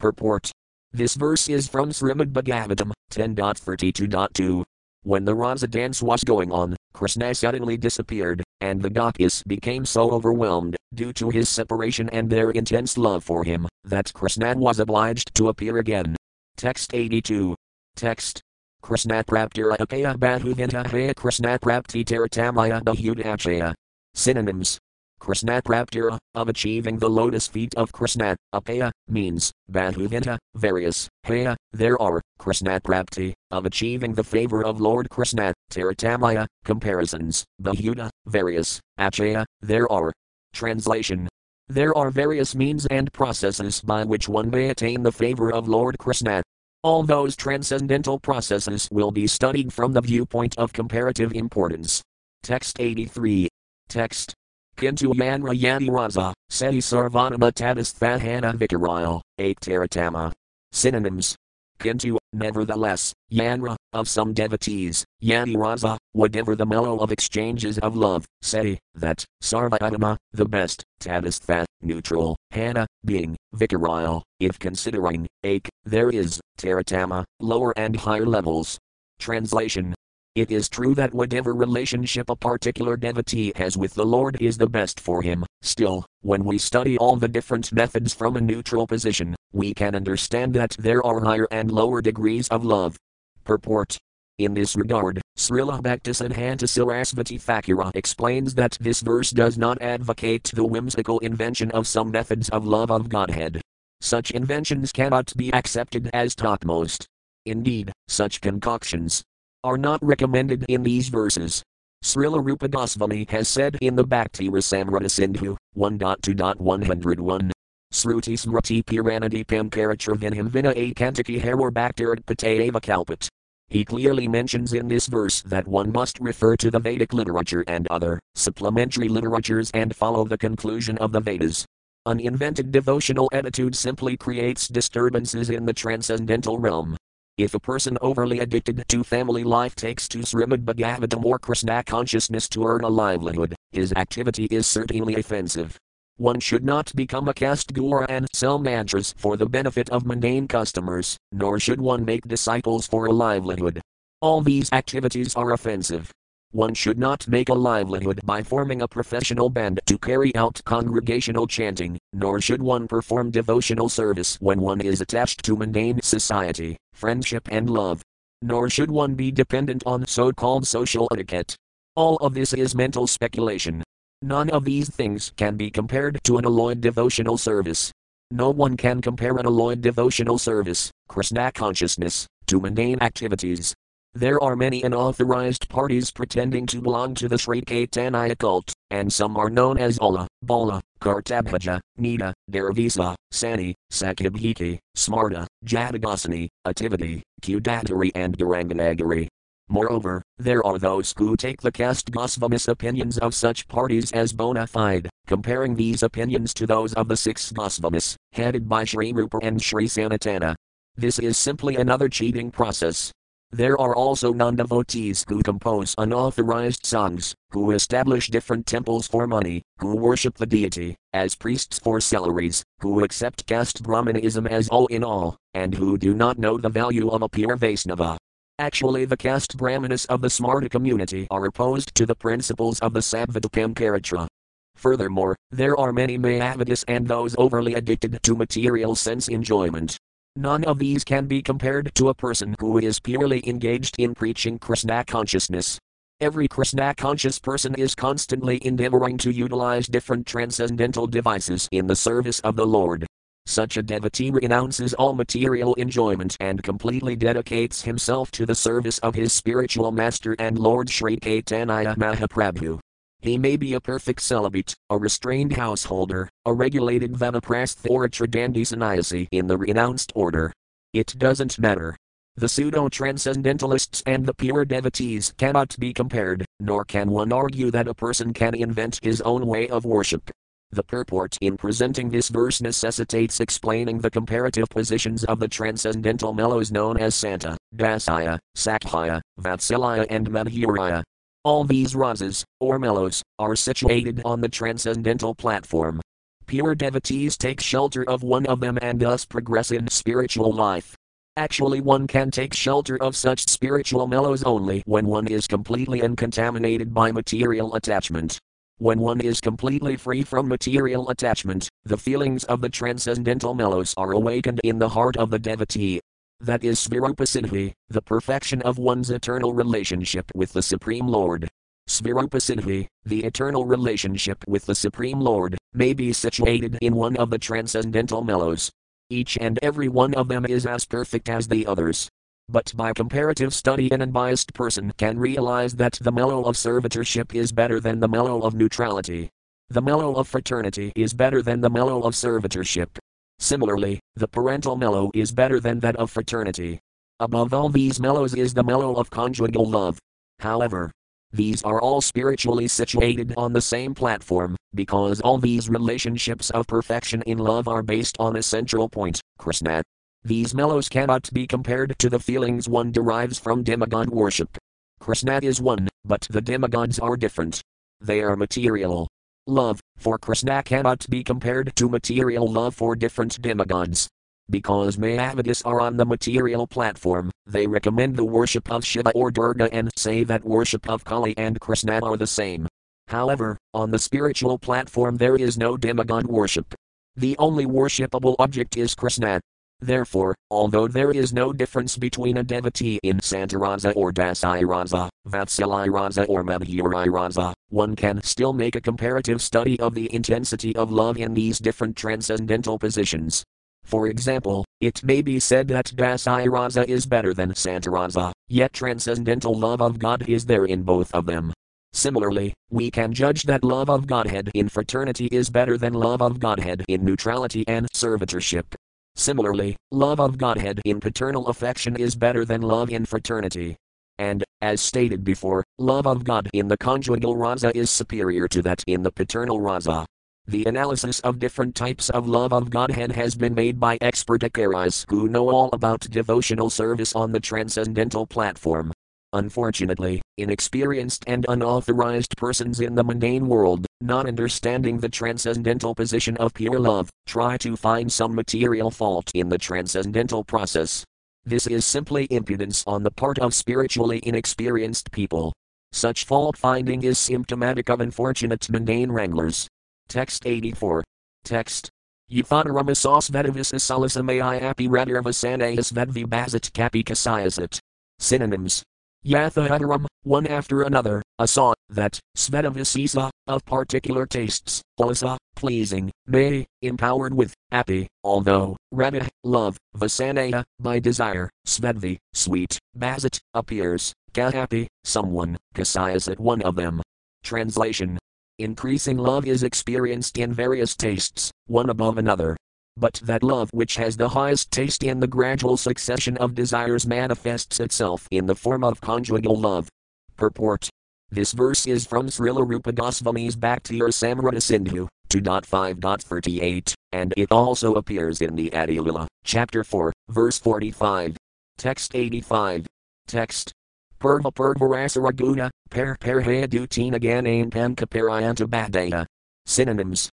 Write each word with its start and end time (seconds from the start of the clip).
Purport. 0.00 0.50
This 0.92 1.14
verse 1.14 1.48
is 1.48 1.68
from 1.68 1.90
Srimad 1.90 2.32
Bhagavatam 2.32 2.90
10.32.2. 3.12 4.64
When 5.02 5.24
the 5.24 5.34
Rasa 5.34 5.68
dance 5.68 6.02
was 6.02 6.24
going 6.24 6.50
on, 6.50 6.74
Krishna 6.92 7.34
suddenly 7.34 7.76
disappeared, 7.76 8.42
and 8.60 8.82
the 8.82 8.90
Gopis 8.90 9.42
became 9.44 9.84
so 9.84 10.10
overwhelmed, 10.10 10.76
due 10.92 11.12
to 11.12 11.30
his 11.30 11.48
separation 11.48 12.08
and 12.10 12.28
their 12.28 12.50
intense 12.50 12.98
love 12.98 13.22
for 13.22 13.44
him, 13.44 13.68
that 13.84 14.12
Krishna 14.12 14.54
was 14.56 14.80
obliged 14.80 15.34
to 15.36 15.48
appear 15.48 15.78
again. 15.78 16.16
Text 16.56 16.92
82. 16.92 17.54
Text. 17.94 18.42
Krishna 18.82 19.22
praptira 19.22 19.76
apaya 19.78 20.16
bahuvinta 20.16 20.86
haya 20.86 21.14
Krishna 21.14 21.58
prapti 21.58 22.04
taratamaya 22.04 22.82
bahudachaya. 22.82 23.74
Synonyms. 24.14 24.78
Krishna 25.20 25.60
praptira, 25.62 26.18
of 26.34 26.48
achieving 26.48 26.98
the 26.98 27.08
lotus 27.08 27.46
feet 27.46 27.74
of 27.76 27.92
Krishna, 27.92 28.34
apaya, 28.54 28.90
means, 29.06 29.52
bahuvinta, 29.70 30.38
various, 30.56 31.08
haya, 31.26 31.56
there 31.72 32.00
are, 32.00 32.22
Krishna 32.38 32.80
prapti, 32.80 33.34
of 33.50 33.66
achieving 33.66 34.14
the 34.14 34.24
favor 34.24 34.64
of 34.64 34.80
Lord 34.80 35.10
Krishna, 35.10 35.52
taratamaya, 35.70 36.46
comparisons, 36.64 37.44
bahuda, 37.62 38.08
various, 38.26 38.80
achaya, 38.98 39.44
there 39.60 39.90
are. 39.92 40.12
Translation. 40.52 41.28
There 41.68 41.96
are 41.96 42.10
various 42.10 42.56
means 42.56 42.86
and 42.86 43.12
processes 43.12 43.80
by 43.80 44.02
which 44.04 44.28
one 44.28 44.50
may 44.50 44.70
attain 44.70 45.02
the 45.02 45.12
favor 45.12 45.52
of 45.52 45.68
Lord 45.68 45.98
Krishna. 45.98 46.42
All 46.82 47.02
those 47.02 47.36
transcendental 47.36 48.18
processes 48.18 48.88
will 48.90 49.10
be 49.10 49.26
studied 49.26 49.70
from 49.72 49.92
the 49.92 50.00
viewpoint 50.00 50.58
of 50.58 50.72
comparative 50.72 51.32
importance. 51.32 52.02
Text 52.42 52.80
83. 52.80 53.48
Text. 53.88 54.34
Kintu 54.80 55.12
yanra 55.12 55.52
yani 55.52 55.90
raza, 55.90 56.32
seti 56.48 56.78
sarvanama 56.78 57.52
tadisthahana 57.52 58.54
vikaril, 58.56 59.20
8 59.38 59.60
teratama. 59.60 60.32
Synonyms. 60.72 61.36
Kintu, 61.78 62.16
nevertheless, 62.32 63.12
yanra, 63.30 63.76
of 63.92 64.08
some 64.08 64.32
devotees, 64.32 65.04
yani 65.22 65.54
raza, 65.54 65.98
whatever 66.12 66.56
the 66.56 66.64
mellow 66.64 66.96
of 66.96 67.12
exchanges 67.12 67.78
of 67.80 67.94
love, 67.94 68.24
seti, 68.40 68.78
that, 68.94 69.22
sarva 69.42 70.16
the 70.32 70.46
best, 70.46 70.82
tadistha, 70.98 71.66
neutral, 71.82 72.38
hana, 72.50 72.86
being, 73.04 73.36
vikaril, 73.54 74.22
if 74.40 74.58
considering, 74.58 75.26
ache, 75.44 75.68
there 75.84 76.08
is, 76.08 76.40
teratama, 76.58 77.22
lower 77.38 77.74
and 77.76 77.96
higher 77.96 78.24
levels. 78.24 78.78
Translation 79.18 79.94
it 80.34 80.52
is 80.52 80.68
true 80.68 80.94
that 80.94 81.12
whatever 81.12 81.52
relationship 81.54 82.30
a 82.30 82.36
particular 82.36 82.96
devotee 82.96 83.52
has 83.56 83.76
with 83.76 83.94
the 83.94 84.06
Lord 84.06 84.40
is 84.40 84.56
the 84.56 84.68
best 84.68 85.00
for 85.00 85.22
him. 85.22 85.44
Still, 85.62 86.06
when 86.22 86.44
we 86.44 86.56
study 86.56 86.96
all 86.98 87.16
the 87.16 87.28
different 87.28 87.72
methods 87.72 88.14
from 88.14 88.36
a 88.36 88.40
neutral 88.40 88.86
position, 88.86 89.34
we 89.52 89.74
can 89.74 89.94
understand 89.94 90.54
that 90.54 90.76
there 90.78 91.04
are 91.04 91.20
higher 91.20 91.48
and 91.50 91.72
lower 91.72 92.00
degrees 92.00 92.46
of 92.48 92.64
love. 92.64 92.96
Purport 93.44 93.98
in 94.38 94.54
this 94.54 94.74
regard, 94.76 95.20
Srila 95.36 95.82
Bhaktisiddhanta 95.82 96.64
Sarasvati 96.64 97.38
Thakura 97.38 97.90
explains 97.94 98.54
that 98.54 98.78
this 98.80 99.00
verse 99.00 99.30
does 99.30 99.58
not 99.58 99.82
advocate 99.82 100.44
the 100.54 100.64
whimsical 100.64 101.18
invention 101.18 101.70
of 101.72 101.86
some 101.86 102.10
methods 102.10 102.48
of 102.48 102.66
love 102.66 102.90
of 102.90 103.08
Godhead. 103.08 103.60
Such 104.00 104.30
inventions 104.30 104.92
cannot 104.92 105.36
be 105.36 105.52
accepted 105.52 106.08
as 106.14 106.34
topmost. 106.34 107.06
Indeed, 107.44 107.92
such 108.08 108.40
concoctions, 108.40 109.22
are 109.62 109.76
not 109.76 110.02
recommended 110.02 110.64
in 110.68 110.82
these 110.82 111.08
verses. 111.08 111.62
Srila 112.02 112.42
Rupa 112.42 112.66
Goswami 112.66 113.26
has 113.28 113.46
said 113.46 113.76
in 113.82 113.94
the 113.94 114.04
Bhakti 114.04 114.48
Rasamrita 114.48 115.10
Sindhu 115.10 115.56
1.2.101 115.76 117.50
Sruti 117.92 118.34
Smriti 118.38 118.82
Puranadipam 118.82 119.68
Karatravinham 119.68 120.48
Vina 120.48 120.72
Akantaki 120.72 121.38
Haror 121.38 121.70
Bhaktirat 121.70 122.24
Patayava 122.24 122.80
Kalpat. 122.80 123.28
He 123.68 123.84
clearly 123.84 124.26
mentions 124.26 124.72
in 124.72 124.88
this 124.88 125.06
verse 125.06 125.42
that 125.42 125.68
one 125.68 125.92
must 125.92 126.18
refer 126.20 126.56
to 126.56 126.70
the 126.70 126.80
Vedic 126.80 127.12
literature 127.12 127.62
and 127.66 127.86
other 127.88 128.18
supplementary 128.34 129.08
literatures 129.08 129.70
and 129.74 129.94
follow 129.94 130.24
the 130.24 130.38
conclusion 130.38 130.96
of 130.98 131.12
the 131.12 131.20
Vedas. 131.20 131.66
An 132.06 132.18
invented 132.18 132.72
devotional 132.72 133.28
attitude 133.32 133.76
simply 133.76 134.16
creates 134.16 134.68
disturbances 134.68 135.50
in 135.50 135.66
the 135.66 135.74
transcendental 135.74 136.58
realm. 136.58 136.96
If 137.40 137.54
a 137.54 137.58
person 137.58 137.96
overly 138.02 138.40
addicted 138.40 138.84
to 138.86 139.02
family 139.02 139.44
life 139.44 139.74
takes 139.74 140.06
to 140.08 140.18
Srimad 140.18 140.66
Bhagavatam 140.66 141.24
or 141.24 141.38
Krishna 141.38 141.82
consciousness 141.82 142.46
to 142.50 142.66
earn 142.66 142.84
a 142.84 142.90
livelihood, 142.90 143.54
his 143.72 143.94
activity 143.94 144.44
is 144.50 144.66
certainly 144.66 145.14
offensive. 145.14 145.78
One 146.18 146.38
should 146.38 146.62
not 146.62 146.94
become 146.94 147.28
a 147.28 147.32
caste 147.32 147.72
guru 147.72 148.04
and 148.10 148.26
sell 148.34 148.58
mantras 148.58 149.14
for 149.16 149.38
the 149.38 149.46
benefit 149.46 149.88
of 149.88 150.04
mundane 150.04 150.48
customers, 150.48 151.16
nor 151.32 151.58
should 151.58 151.80
one 151.80 152.04
make 152.04 152.28
disciples 152.28 152.86
for 152.86 153.06
a 153.06 153.12
livelihood. 153.12 153.80
All 154.20 154.42
these 154.42 154.70
activities 154.70 155.34
are 155.34 155.54
offensive. 155.54 156.12
One 156.52 156.74
should 156.74 156.98
not 156.98 157.28
make 157.28 157.48
a 157.48 157.54
livelihood 157.54 158.20
by 158.24 158.42
forming 158.42 158.82
a 158.82 158.88
professional 158.88 159.48
band 159.48 159.78
to 159.86 159.96
carry 159.96 160.34
out 160.34 160.60
congregational 160.64 161.46
chanting, 161.46 161.96
nor 162.12 162.40
should 162.40 162.60
one 162.60 162.88
perform 162.88 163.30
devotional 163.30 163.88
service 163.88 164.36
when 164.40 164.60
one 164.60 164.80
is 164.80 165.00
attached 165.00 165.44
to 165.44 165.54
mundane 165.54 166.02
society, 166.02 166.76
friendship, 166.92 167.46
and 167.52 167.70
love. 167.70 168.02
Nor 168.42 168.68
should 168.68 168.90
one 168.90 169.14
be 169.14 169.30
dependent 169.30 169.84
on 169.86 170.04
so 170.08 170.32
called 170.32 170.66
social 170.66 171.06
etiquette. 171.12 171.54
All 171.94 172.16
of 172.16 172.34
this 172.34 172.52
is 172.52 172.74
mental 172.74 173.06
speculation. 173.06 173.84
None 174.20 174.50
of 174.50 174.64
these 174.64 174.90
things 174.90 175.32
can 175.36 175.56
be 175.56 175.70
compared 175.70 176.18
to 176.24 176.36
an 176.38 176.44
alloyed 176.44 176.80
devotional 176.80 177.38
service. 177.38 177.92
No 178.32 178.50
one 178.50 178.76
can 178.76 179.00
compare 179.00 179.36
an 179.36 179.46
alloyed 179.46 179.82
devotional 179.82 180.36
service, 180.36 180.90
Krishna 181.08 181.52
consciousness, 181.52 182.26
to 182.48 182.58
mundane 182.58 183.00
activities. 183.00 183.72
There 184.14 184.42
are 184.42 184.56
many 184.56 184.82
unauthorized 184.82 185.68
parties 185.68 186.10
pretending 186.10 186.66
to 186.66 186.80
belong 186.80 187.14
to 187.14 187.28
the 187.28 187.38
Sri 187.38 187.62
Caitanya 187.62 188.36
cult, 188.36 188.72
and 188.90 189.12
some 189.12 189.36
are 189.36 189.48
known 189.48 189.78
as 189.78 190.00
Ola, 190.00 190.26
Bala, 190.42 190.80
Kartabhaja, 191.00 191.78
Nita, 191.96 192.34
Daravisa, 192.50 193.14
Sani, 193.30 193.76
Sakibhiki, 193.92 194.80
Smarta, 194.96 195.46
Jadagasani, 195.64 196.48
Ativati, 196.66 197.22
Kudatari, 197.40 198.10
and 198.16 198.36
Duranganagari. 198.36 199.28
Moreover, 199.68 200.22
there 200.38 200.66
are 200.66 200.80
those 200.80 201.14
who 201.16 201.36
take 201.36 201.60
the 201.60 201.70
caste 201.70 202.10
Gosvamis 202.10 202.66
opinions 202.66 203.16
of 203.18 203.32
such 203.32 203.68
parties 203.68 204.10
as 204.10 204.32
bona 204.32 204.66
fide, 204.66 205.08
comparing 205.28 205.76
these 205.76 206.02
opinions 206.02 206.52
to 206.54 206.66
those 206.66 206.92
of 206.94 207.06
the 207.06 207.16
six 207.16 207.52
Gosvamis, 207.52 208.16
headed 208.32 208.68
by 208.68 208.82
Sri 208.82 209.12
Rupa 209.12 209.38
and 209.40 209.62
Sri 209.62 209.86
Sanatana. 209.86 210.56
This 210.96 211.20
is 211.20 211.38
simply 211.38 211.76
another 211.76 212.08
cheating 212.08 212.50
process. 212.50 213.12
There 213.52 213.76
are 213.80 213.96
also 213.96 214.32
non 214.32 214.54
devotees 214.54 215.24
who 215.28 215.42
compose 215.42 215.96
unauthorized 215.98 216.86
songs, 216.86 217.34
who 217.50 217.72
establish 217.72 218.28
different 218.28 218.64
temples 218.64 219.08
for 219.08 219.26
money, 219.26 219.62
who 219.78 219.96
worship 219.96 220.36
the 220.36 220.46
deity, 220.46 220.96
as 221.12 221.34
priests 221.34 221.80
for 221.80 222.00
salaries, 222.00 222.62
who 222.78 223.02
accept 223.02 223.46
caste 223.46 223.82
Brahmanism 223.82 224.46
as 224.46 224.68
all 224.68 224.86
in 224.86 225.02
all, 225.02 225.36
and 225.52 225.74
who 225.74 225.98
do 225.98 226.14
not 226.14 226.38
know 226.38 226.58
the 226.58 226.68
value 226.68 227.08
of 227.10 227.22
a 227.22 227.28
pure 227.28 227.56
Vaisnava. 227.56 228.16
Actually, 228.60 229.04
the 229.04 229.16
caste 229.16 229.56
Brahmanas 229.56 230.04
of 230.04 230.20
the 230.20 230.28
Smarta 230.28 230.70
community 230.70 231.26
are 231.28 231.46
opposed 231.46 231.92
to 231.96 232.06
the 232.06 232.14
principles 232.14 232.78
of 232.78 232.92
the 232.92 233.00
Sattvatikam 233.00 233.74
Karatra. 233.74 234.28
Furthermore, 234.76 235.34
there 235.50 235.76
are 235.76 235.92
many 235.92 236.16
Mayavadis 236.16 236.84
and 236.86 237.08
those 237.08 237.34
overly 237.36 237.74
addicted 237.74 238.22
to 238.22 238.36
material 238.36 238.94
sense 238.94 239.26
enjoyment, 239.26 239.98
None 240.36 240.62
of 240.62 240.78
these 240.78 241.02
can 241.02 241.26
be 241.26 241.42
compared 241.42 241.92
to 241.96 242.08
a 242.08 242.14
person 242.14 242.54
who 242.60 242.78
is 242.78 243.00
purely 243.00 243.46
engaged 243.48 243.96
in 243.98 244.14
preaching 244.14 244.60
Krishna 244.60 245.04
consciousness. 245.04 245.76
Every 246.20 246.46
Krishna 246.46 246.94
conscious 246.94 247.40
person 247.40 247.74
is 247.74 247.96
constantly 247.96 248.64
endeavoring 248.64 249.18
to 249.18 249.32
utilize 249.32 249.88
different 249.88 250.28
transcendental 250.28 251.08
devices 251.08 251.68
in 251.72 251.88
the 251.88 251.96
service 251.96 252.38
of 252.40 252.54
the 252.54 252.66
Lord. 252.66 253.06
Such 253.46 253.76
a 253.76 253.82
devotee 253.82 254.30
renounces 254.30 254.94
all 254.94 255.14
material 255.14 255.74
enjoyment 255.74 256.36
and 256.38 256.62
completely 256.62 257.16
dedicates 257.16 257.82
himself 257.82 258.30
to 258.32 258.46
the 258.46 258.54
service 258.54 258.98
of 258.98 259.16
his 259.16 259.32
spiritual 259.32 259.90
master 259.90 260.36
and 260.38 260.58
Lord 260.58 260.88
Sri 260.88 261.16
Caitanya 261.16 261.96
Mahaprabhu. 261.96 262.78
He 263.22 263.36
may 263.36 263.58
be 263.58 263.74
a 263.74 263.80
perfect 263.80 264.22
celibate, 264.22 264.74
a 264.88 264.96
restrained 264.96 265.52
householder, 265.52 266.30
a 266.46 266.54
regulated 266.54 267.12
vanaprastha 267.12 267.90
or 267.90 268.04
a 268.04 268.10
tridandi 268.10 268.66
sannyasi 268.66 269.28
in 269.30 269.46
the 269.46 269.58
renounced 269.58 270.10
order. 270.14 270.54
It 270.94 271.14
doesn't 271.18 271.58
matter. 271.58 271.96
The 272.36 272.48
pseudo 272.48 272.88
transcendentalists 272.88 274.02
and 274.06 274.24
the 274.24 274.32
pure 274.32 274.64
devotees 274.64 275.34
cannot 275.36 275.78
be 275.78 275.92
compared, 275.92 276.46
nor 276.60 276.86
can 276.86 277.10
one 277.10 277.30
argue 277.30 277.70
that 277.70 277.88
a 277.88 277.94
person 277.94 278.32
can 278.32 278.54
invent 278.54 278.98
his 279.02 279.20
own 279.20 279.46
way 279.46 279.68
of 279.68 279.84
worship. 279.84 280.30
The 280.70 280.84
purport 280.84 281.36
in 281.42 281.58
presenting 281.58 282.08
this 282.08 282.30
verse 282.30 282.62
necessitates 282.62 283.40
explaining 283.40 283.98
the 283.98 284.10
comparative 284.10 284.70
positions 284.70 285.24
of 285.24 285.40
the 285.40 285.48
transcendental 285.48 286.32
mellows 286.32 286.72
known 286.72 286.96
as 286.96 287.14
Santa, 287.14 287.58
Dasaya, 287.76 288.38
Sakhya, 288.56 289.20
Vatsalaya, 289.38 290.06
and 290.08 290.30
Madhuraya, 290.30 291.02
all 291.44 291.64
these 291.64 291.94
rasas, 291.94 292.44
or 292.60 292.78
mellows, 292.78 293.22
are 293.38 293.56
situated 293.56 294.20
on 294.24 294.40
the 294.40 294.48
transcendental 294.48 295.34
platform. 295.34 296.00
Pure 296.46 296.74
devotees 296.74 297.38
take 297.38 297.60
shelter 297.60 298.02
of 298.08 298.22
one 298.22 298.44
of 298.46 298.60
them 298.60 298.78
and 298.82 299.00
thus 299.00 299.24
progress 299.24 299.70
in 299.70 299.88
spiritual 299.88 300.52
life. 300.52 300.96
Actually, 301.36 301.80
one 301.80 302.06
can 302.06 302.30
take 302.30 302.52
shelter 302.52 303.00
of 303.02 303.16
such 303.16 303.48
spiritual 303.48 304.06
mellows 304.06 304.42
only 304.42 304.82
when 304.84 305.06
one 305.06 305.26
is 305.28 305.46
completely 305.46 306.02
uncontaminated 306.02 306.92
by 306.92 307.12
material 307.12 307.74
attachment. 307.74 308.38
When 308.78 308.98
one 308.98 309.20
is 309.20 309.40
completely 309.40 309.96
free 309.96 310.22
from 310.22 310.48
material 310.48 311.08
attachment, 311.10 311.68
the 311.84 311.96
feelings 311.96 312.44
of 312.44 312.60
the 312.60 312.68
transcendental 312.68 313.54
mellows 313.54 313.94
are 313.96 314.12
awakened 314.12 314.60
in 314.64 314.78
the 314.78 314.88
heart 314.88 315.16
of 315.16 315.30
the 315.30 315.38
devotee. 315.38 316.00
That 316.42 316.64
is 316.64 316.80
Svarupasiddhi, 316.80 317.74
the 317.90 318.00
perfection 318.00 318.62
of 318.62 318.78
one's 318.78 319.10
eternal 319.10 319.52
relationship 319.52 320.24
with 320.34 320.54
the 320.54 320.62
Supreme 320.62 321.06
Lord. 321.06 321.50
Svarupasiddhi, 321.86 322.86
the 323.04 323.24
eternal 323.24 323.66
relationship 323.66 324.42
with 324.48 324.64
the 324.64 324.74
Supreme 324.74 325.20
Lord, 325.20 325.58
may 325.74 325.92
be 325.92 326.14
situated 326.14 326.78
in 326.80 326.94
one 326.94 327.18
of 327.18 327.28
the 327.28 327.38
transcendental 327.38 328.24
mellows. 328.24 328.70
Each 329.10 329.36
and 329.38 329.58
every 329.60 329.88
one 329.88 330.14
of 330.14 330.28
them 330.28 330.46
is 330.46 330.64
as 330.64 330.86
perfect 330.86 331.28
as 331.28 331.46
the 331.46 331.66
others. 331.66 332.08
But 332.48 332.72
by 332.74 332.94
comparative 332.94 333.52
study, 333.52 333.90
an 333.90 334.00
unbiased 334.00 334.54
person 334.54 334.94
can 334.96 335.18
realize 335.18 335.74
that 335.74 335.98
the 336.00 336.10
mellow 336.10 336.44
of 336.44 336.56
servitorship 336.56 337.34
is 337.34 337.52
better 337.52 337.80
than 337.80 338.00
the 338.00 338.08
mellow 338.08 338.40
of 338.40 338.54
neutrality. 338.54 339.28
The 339.68 339.82
mellow 339.82 340.14
of 340.14 340.26
fraternity 340.26 340.90
is 340.96 341.12
better 341.12 341.42
than 341.42 341.60
the 341.60 341.70
mellow 341.70 342.00
of 342.00 342.14
servitorship. 342.14 342.96
Similarly, 343.40 343.98
the 344.16 344.28
parental 344.28 344.76
mellow 344.76 345.10
is 345.14 345.32
better 345.32 345.60
than 345.60 345.80
that 345.80 345.96
of 345.96 346.10
fraternity. 346.10 346.78
Above 347.20 347.52
all 347.54 347.70
these 347.70 347.98
mellows 347.98 348.34
is 348.34 348.54
the 348.54 348.62
mellow 348.62 348.94
of 348.94 349.10
conjugal 349.10 349.68
love. 349.68 349.98
However, 350.38 350.92
these 351.32 351.62
are 351.62 351.80
all 351.80 352.00
spiritually 352.00 352.68
situated 352.68 353.32
on 353.36 353.52
the 353.52 353.60
same 353.60 353.94
platform, 353.94 354.56
because 354.74 355.20
all 355.20 355.38
these 355.38 355.70
relationships 355.70 356.50
of 356.50 356.66
perfection 356.66 357.22
in 357.22 357.38
love 357.38 357.66
are 357.66 357.82
based 357.82 358.16
on 358.18 358.36
a 358.36 358.42
central 358.42 358.88
point, 358.88 359.20
Krishna. 359.38 359.82
These 360.22 360.54
mellows 360.54 360.88
cannot 360.88 361.32
be 361.32 361.46
compared 361.46 361.98
to 361.98 362.10
the 362.10 362.18
feelings 362.18 362.68
one 362.68 362.92
derives 362.92 363.38
from 363.38 363.62
demigod 363.62 364.10
worship. 364.10 364.58
Krishna 364.98 365.40
is 365.42 365.62
one, 365.62 365.88
but 366.04 366.26
the 366.28 366.42
demigods 366.42 366.98
are 366.98 367.16
different. 367.16 367.62
They 368.02 368.20
are 368.20 368.36
material. 368.36 369.08
Love, 369.50 369.80
for 369.96 370.16
Krishna 370.16 370.62
cannot 370.62 371.04
be 371.10 371.24
compared 371.24 371.74
to 371.74 371.88
material 371.88 372.46
love 372.46 372.72
for 372.72 372.94
different 372.94 373.42
demigods. 373.42 374.08
Because 374.48 374.96
Mayavadis 374.96 375.66
are 375.66 375.80
on 375.80 375.96
the 375.96 376.06
material 376.06 376.68
platform, 376.68 377.32
they 377.46 377.66
recommend 377.66 378.14
the 378.14 378.24
worship 378.24 378.70
of 378.70 378.84
Shiva 378.84 379.10
or 379.10 379.32
Durga 379.32 379.68
and 379.72 379.90
say 379.96 380.22
that 380.22 380.44
worship 380.44 380.88
of 380.88 381.04
Kali 381.04 381.36
and 381.36 381.58
Krishna 381.58 381.98
are 381.98 382.16
the 382.16 382.28
same. 382.28 382.68
However, 383.08 383.58
on 383.74 383.90
the 383.90 383.98
spiritual 383.98 384.56
platform 384.56 385.16
there 385.16 385.34
is 385.34 385.58
no 385.58 385.76
demigod 385.76 386.26
worship. 386.26 386.72
The 387.16 387.36
only 387.38 387.66
worshipable 387.66 388.36
object 388.38 388.76
is 388.76 388.94
Krishna. 388.94 389.40
Therefore, 389.80 390.36
although 390.50 390.86
there 390.86 391.10
is 391.10 391.32
no 391.32 391.52
difference 391.52 391.96
between 391.96 392.36
a 392.36 392.44
devotee 392.44 393.00
in 393.02 393.18
Santarasa 393.18 393.94
or 393.96 394.12
Dasirasa, 394.12 395.08
Vatsalirasa 395.26 396.28
or 396.28 396.44
Madhurirasa, 396.44 397.52
one 397.70 397.96
can 397.96 398.22
still 398.22 398.52
make 398.52 398.76
a 398.76 398.80
comparative 398.80 399.40
study 399.40 399.78
of 399.80 399.94
the 399.94 400.12
intensity 400.14 400.76
of 400.76 400.92
love 400.92 401.16
in 401.16 401.34
these 401.34 401.58
different 401.58 401.96
transcendental 401.96 402.78
positions. 402.78 403.44
For 403.84 404.06
example, 404.06 404.64
it 404.80 405.02
may 405.02 405.22
be 405.22 405.40
said 405.40 405.68
that 405.68 405.86
Dasirasa 405.86 406.84
is 406.84 407.06
better 407.06 407.34
than 407.34 407.52
Santarasa, 407.52 408.32
yet 408.48 408.72
transcendental 408.72 409.58
love 409.58 409.80
of 409.80 409.98
God 409.98 410.28
is 410.28 410.46
there 410.46 410.64
in 410.64 410.82
both 410.82 411.12
of 411.14 411.26
them. 411.26 411.52
Similarly, 411.92 412.54
we 412.70 412.90
can 412.90 413.12
judge 413.12 413.42
that 413.44 413.64
love 413.64 413.90
of 413.90 414.06
Godhead 414.06 414.50
in 414.54 414.68
fraternity 414.68 415.26
is 415.26 415.50
better 415.50 415.76
than 415.76 415.92
love 415.92 416.22
of 416.22 416.38
Godhead 416.38 416.84
in 416.86 417.04
neutrality 417.04 417.64
and 417.66 417.88
servitorship. 417.92 418.74
Similarly, 419.16 419.76
love 419.90 420.20
of 420.20 420.38
Godhead 420.38 420.80
in 420.84 421.00
paternal 421.00 421.48
affection 421.48 421.96
is 421.96 422.14
better 422.14 422.44
than 422.44 422.62
love 422.62 422.90
in 422.90 423.04
fraternity. 423.04 423.76
And, 424.20 424.44
as 424.60 424.82
stated 424.82 425.24
before, 425.24 425.64
love 425.78 426.06
of 426.06 426.24
God 426.24 426.50
in 426.52 426.68
the 426.68 426.76
conjugal 426.76 427.36
rasa 427.36 427.74
is 427.74 427.88
superior 427.88 428.46
to 428.48 428.60
that 428.60 428.84
in 428.86 429.02
the 429.02 429.10
paternal 429.10 429.62
rasa. 429.62 430.04
The 430.46 430.66
analysis 430.66 431.20
of 431.20 431.38
different 431.38 431.74
types 431.74 432.10
of 432.10 432.28
love 432.28 432.52
of 432.52 432.68
Godhead 432.68 433.12
has 433.12 433.34
been 433.34 433.54
made 433.54 433.80
by 433.80 433.96
expert 434.02 434.42
acharyas 434.42 435.06
who 435.08 435.28
know 435.28 435.48
all 435.48 435.70
about 435.72 436.00
devotional 436.10 436.68
service 436.68 437.14
on 437.14 437.32
the 437.32 437.40
transcendental 437.40 438.26
platform. 438.26 438.92
Unfortunately, 439.32 440.20
inexperienced 440.36 441.24
and 441.26 441.46
unauthorized 441.48 442.36
persons 442.36 442.80
in 442.80 442.94
the 442.94 443.04
mundane 443.04 443.48
world, 443.48 443.86
not 444.02 444.26
understanding 444.26 444.98
the 444.98 445.08
transcendental 445.08 445.94
position 445.94 446.36
of 446.36 446.52
pure 446.52 446.78
love, 446.78 447.08
try 447.26 447.56
to 447.56 447.74
find 447.74 448.12
some 448.12 448.34
material 448.34 448.90
fault 448.90 449.30
in 449.34 449.48
the 449.48 449.56
transcendental 449.56 450.44
process. 450.44 451.06
This 451.44 451.66
is 451.66 451.86
simply 451.86 452.26
impudence 452.26 452.84
on 452.86 453.02
the 453.02 453.10
part 453.10 453.38
of 453.38 453.54
spiritually 453.54 454.20
inexperienced 454.24 455.10
people. 455.10 455.52
Such 455.92 456.24
fault 456.24 456.56
finding 456.56 457.02
is 457.02 457.18
symptomatic 457.18 457.88
of 457.88 458.00
unfortunate 458.00 458.68
mundane 458.70 459.10
wranglers. 459.10 459.66
Text 460.08 460.46
84. 460.46 461.02
Text. 461.44 461.90
Euphonaramasas 462.30 463.30
api 463.32 464.88
radirvasanayas 464.88 465.92
vedvibazit 465.92 466.72
kapi 466.72 467.02
kasayasat. 467.02 467.80
Synonyms. 468.18 468.84
Yathahadaram, 469.24 470.06
one 470.22 470.46
after 470.46 470.82
another, 470.82 471.22
a 471.38 471.46
song, 471.46 471.74
that, 471.90 472.18
Svetavisisa, 472.36 473.30
of 473.46 473.64
particular 473.66 474.24
tastes, 474.24 474.80
Alasa, 474.98 475.36
pleasing, 475.56 476.10
may, 476.26 476.66
empowered 476.80 477.34
with, 477.34 477.52
happy, 477.70 478.08
although, 478.24 478.76
Radha, 478.90 479.28
love, 479.44 479.76
Vasanaya, 479.94 480.64
by 480.78 480.98
desire, 480.98 481.50
Svedvi, 481.66 482.16
sweet, 482.32 482.78
Bazit, 482.96 483.38
appears, 483.52 484.14
Kahapi, 484.32 484.86
someone, 485.04 485.58
Kasayasat 485.74 486.38
one 486.38 486.62
of 486.62 486.76
them. 486.76 487.02
Translation 487.42 488.18
Increasing 488.58 489.16
love 489.16 489.46
is 489.46 489.62
experienced 489.62 490.38
in 490.38 490.52
various 490.52 490.94
tastes, 490.94 491.50
one 491.66 491.90
above 491.90 492.18
another. 492.18 492.56
But 492.96 493.14
that 493.24 493.42
love 493.42 493.70
which 493.72 493.96
has 493.96 494.16
the 494.16 494.28
highest 494.28 494.70
taste 494.70 495.02
in 495.02 495.20
the 495.20 495.26
gradual 495.26 495.76
succession 495.76 496.36
of 496.38 496.54
desires 496.54 497.06
manifests 497.06 497.80
itself 497.80 498.26
in 498.30 498.46
the 498.46 498.54
form 498.54 498.84
of 498.84 499.00
conjugal 499.00 499.56
love. 499.56 499.88
Purport 500.36 500.88
This 501.30 501.52
verse 501.52 501.86
is 501.86 502.06
from 502.06 502.28
Srila 502.28 502.68
Rupa 502.68 502.92
Goswami's 502.92 503.56
Bhakti 503.56 504.00
Rasamrita 504.00 504.60
Sindhu, 504.60 505.08
2.5.38, 505.30 506.94
and 507.12 507.32
it 507.36 507.52
also 507.52 507.94
appears 507.94 508.40
in 508.40 508.56
the 508.56 508.70
Adilila, 508.70 509.26
chapter 509.44 509.84
4, 509.84 510.12
verse 510.28 510.58
45. 510.58 511.36
Text 511.78 512.14
85. 512.14 512.86
Text 513.26 513.72
Purva 514.20 514.52
Purvarasaraguna, 514.52 515.70
Per 515.88 516.16
Perhaya 516.16 516.68
Dutina 516.68 517.18
Ganane 517.18 517.70
Pankapirayanta 517.70 518.66
Badaya. 518.66 519.24
Synonyms. 519.66 520.30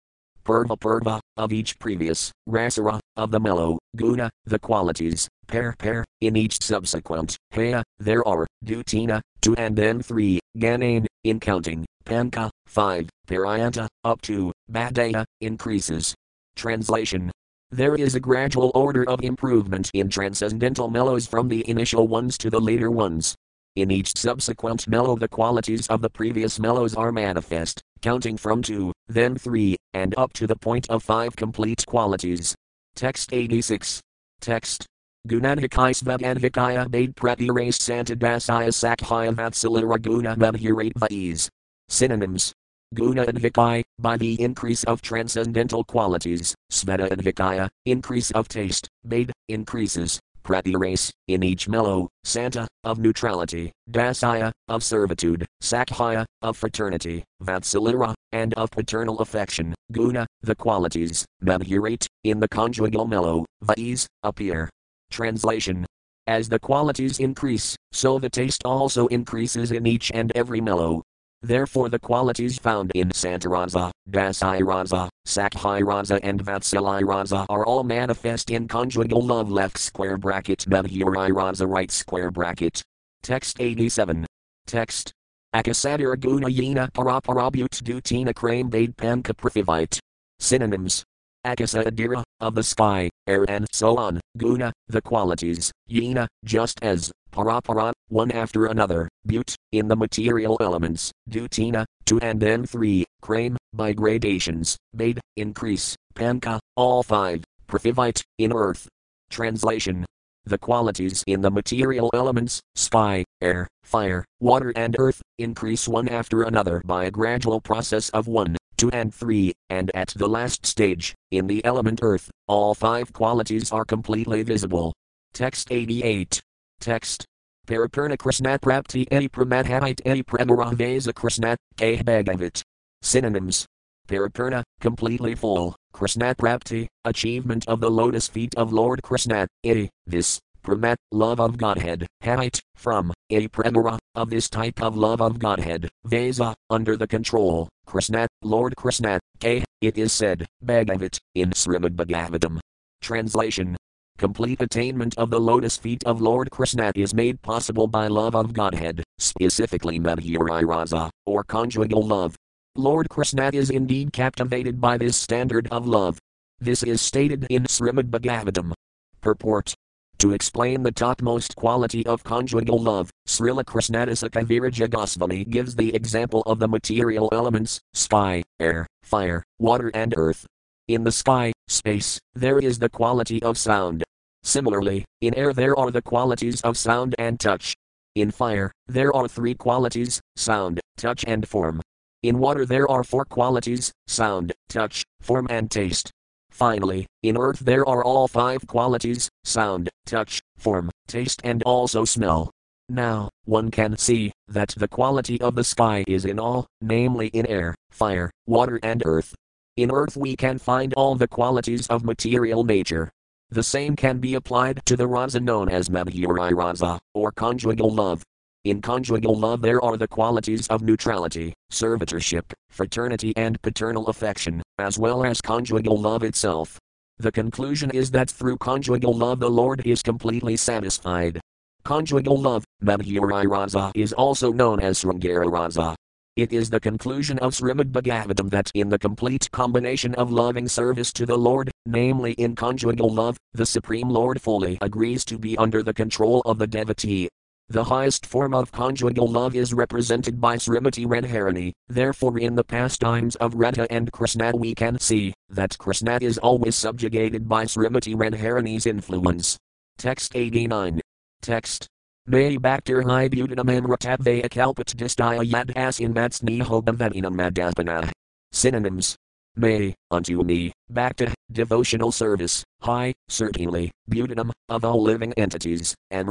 Purva 0.48 0.80
Purva, 0.80 1.20
of 1.36 1.52
each 1.52 1.78
previous, 1.78 2.32
Rasara, 2.48 3.00
of 3.18 3.32
the 3.32 3.40
mellow, 3.40 3.78
Guna, 3.98 4.30
the 4.46 4.58
qualities, 4.58 5.28
pair 5.46 5.76
pair, 5.78 6.06
in 6.22 6.38
each 6.38 6.64
subsequent, 6.64 7.36
Haya, 7.54 7.84
there 8.00 8.26
are, 8.26 8.48
Dutina, 8.64 9.20
two 9.42 9.56
and 9.58 9.76
then 9.76 10.02
three, 10.02 10.40
Ganane, 10.58 11.06
in 11.26 11.42
counting, 11.42 11.86
Panka, 12.06 12.50
five, 12.66 13.10
Pirayanta, 13.28 13.88
up 14.06 14.22
to, 14.22 14.54
Badaya, 14.72 15.26
increases. 15.42 16.16
Translation. 16.56 17.30
There 17.72 17.96
is 17.96 18.16
a 18.16 18.20
gradual 18.22 18.72
order 18.74 19.04
of 19.10 19.22
improvement 19.24 19.92
in 19.94 20.10
transcendental 20.10 20.90
mellows 20.90 21.28
from 21.28 21.50
the 21.50 21.70
initial 21.70 22.08
ones 22.08 22.38
to 22.38 22.50
the 22.50 22.62
later 22.62 22.90
ones. 22.90 23.36
In 23.76 23.92
each 23.92 24.18
subsequent 24.18 24.88
mellow, 24.88 25.18
the 25.18 25.28
qualities 25.28 25.88
of 25.88 26.02
the 26.02 26.10
previous 26.10 26.58
mellows 26.58 26.96
are 26.96 27.12
manifest, 27.12 27.82
counting 28.02 28.38
from 28.38 28.62
two, 28.62 28.94
then 29.08 29.36
three, 29.36 29.76
and 29.94 30.14
up 30.18 30.34
to 30.34 30.48
the 30.48 30.56
point 30.56 30.90
of 30.90 31.04
five 31.04 31.36
complete 31.36 31.86
qualities. 31.86 32.56
Text 32.96 33.34
86. 33.34 34.02
Text. 34.42 34.86
Gunadvikaya 35.28 35.94
Svadadvikaya 35.94 36.90
Bade 36.90 37.16
Pratirase 37.16 37.78
Santadasaya 37.78 38.70
Sakhaya 38.70 39.34
Vatsalira 39.34 40.02
Guna 40.02 40.36
Madhurate 40.36 41.50
Synonyms. 41.90 42.54
Guna 42.94 43.26
Advikai, 43.26 43.84
by 44.00 44.16
the 44.16 44.42
increase 44.42 44.86
of 44.86 45.02
transcendental 45.02 45.84
qualities, 45.84 46.56
Sveta 46.72 47.10
Advikaya, 47.10 47.68
increase 47.86 48.32
of 48.32 48.48
taste, 48.48 48.88
Bade, 49.06 49.34
increases, 49.50 50.22
race, 50.50 51.12
in 51.28 51.44
each 51.44 51.68
mellow, 51.68 52.10
Santa, 52.24 52.68
of 52.84 53.00
neutrality, 53.00 53.72
Dasaya, 53.90 54.52
of 54.68 54.84
servitude, 54.84 55.46
Sakhaya, 55.62 56.26
of 56.42 56.58
fraternity, 56.58 57.24
Vatsalira, 57.44 58.14
and 58.32 58.54
of 58.56 58.72
paternal 58.72 59.20
affection, 59.20 59.74
Guna, 59.92 60.26
the 60.42 60.56
qualities, 60.56 61.26
Madhurate, 61.42 62.08
in 62.24 62.40
the 62.40 62.48
conjugal 62.48 63.08
mellow, 63.08 63.46
Vais, 63.62 64.08
appear. 64.24 64.70
Translation 65.10 65.86
As 66.28 66.50
the 66.50 66.60
qualities 66.60 67.20
increase, 67.20 67.76
so 67.92 68.20
the 68.20 68.30
taste 68.30 68.62
also 68.66 69.08
increases 69.08 69.72
in 69.72 69.86
each 69.86 70.12
and 70.14 70.32
every 70.36 70.62
mellow. 70.62 71.04
Therefore, 71.42 71.90
the 71.90 72.00
qualities 72.00 72.58
found 72.58 72.92
in 72.96 73.10
Santarasa, 73.10 73.92
Dasirasa, 74.10 75.10
Sakhirasa, 75.28 76.20
and 76.24 76.44
Vatsalirasa 76.44 77.46
are 77.50 77.66
all 77.66 77.84
manifest 77.84 78.50
in 78.50 78.68
conjugal 78.68 79.22
love 79.22 79.52
left 79.52 79.78
square 79.78 80.18
bracket 80.18 80.66
Madhuriraza 80.68 81.68
right 81.68 81.92
square 81.92 82.32
bracket. 82.32 82.82
Text 83.22 83.60
87. 83.60 84.26
Text. 84.66 85.12
Akasadira 85.56 86.20
guna 86.20 86.48
yena 86.48 86.92
paraparabut 86.92 87.82
dutina 87.84 88.34
krame 88.34 88.70
bade 88.70 88.96
panka 88.98 89.34
prithivite. 89.34 90.00
Synonyms. 90.40 91.04
Akasadira, 91.46 92.24
of 92.42 92.56
the 92.56 92.64
sky, 92.64 93.10
air 93.26 93.46
and 93.48 93.66
so 93.72 93.98
on, 93.98 94.20
guna, 94.38 94.74
the 94.88 95.02
qualities, 95.02 95.72
yena, 95.90 96.28
just 96.44 96.78
as, 96.82 97.12
parapara, 97.32 97.94
one 98.10 98.32
after 98.32 98.66
another, 98.66 99.08
but, 99.26 99.56
in 99.72 99.88
the 99.88 99.96
material 99.96 100.58
elements, 100.60 101.12
dutina, 101.30 101.86
two 102.06 102.20
and 102.20 102.40
then 102.40 102.66
three, 102.66 103.06
krame, 103.22 103.58
by 103.74 103.94
gradations, 103.94 104.78
bade, 104.96 105.20
increase, 105.36 105.96
panka, 106.16 106.60
all 106.76 107.04
five, 107.04 107.44
prithivite, 107.68 108.22
in 108.38 108.54
earth. 108.54 108.88
Translation 109.30 110.06
the 110.48 110.58
qualities 110.58 111.24
in 111.28 111.42
the 111.42 111.52
material 111.52 112.10
elements, 112.14 112.62
sky, 112.76 113.24
air, 113.42 113.68
fire, 113.84 114.24
water, 114.40 114.72
and 114.76 114.96
earth, 114.98 115.22
increase 115.38 115.88
one 115.88 116.08
after 116.08 116.44
another 116.44 116.82
by 116.86 117.06
a 117.06 117.12
gradual 117.12 117.60
process 117.60 118.10
of 118.10 118.28
1, 118.28 118.56
2, 118.78 118.90
and 118.92 119.14
3, 119.14 119.54
and 119.70 119.92
at 119.94 120.10
the 120.16 120.28
last 120.28 120.66
stage, 120.66 121.14
in 121.32 121.48
the 121.48 121.64
element 121.66 122.00
earth, 122.02 122.30
all 122.48 122.74
five 122.74 123.12
qualities 123.14 123.72
are 123.72 123.86
completely 123.86 124.44
visible. 124.44 124.94
Text 125.34 125.68
88. 125.72 126.42
Text. 126.80 127.26
Paripurna 127.68 128.18
Krishnat 128.18 128.60
Prapti 128.60 129.06
Edi 129.12 129.28
Pramadhavite 129.28 130.02
Edi 130.06 130.24
Pramaravesa 130.24 131.14
Krishnat 131.14 131.58
K 131.78 131.98
Bhagavit. 131.98 132.62
Synonyms. 133.02 133.66
Paripurna, 134.08 134.64
completely 134.80 135.36
full, 135.36 135.76
Krishna 135.92 136.34
Prapti, 136.34 136.88
achievement 137.04 137.68
of 137.68 137.82
the 137.82 137.92
lotus 137.92 138.28
feet 138.28 138.56
of 138.56 138.72
Lord 138.72 139.02
Krishna, 139.02 139.48
iti, 139.64 139.90
this, 140.06 140.40
pramat, 140.64 140.96
love 141.12 141.42
of 141.42 141.58
Godhead, 141.58 142.08
height, 142.24 142.62
from, 142.76 143.14
a 143.30 143.48
pramara, 143.50 143.98
of 144.16 144.30
this 144.30 144.50
type 144.50 144.82
of 144.82 144.96
love 144.96 145.22
of 145.22 145.40
Godhead, 145.40 145.90
Vesa, 146.08 146.56
under 146.70 146.96
the 146.96 147.08
control, 147.08 147.68
Krishna, 147.86 148.28
Lord 148.44 148.78
Krishna, 148.78 149.20
K, 149.40 149.66
it 149.82 149.98
is 149.98 150.14
said, 150.14 150.46
Bhagavat, 150.62 151.20
in 151.36 151.50
Srimad 151.52 151.96
Bhagavatam. 151.96 152.60
Translation 153.02 153.76
Complete 154.18 154.62
attainment 154.62 155.16
of 155.18 155.30
the 155.30 155.40
lotus 155.40 155.78
feet 155.78 156.04
of 156.06 156.22
Lord 156.22 156.50
Krishna 156.50 156.92
is 156.96 157.14
made 157.14 157.40
possible 157.44 157.86
by 157.86 158.08
love 158.08 158.36
of 158.36 158.52
Godhead, 158.52 159.04
specifically 159.20 160.00
Madhuriraza, 160.00 161.10
or 161.28 161.44
conjugal 161.44 162.02
love, 162.02 162.36
Lord 162.76 163.10
Krishna 163.10 163.52
is 163.54 163.70
indeed 163.70 164.14
captivated 164.14 164.82
by 164.82 164.98
this 164.98 165.18
standard 165.18 165.68
of 165.72 165.88
love. 165.88 166.18
This 166.60 166.82
is 166.84 167.00
stated 167.00 167.46
in 167.50 167.64
Srimad 167.66 168.10
Bhagavatam. 168.10 168.74
Purport 169.22 169.76
to 170.20 170.34
explain 170.34 170.82
the 170.82 170.92
topmost 170.92 171.56
quality 171.56 172.04
of 172.08 172.24
conjugal 172.24 172.80
love, 172.80 173.12
Srila 173.28 173.64
Krishnadasa 173.64 174.32
Kaviraja 174.32 174.90
Goswami 174.90 175.46
gives 175.46 175.76
the 175.76 175.94
example 175.94 176.42
of 176.48 176.58
the 176.58 176.68
material 176.68 177.30
elements 177.32 177.80
sky, 177.94 178.44
air, 178.60 178.88
fire, 179.04 179.44
water, 179.60 179.92
and 179.94 180.16
earth. 180.18 180.48
In 180.88 181.04
the 181.04 181.12
sky, 181.12 181.52
space, 181.68 182.18
there 182.34 182.60
is 182.60 182.80
the 182.80 182.88
quality 182.88 183.44
of 183.44 183.58
sound. 183.58 184.06
Similarly, 184.44 185.04
in 185.20 185.34
air 185.34 185.52
there 185.52 185.78
are 185.78 185.92
the 185.92 186.02
qualities 186.02 186.62
of 186.62 186.78
sound 186.78 187.14
and 187.20 187.38
touch. 187.38 187.76
In 188.16 188.32
fire, 188.32 188.72
there 188.88 189.14
are 189.14 189.28
three 189.28 189.54
qualities 189.54 190.22
sound, 190.38 190.80
touch, 190.96 191.26
and 191.28 191.46
form. 191.46 191.82
In 192.24 192.40
water 192.40 192.66
there 192.66 192.90
are 192.90 193.04
four 193.04 193.26
qualities 193.26 193.92
sound, 194.08 194.54
touch, 194.70 195.04
form, 195.20 195.48
and 195.50 195.70
taste. 195.70 196.10
Finally, 196.52 197.06
in 197.22 197.38
earth 197.38 197.60
there 197.60 197.86
are 197.86 198.02
all 198.02 198.30
five 198.30 198.66
qualities 198.66 199.28
sound, 199.44 199.90
touch, 200.06 200.40
form, 200.56 200.90
taste, 201.06 201.42
and 201.44 201.64
also 201.64 202.06
smell. 202.06 202.50
Now, 202.88 203.30
one 203.44 203.72
can 203.72 203.98
see 203.98 204.32
that 204.48 204.70
the 204.78 204.88
quality 204.88 205.42
of 205.42 205.56
the 205.56 205.66
sky 205.66 206.06
is 206.08 206.24
in 206.24 206.40
all, 206.40 206.66
namely 206.80 207.28
in 207.28 207.46
air, 207.46 207.76
fire, 207.92 208.32
water, 208.46 208.80
and 208.82 209.04
earth. 209.06 209.36
In 209.78 209.92
earth 209.92 210.18
we 210.18 210.36
can 210.36 210.58
find 210.58 210.94
all 210.96 211.16
the 211.16 211.28
qualities 211.28 211.88
of 211.88 212.04
material 212.04 212.64
nature. 212.64 213.10
The 213.50 213.64
same 213.64 213.96
can 213.96 214.20
be 214.20 214.36
applied 214.36 214.82
to 214.86 214.98
the 214.98 215.08
rasa 215.08 215.40
known 215.40 215.70
as 215.70 215.88
Madhuri 215.90 216.54
rasa, 216.54 217.00
or 217.14 217.32
conjugal 217.32 217.94
love, 217.94 218.24
in 218.68 218.82
conjugal 218.82 219.34
love, 219.34 219.62
there 219.62 219.82
are 219.82 219.96
the 219.96 220.10
qualities 220.10 220.68
of 220.68 220.82
neutrality, 220.82 221.54
servitorship, 221.72 222.52
fraternity, 222.70 223.32
and 223.38 223.62
paternal 223.62 224.08
affection, 224.08 224.62
as 224.78 225.00
well 225.00 225.24
as 225.24 225.40
conjugal 225.40 225.98
love 225.98 226.22
itself. 226.22 226.78
The 227.18 227.32
conclusion 227.32 227.92
is 227.92 228.12
that 228.12 228.30
through 228.30 228.58
conjugal 228.58 229.14
love, 229.14 229.40
the 229.40 229.50
Lord 229.50 229.88
is 229.88 230.02
completely 230.04 230.58
satisfied. 230.58 231.40
Conjugal 231.86 232.42
love, 232.42 232.66
Madhuri 232.84 233.50
Rasa, 233.50 233.94
is 233.96 234.12
also 234.12 234.52
known 234.52 234.82
as 234.82 235.02
Sringara 235.02 235.50
Rasa. 235.50 235.96
It 236.38 236.54
is 236.54 236.70
the 236.70 236.80
conclusion 236.80 237.40
of 237.40 237.54
Srimad 237.54 237.92
Bhagavatam 237.92 238.52
that 238.52 238.72
in 238.76 238.90
the 238.90 239.00
complete 239.00 239.50
combination 239.52 240.14
of 240.16 240.32
loving 240.32 240.68
service 240.68 241.12
to 241.14 241.26
the 241.26 241.38
Lord, 241.38 241.72
namely 241.88 242.34
in 242.34 242.56
conjugal 242.56 243.12
love, 243.12 243.38
the 243.54 243.66
Supreme 243.66 244.08
Lord 244.08 244.40
fully 244.40 244.78
agrees 244.82 245.26
to 245.26 245.40
be 245.40 245.58
under 245.58 245.82
the 245.82 245.96
control 245.96 246.44
of 246.46 246.60
the 246.60 246.68
devotee, 246.68 247.28
the 247.70 247.84
highest 247.84 248.26
form 248.26 248.54
of 248.54 248.72
conjugal 248.72 249.28
love 249.28 249.54
is 249.56 249.74
represented 249.74 250.40
by 250.40 250.56
Srimati 250.56 251.06
Radharani, 251.06 251.74
therefore, 251.90 252.38
in 252.38 252.56
the 252.56 252.64
pastimes 252.64 253.36
of 253.38 253.56
Radha 253.56 253.92
and 253.92 254.10
Krishna, 254.12 254.56
we 254.56 254.74
can 254.74 254.98
see 255.00 255.34
that 255.50 255.78
Krishna 255.78 256.18
is 256.22 256.38
always 256.38 256.76
subjugated 256.76 257.50
by 257.50 257.66
Srimati 257.66 258.16
Radharani's 258.16 258.86
influence. 258.86 259.58
Text 259.98 260.34
89. 260.34 261.02
Text. 261.42 261.90
May 262.30 262.58
Bhaktir 262.58 263.06
Hi 263.06 263.30
Budanam 263.30 263.72
Amratabvaya 263.72 264.50
Kalpat 264.50 264.94
Distaya 264.96 265.50
Yadhas 265.50 266.02
in 266.02 266.14
Matsnihobhavavinam 266.14 267.34
Madapana. 267.34 268.12
Synonyms. 268.52 269.16
May, 269.56 269.96
unto 270.12 270.44
me, 270.44 270.74
bhakta, 270.90 271.34
devotional 271.54 272.12
service, 272.12 272.66
high, 272.82 273.14
certainly, 273.30 273.92
butanam, 274.12 274.52
of 274.68 274.84
all 274.84 275.02
living 275.02 275.32
entities, 275.38 275.96
and 276.12 276.30